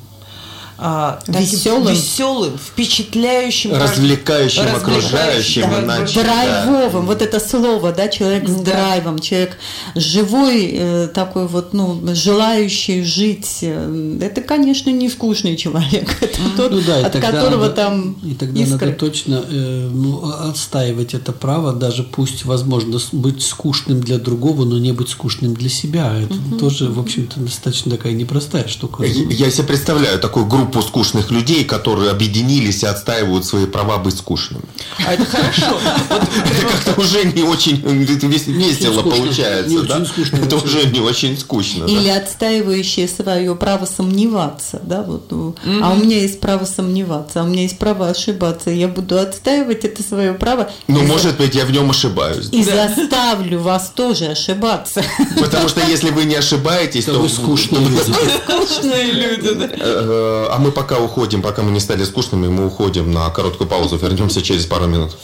а, 0.82 1.20
таким 1.26 1.42
Весёлым. 1.42 1.92
веселым, 1.94 2.58
впечатляющим, 2.58 3.74
Развлекающим 3.74 4.62
развлекающим, 4.64 4.76
окружающим, 4.76 5.62
да, 5.70 5.80
иначе. 5.82 6.20
драйвовым, 6.22 7.06
вот 7.06 7.20
это 7.22 7.38
слово, 7.40 7.92
да, 7.92 8.08
человек 8.08 8.48
с 8.48 8.52
Да. 8.54 8.62
драйвом, 8.72 9.18
человек 9.18 9.58
живой, 9.94 10.70
э, 10.72 11.08
такой 11.12 11.46
вот, 11.46 11.72
ну, 11.74 12.00
желающий 12.14 13.02
жить. 13.02 13.58
э, 13.62 14.18
Это, 14.22 14.40
конечно, 14.42 14.90
не 14.90 15.08
скучный 15.08 15.56
человек, 15.56 16.16
это 16.22 16.38
тот, 16.56 16.70
Ну 16.72 16.80
да, 16.86 17.06
от 17.06 17.12
тогда 17.12 17.30
которого 17.32 17.62
надо- 17.64 17.74
там 17.74 18.12
и 18.24 18.34
тогда 18.34 18.60
искры. 18.60 18.86
надо 18.86 18.92
точно 18.98 19.44
э, 19.50 19.88
ну, 19.92 20.24
отстаивать 20.48 21.14
это 21.14 21.32
право, 21.32 21.72
даже 21.72 22.02
пусть 22.04 22.44
возможно 22.44 22.98
быть 23.12 23.42
скучным 23.42 24.00
для 24.00 24.18
другого, 24.18 24.64
но 24.64 24.78
не 24.78 24.92
быть 24.92 25.08
скучным 25.10 25.54
для 25.54 25.68
себя. 25.68 26.14
Это 26.20 26.58
тоже, 26.58 26.88
в 26.88 26.98
общем-то, 26.98 27.40
достаточно 27.40 27.90
такая 27.90 28.12
непростая 28.12 28.66
штука. 28.68 29.04
Я 29.04 29.46
я 29.46 29.50
себе 29.50 29.64
представляю 29.66 30.18
такую 30.18 30.46
группу 30.46 30.69
скучных 30.80 31.30
людей, 31.30 31.64
которые 31.64 32.10
объединились 32.10 32.82
и 32.82 32.86
отстаивают 32.86 33.44
свои 33.44 33.66
права 33.66 33.98
быть 33.98 34.16
скучными. 34.16 34.62
А 35.06 35.12
это 35.14 35.24
хорошо. 35.24 35.78
Это 36.10 36.66
как-то 36.66 37.00
уже 37.00 37.24
не 37.24 37.42
очень 37.42 37.76
весело 37.76 39.02
получается, 39.02 39.84
Это 40.32 40.56
уже 40.56 40.86
не 40.86 41.00
очень 41.00 41.36
скучно. 41.38 41.84
Или 41.84 42.08
отстаивающие 42.08 43.08
свое 43.08 43.54
право 43.56 43.86
сомневаться, 43.86 44.80
да, 44.82 45.02
вот. 45.02 45.32
у- 45.32 45.54
А 45.82 45.92
у 45.92 45.96
меня 45.96 46.18
есть 46.20 46.40
право 46.40 46.64
сомневаться, 46.64 47.40
а 47.40 47.44
у 47.44 47.46
меня 47.48 47.62
есть 47.62 47.78
право 47.78 48.08
ошибаться, 48.08 48.70
я 48.70 48.88
буду 48.88 49.18
отстаивать 49.18 49.84
это 49.84 50.02
свое 50.02 50.32
право. 50.34 50.70
Ну, 50.88 51.02
может 51.02 51.36
быть, 51.38 51.54
я 51.54 51.64
в 51.64 51.70
нем 51.72 51.90
ошибаюсь. 51.90 52.48
И 52.52 52.62
заставлю 52.62 53.60
вас 53.60 53.92
тоже 53.94 54.26
ошибаться. 54.26 55.02
Потому 55.40 55.68
что 55.68 55.80
если 55.86 56.10
вы 56.10 56.24
не 56.24 56.34
ошибаетесь, 56.36 57.04
То 57.06 57.14
вы 57.20 57.28
скучные 57.28 57.80
люди. 57.80 58.12
скучные 58.44 59.12
люди, 59.12 59.54
да. 59.54 59.68
Э, 59.78 60.46
А 60.50 60.58
мы 60.60 60.70
пока 60.70 60.98
уходим, 60.98 61.42
пока 61.42 61.62
мы 61.62 61.70
не 61.70 61.80
стали 61.80 62.04
скучными, 62.04 62.46
мы 62.48 62.66
уходим 62.66 63.10
на 63.10 63.28
короткую 63.30 63.68
паузу. 63.68 63.96
Вернемся 63.96 64.42
через 64.42 64.66
пару 64.66 64.86
минут. 64.86 65.16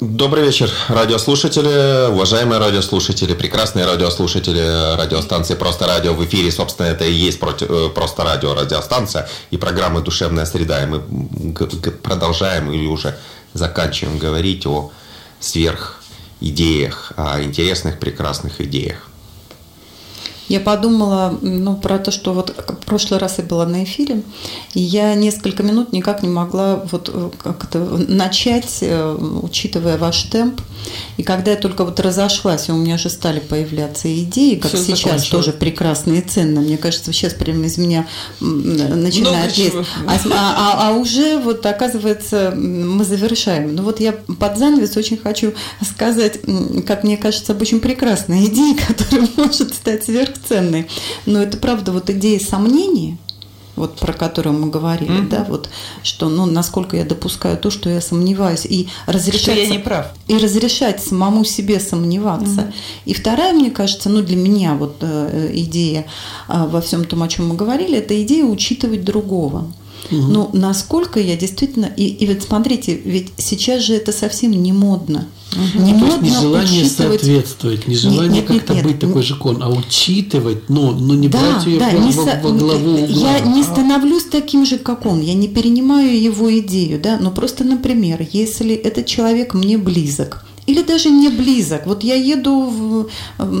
Добрый 0.00 0.44
вечер, 0.44 0.70
радиослушатели, 0.88 2.10
уважаемые 2.10 2.58
радиослушатели, 2.58 3.32
прекрасные 3.34 3.86
радиослушатели 3.86 4.96
радиостанции 4.96 5.54
«Просто 5.54 5.86
радио» 5.86 6.14
в 6.14 6.24
эфире. 6.24 6.50
Собственно, 6.52 6.86
это 6.86 7.04
и 7.04 7.12
есть 7.12 7.38
э, 7.40 7.90
«Просто 7.94 8.24
радио» 8.24 8.54
радиостанция 8.54 9.28
и 9.50 9.56
программы 9.56 10.02
«Душевная 10.02 10.46
среда». 10.46 10.82
И 10.82 10.86
мы 10.86 11.00
продолжаем 12.02 12.70
или 12.70 12.86
уже 12.86 13.16
заканчиваем 13.54 14.18
говорить 14.18 14.66
о 14.66 14.90
сверхидеях, 15.40 17.12
о 17.16 17.40
интересных, 17.42 17.98
прекрасных 17.98 18.60
идеях. 18.60 19.08
Я 20.48 20.60
подумала 20.60 21.36
ну, 21.40 21.74
про 21.76 21.98
то, 21.98 22.10
что 22.10 22.32
вот 22.34 22.54
в 22.82 22.84
прошлый 22.84 23.18
раз 23.18 23.38
я 23.38 23.44
была 23.44 23.66
на 23.66 23.84
эфире, 23.84 24.22
и 24.74 24.80
я 24.80 25.14
несколько 25.14 25.62
минут 25.62 25.92
никак 25.92 26.22
не 26.22 26.28
могла 26.28 26.84
вот 26.92 27.10
э, 27.12 27.30
как-то 27.42 27.78
начать, 27.78 28.78
э, 28.82 29.16
учитывая 29.42 29.96
ваш 29.96 30.24
темп. 30.24 30.60
И 31.16 31.22
когда 31.22 31.52
я 31.52 31.56
только 31.56 31.82
вот 31.84 31.98
разошлась, 31.98 32.68
и 32.68 32.72
у 32.72 32.76
меня 32.76 32.98
же 32.98 33.08
стали 33.08 33.40
появляться 33.40 34.14
идеи, 34.22 34.56
как 34.56 34.70
Всё 34.70 34.82
сейчас 34.82 34.98
закончилось. 35.00 35.28
тоже 35.30 35.52
прекрасные 35.52 36.20
и 36.20 36.22
ценно. 36.22 36.60
Мне 36.60 36.76
кажется, 36.76 37.10
сейчас 37.12 37.32
прямо 37.32 37.64
из 37.64 37.78
меня 37.78 38.06
м, 38.42 38.76
начинает 39.02 39.56
лезть. 39.56 39.74
А, 40.06 40.14
а- 40.14 40.28
а- 40.30 40.88
а 40.88 40.92
уже 40.92 41.38
вот 41.38 41.64
оказывается 41.64 42.52
мы 42.54 43.02
завершаем. 43.04 43.74
Ну 43.74 43.82
вот 43.82 43.98
я 44.00 44.12
под 44.12 44.58
занавес 44.58 44.94
очень 44.98 45.16
хочу 45.16 45.54
сказать, 45.82 46.38
как 46.86 47.02
мне 47.02 47.16
кажется, 47.16 47.52
об 47.52 47.62
очень 47.62 47.80
прекрасной 47.80 48.44
идее, 48.48 48.76
которая 48.76 49.26
может 49.36 49.74
стать 49.74 50.04
сверхценной. 50.34 50.86
Но 51.26 51.42
это 51.42 51.56
правда 51.56 51.92
вот 51.92 52.10
идея 52.10 52.40
сомнения, 52.40 53.18
вот 53.76 53.96
про 53.96 54.12
которую 54.12 54.56
мы 54.58 54.70
говорили, 54.70 55.20
да, 55.28 55.44
вот 55.48 55.68
что, 56.02 56.28
ну, 56.28 56.46
насколько 56.46 56.96
я 56.96 57.04
допускаю 57.04 57.56
то, 57.58 57.70
что 57.70 57.90
я 57.90 58.00
сомневаюсь, 58.00 58.64
и 58.66 58.88
разрешать, 59.06 59.42
Что 59.42 59.52
я 59.52 59.66
не 59.66 59.78
прав. 59.78 60.06
и 60.28 60.36
разрешать 60.38 61.02
самому 61.02 61.44
себе 61.44 61.80
сомневаться. 61.80 62.72
И 63.04 63.14
вторая, 63.14 63.52
мне 63.52 63.70
кажется, 63.70 64.08
ну, 64.08 64.22
для 64.22 64.36
меня 64.36 64.74
вот 64.74 64.96
э, 65.00 65.50
идея 65.54 66.06
а, 66.46 66.66
во 66.66 66.80
всем 66.80 67.04
том, 67.04 67.22
о 67.22 67.28
чем 67.28 67.48
мы 67.48 67.56
говорили, 67.56 67.98
это 67.98 68.20
идея 68.22 68.44
учитывать 68.44 69.04
другого. 69.04 69.66
Ну, 70.10 70.50
насколько 70.52 71.20
я 71.20 71.36
действительно... 71.36 71.86
И, 71.96 72.06
и 72.06 72.26
вот 72.26 72.42
смотрите, 72.42 72.94
ведь 73.04 73.32
сейчас 73.38 73.82
же 73.82 73.94
это 73.94 74.12
совсем 74.12 74.50
не 74.50 74.72
модно. 74.72 75.26
Не 75.74 75.92
То 75.92 75.98
есть 75.98 76.00
модно 76.00 76.26
нежелание 76.26 76.82
учитывать- 76.82 77.20
соответствовать, 77.20 77.78
Нет, 77.86 77.88
нежелание 77.88 78.28
нет, 78.42 78.50
нет, 78.50 78.58
как-то 78.60 78.74
нет. 78.74 78.86
быть 78.86 78.98
такой 78.98 79.22
же 79.22 79.36
кон, 79.36 79.62
а 79.62 79.68
учитывать, 79.70 80.68
но, 80.68 80.90
но 80.92 81.14
не 81.14 81.28
Да, 81.28 81.38
брать 81.38 81.66
ее 81.66 81.78
да, 81.78 81.90
во, 81.90 81.98
не 81.98 82.12
во- 82.12 82.24
со- 82.24 82.40
во 82.42 82.50
главу 82.50 82.90
угла. 82.94 83.06
Я 83.06 83.40
не 83.40 83.62
становлюсь 83.62 84.24
таким 84.24 84.66
же, 84.66 84.78
как 84.78 85.06
он. 85.06 85.20
Я 85.20 85.34
не 85.34 85.46
перенимаю 85.48 86.20
его 86.20 86.56
идею, 86.58 87.00
да. 87.00 87.18
Но 87.20 87.30
просто, 87.30 87.62
например, 87.64 88.26
если 88.32 88.74
этот 88.74 89.06
человек 89.06 89.54
мне 89.54 89.78
близок, 89.78 90.44
или 90.66 90.82
даже 90.82 91.10
не 91.10 91.28
близок. 91.28 91.86
Вот 91.86 92.04
я 92.04 92.14
еду, 92.14 92.62
в, 92.62 93.08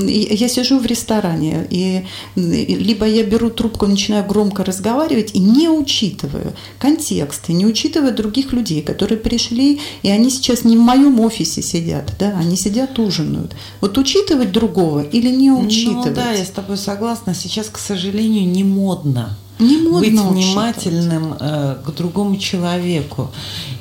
я 0.06 0.48
сижу 0.48 0.78
в 0.78 0.86
ресторане, 0.86 1.66
и 1.70 2.04
либо 2.36 3.06
я 3.06 3.24
беру 3.24 3.50
трубку, 3.50 3.86
начинаю 3.86 4.24
громко 4.24 4.64
разговаривать 4.64 5.34
и 5.34 5.38
не 5.38 5.68
учитываю 5.68 6.54
контекст, 6.78 7.48
и 7.48 7.52
не 7.52 7.66
учитываю 7.66 8.14
других 8.14 8.52
людей, 8.52 8.82
которые 8.82 9.18
пришли, 9.18 9.80
и 10.02 10.10
они 10.10 10.30
сейчас 10.30 10.64
не 10.64 10.76
в 10.76 10.80
моем 10.80 11.20
офисе 11.20 11.62
сидят, 11.62 12.12
да, 12.18 12.36
они 12.38 12.56
сидят, 12.56 12.98
ужинают. 12.98 13.54
Вот 13.80 13.98
учитывать 13.98 14.52
другого 14.52 15.02
или 15.02 15.30
не 15.30 15.50
учитывать? 15.50 16.06
Ну 16.06 16.14
да, 16.14 16.32
я 16.32 16.44
с 16.44 16.50
тобой 16.50 16.76
согласна. 16.76 17.34
Сейчас, 17.34 17.68
к 17.68 17.78
сожалению, 17.78 18.46
не 18.48 18.64
модно 18.64 19.36
не 19.58 19.78
модно 19.78 20.00
быть 20.00 20.12
внимательным 20.12 21.36
э, 21.38 21.76
к 21.84 21.90
другому 21.92 22.36
человеку. 22.36 23.30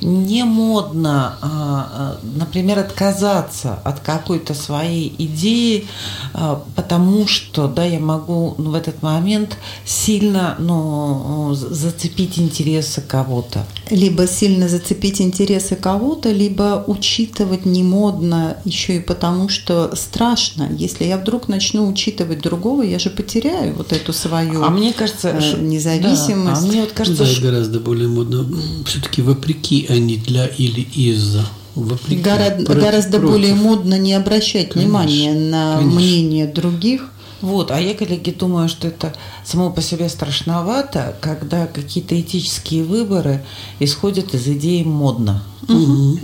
Не 0.02 0.44
модно, 0.44 1.38
э, 1.42 1.48
э, 1.48 2.38
например, 2.38 2.80
отказаться 2.80 3.80
от 3.84 4.00
какой-то 4.00 4.54
своей 4.54 5.14
идеи, 5.18 5.88
э, 6.34 6.56
потому 6.76 7.28
что, 7.28 7.68
да, 7.68 7.86
я 7.86 8.00
могу 8.00 8.56
ну, 8.58 8.72
в 8.72 8.76
этот 8.76 9.02
момент 9.02 9.58
сильно, 9.86 10.56
ну, 10.60 11.54
зацепить 11.54 12.38
интересы 12.38 13.02
кого-то. 13.02 13.66
Либо 13.90 14.28
сильно 14.28 14.68
зацепить 14.68 15.22
интересы 15.22 15.76
кого-то, 15.76 16.32
либо 16.32 16.84
учитывать 16.88 17.66
не 17.66 17.84
модно 17.84 18.58
еще 18.66 18.98
и 18.98 19.00
потому, 19.00 19.50
что 19.50 19.96
страшно. 19.96 20.70
Если 20.78 21.06
я 21.06 21.18
вдруг 21.18 21.48
начну 21.48 21.88
учитывать 21.88 22.42
другого, 22.42 22.84
я 22.84 23.00
же 23.00 23.10
потеряю 23.10 23.74
вот 23.76 23.92
эту 23.92 24.14
свою. 24.14 24.64
А 24.64 24.70
мне 24.70 24.94
кажется, 24.94 25.30
э, 25.30 25.63
независимость. 25.70 26.62
Да, 26.62 26.68
а 26.68 26.72
мне 26.72 26.82
вот 26.82 26.92
кажется, 26.92 27.24
да, 27.24 27.30
что... 27.30 27.42
гораздо 27.42 27.80
более 27.80 28.08
модно. 28.08 28.46
Все-таки 28.86 29.22
вопреки, 29.22 29.86
а 29.90 29.98
не 29.98 30.18
для 30.18 30.48
или 30.48 30.82
из-за. 30.82 31.46
Вопреки. 31.76 32.22
Гора- 32.22 32.52
против, 32.52 32.82
гораздо 32.84 33.20
против. 33.20 33.30
более 33.30 33.56
модно 33.56 33.98
не 33.98 34.14
обращать 34.14 34.70
конечно, 34.70 34.82
внимания 34.82 35.34
на 35.34 35.78
конечно. 35.78 36.00
мнение 36.00 36.48
других. 36.48 37.10
Вот, 37.42 37.72
а 37.72 37.80
я, 37.82 37.94
коллеги, 37.94 38.30
думаю, 38.32 38.70
что 38.70 38.88
это 38.88 39.14
само 39.44 39.70
по 39.70 39.82
себе 39.82 40.08
страшновато, 40.08 41.18
когда 41.20 41.68
какие-то 41.68 42.20
этические 42.20 42.84
выборы 42.84 43.44
исходят 43.80 44.34
из 44.34 44.48
идеи 44.48 44.84
модно. 44.84 45.44
Угу. 45.68 46.20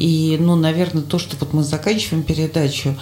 И, 0.00 0.38
ну, 0.40 0.56
наверное, 0.56 1.02
то, 1.02 1.18
что 1.18 1.36
вот 1.38 1.52
мы 1.52 1.62
заканчиваем 1.62 2.24
передачу, 2.24 2.96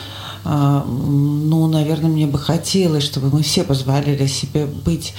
а, 0.45 0.85
ну, 0.85 1.67
наверное, 1.69 2.11
мне 2.11 2.27
бы 2.27 2.39
хотелось, 2.39 3.05
чтобы 3.05 3.31
мы 3.31 3.43
все 3.43 3.65
позволили 3.65 4.27
себе 4.27 4.67
быть 4.67 5.15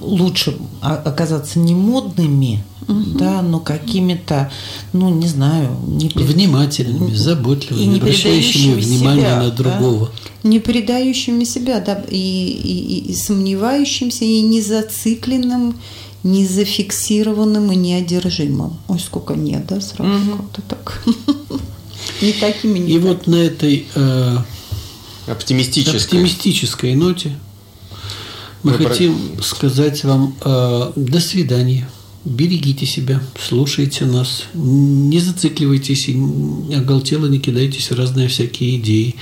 лучше 0.00 0.56
оказаться 0.80 1.58
не 1.58 1.74
модными, 1.74 2.64
угу. 2.88 3.18
да, 3.18 3.42
но 3.42 3.60
какими-то, 3.60 4.50
ну, 4.92 5.10
не 5.10 5.26
знаю, 5.26 5.76
не 5.86 6.08
внимательными, 6.08 7.14
заботливыми, 7.14 7.84
не 7.84 7.98
обращающими 7.98 8.80
внимание 8.80 9.24
себя, 9.24 9.42
на 9.42 9.50
другого. 9.50 10.10
Да? 10.42 10.48
Не 10.48 10.58
передающими 10.58 11.44
себя, 11.44 11.80
да, 11.80 12.02
и, 12.08 12.16
и, 12.16 13.10
и 13.10 13.14
сомневающимся, 13.14 14.24
и 14.24 14.40
не 14.40 14.62
зацикленным, 14.62 15.76
не 16.22 16.46
зафиксированным 16.46 17.72
и 17.72 17.76
неодержимым. 17.76 18.78
Ой, 18.88 19.00
сколько 19.00 19.34
нет, 19.34 19.66
да, 19.66 19.80
сразу 19.80 20.30
угу. 20.30 20.36
как-то 20.42 20.62
так. 20.62 21.02
Не 22.20 22.32
такими, 22.32 22.78
не 22.80 22.94
И 22.94 22.98
вот 22.98 23.26
на 23.28 23.36
этой 23.36 23.86
э, 23.94 24.36
оптимистической. 25.28 26.00
оптимистической 26.00 26.94
ноте 26.94 27.38
мы, 28.62 28.72
мы 28.72 28.86
хотим 28.86 29.36
про... 29.36 29.42
сказать 29.42 30.04
вам 30.04 30.34
э, 30.44 30.92
до 30.96 31.20
свидания. 31.20 31.88
Берегите 32.24 32.86
себя, 32.86 33.20
слушайте 33.36 34.04
нас, 34.04 34.44
не 34.54 35.18
зацикливайтесь 35.18 36.08
оголтело 36.72 37.26
не 37.26 37.40
кидайтесь 37.40 37.90
в 37.90 37.96
разные 37.96 38.28
всякие 38.28 38.76
идеи. 38.76 39.16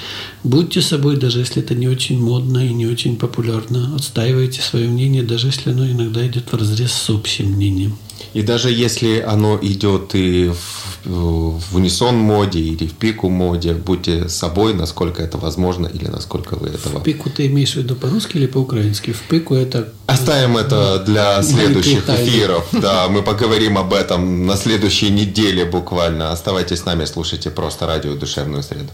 Будьте 0.44 0.82
собой, 0.82 1.16
даже 1.16 1.38
если 1.38 1.62
это 1.62 1.74
не 1.74 1.88
очень 1.88 2.20
модно 2.20 2.58
и 2.58 2.74
не 2.74 2.86
очень 2.86 3.16
популярно. 3.16 3.96
Отстаивайте 3.96 4.60
свое 4.60 4.86
мнение, 4.86 5.22
даже 5.22 5.46
если 5.46 5.70
оно 5.70 5.90
иногда 5.90 6.26
идет 6.26 6.52
в 6.52 6.56
разрез 6.56 6.92
с 6.92 7.08
общим 7.08 7.52
мнением. 7.52 7.96
И 8.32 8.42
даже 8.42 8.70
если 8.70 9.20
оно 9.20 9.58
идет 9.60 10.14
и 10.14 10.48
в, 10.48 11.00
в 11.04 11.76
унисон 11.76 12.16
моде 12.16 12.60
или 12.60 12.86
в 12.86 12.94
пику 12.94 13.28
моде, 13.28 13.74
будьте 13.74 14.28
собой, 14.28 14.74
насколько 14.74 15.22
это 15.22 15.38
возможно 15.38 15.86
или 15.86 16.06
насколько 16.06 16.56
вы 16.56 16.68
этого... 16.68 17.00
В 17.00 17.02
пику 17.02 17.30
ты 17.30 17.46
имеешь 17.46 17.72
в 17.72 17.76
виду 17.76 17.96
по-русски 17.96 18.36
или 18.36 18.46
по-украински? 18.46 19.12
В 19.12 19.22
пику 19.22 19.54
это... 19.54 19.92
Оставим 20.06 20.56
это 20.56 21.02
для 21.04 21.42
следующих 21.42 22.08
эфиров. 22.08 22.66
Да, 22.80 23.08
мы 23.08 23.22
поговорим 23.22 23.76
об 23.76 23.92
этом 23.92 24.46
на 24.46 24.56
следующей 24.56 25.10
неделе 25.10 25.64
буквально. 25.64 26.32
Оставайтесь 26.32 26.78
с 26.78 26.84
нами, 26.86 27.04
слушайте 27.04 27.50
просто 27.50 27.86
радио 27.86 28.14
«Душевную 28.14 28.62
среду». 28.62 28.90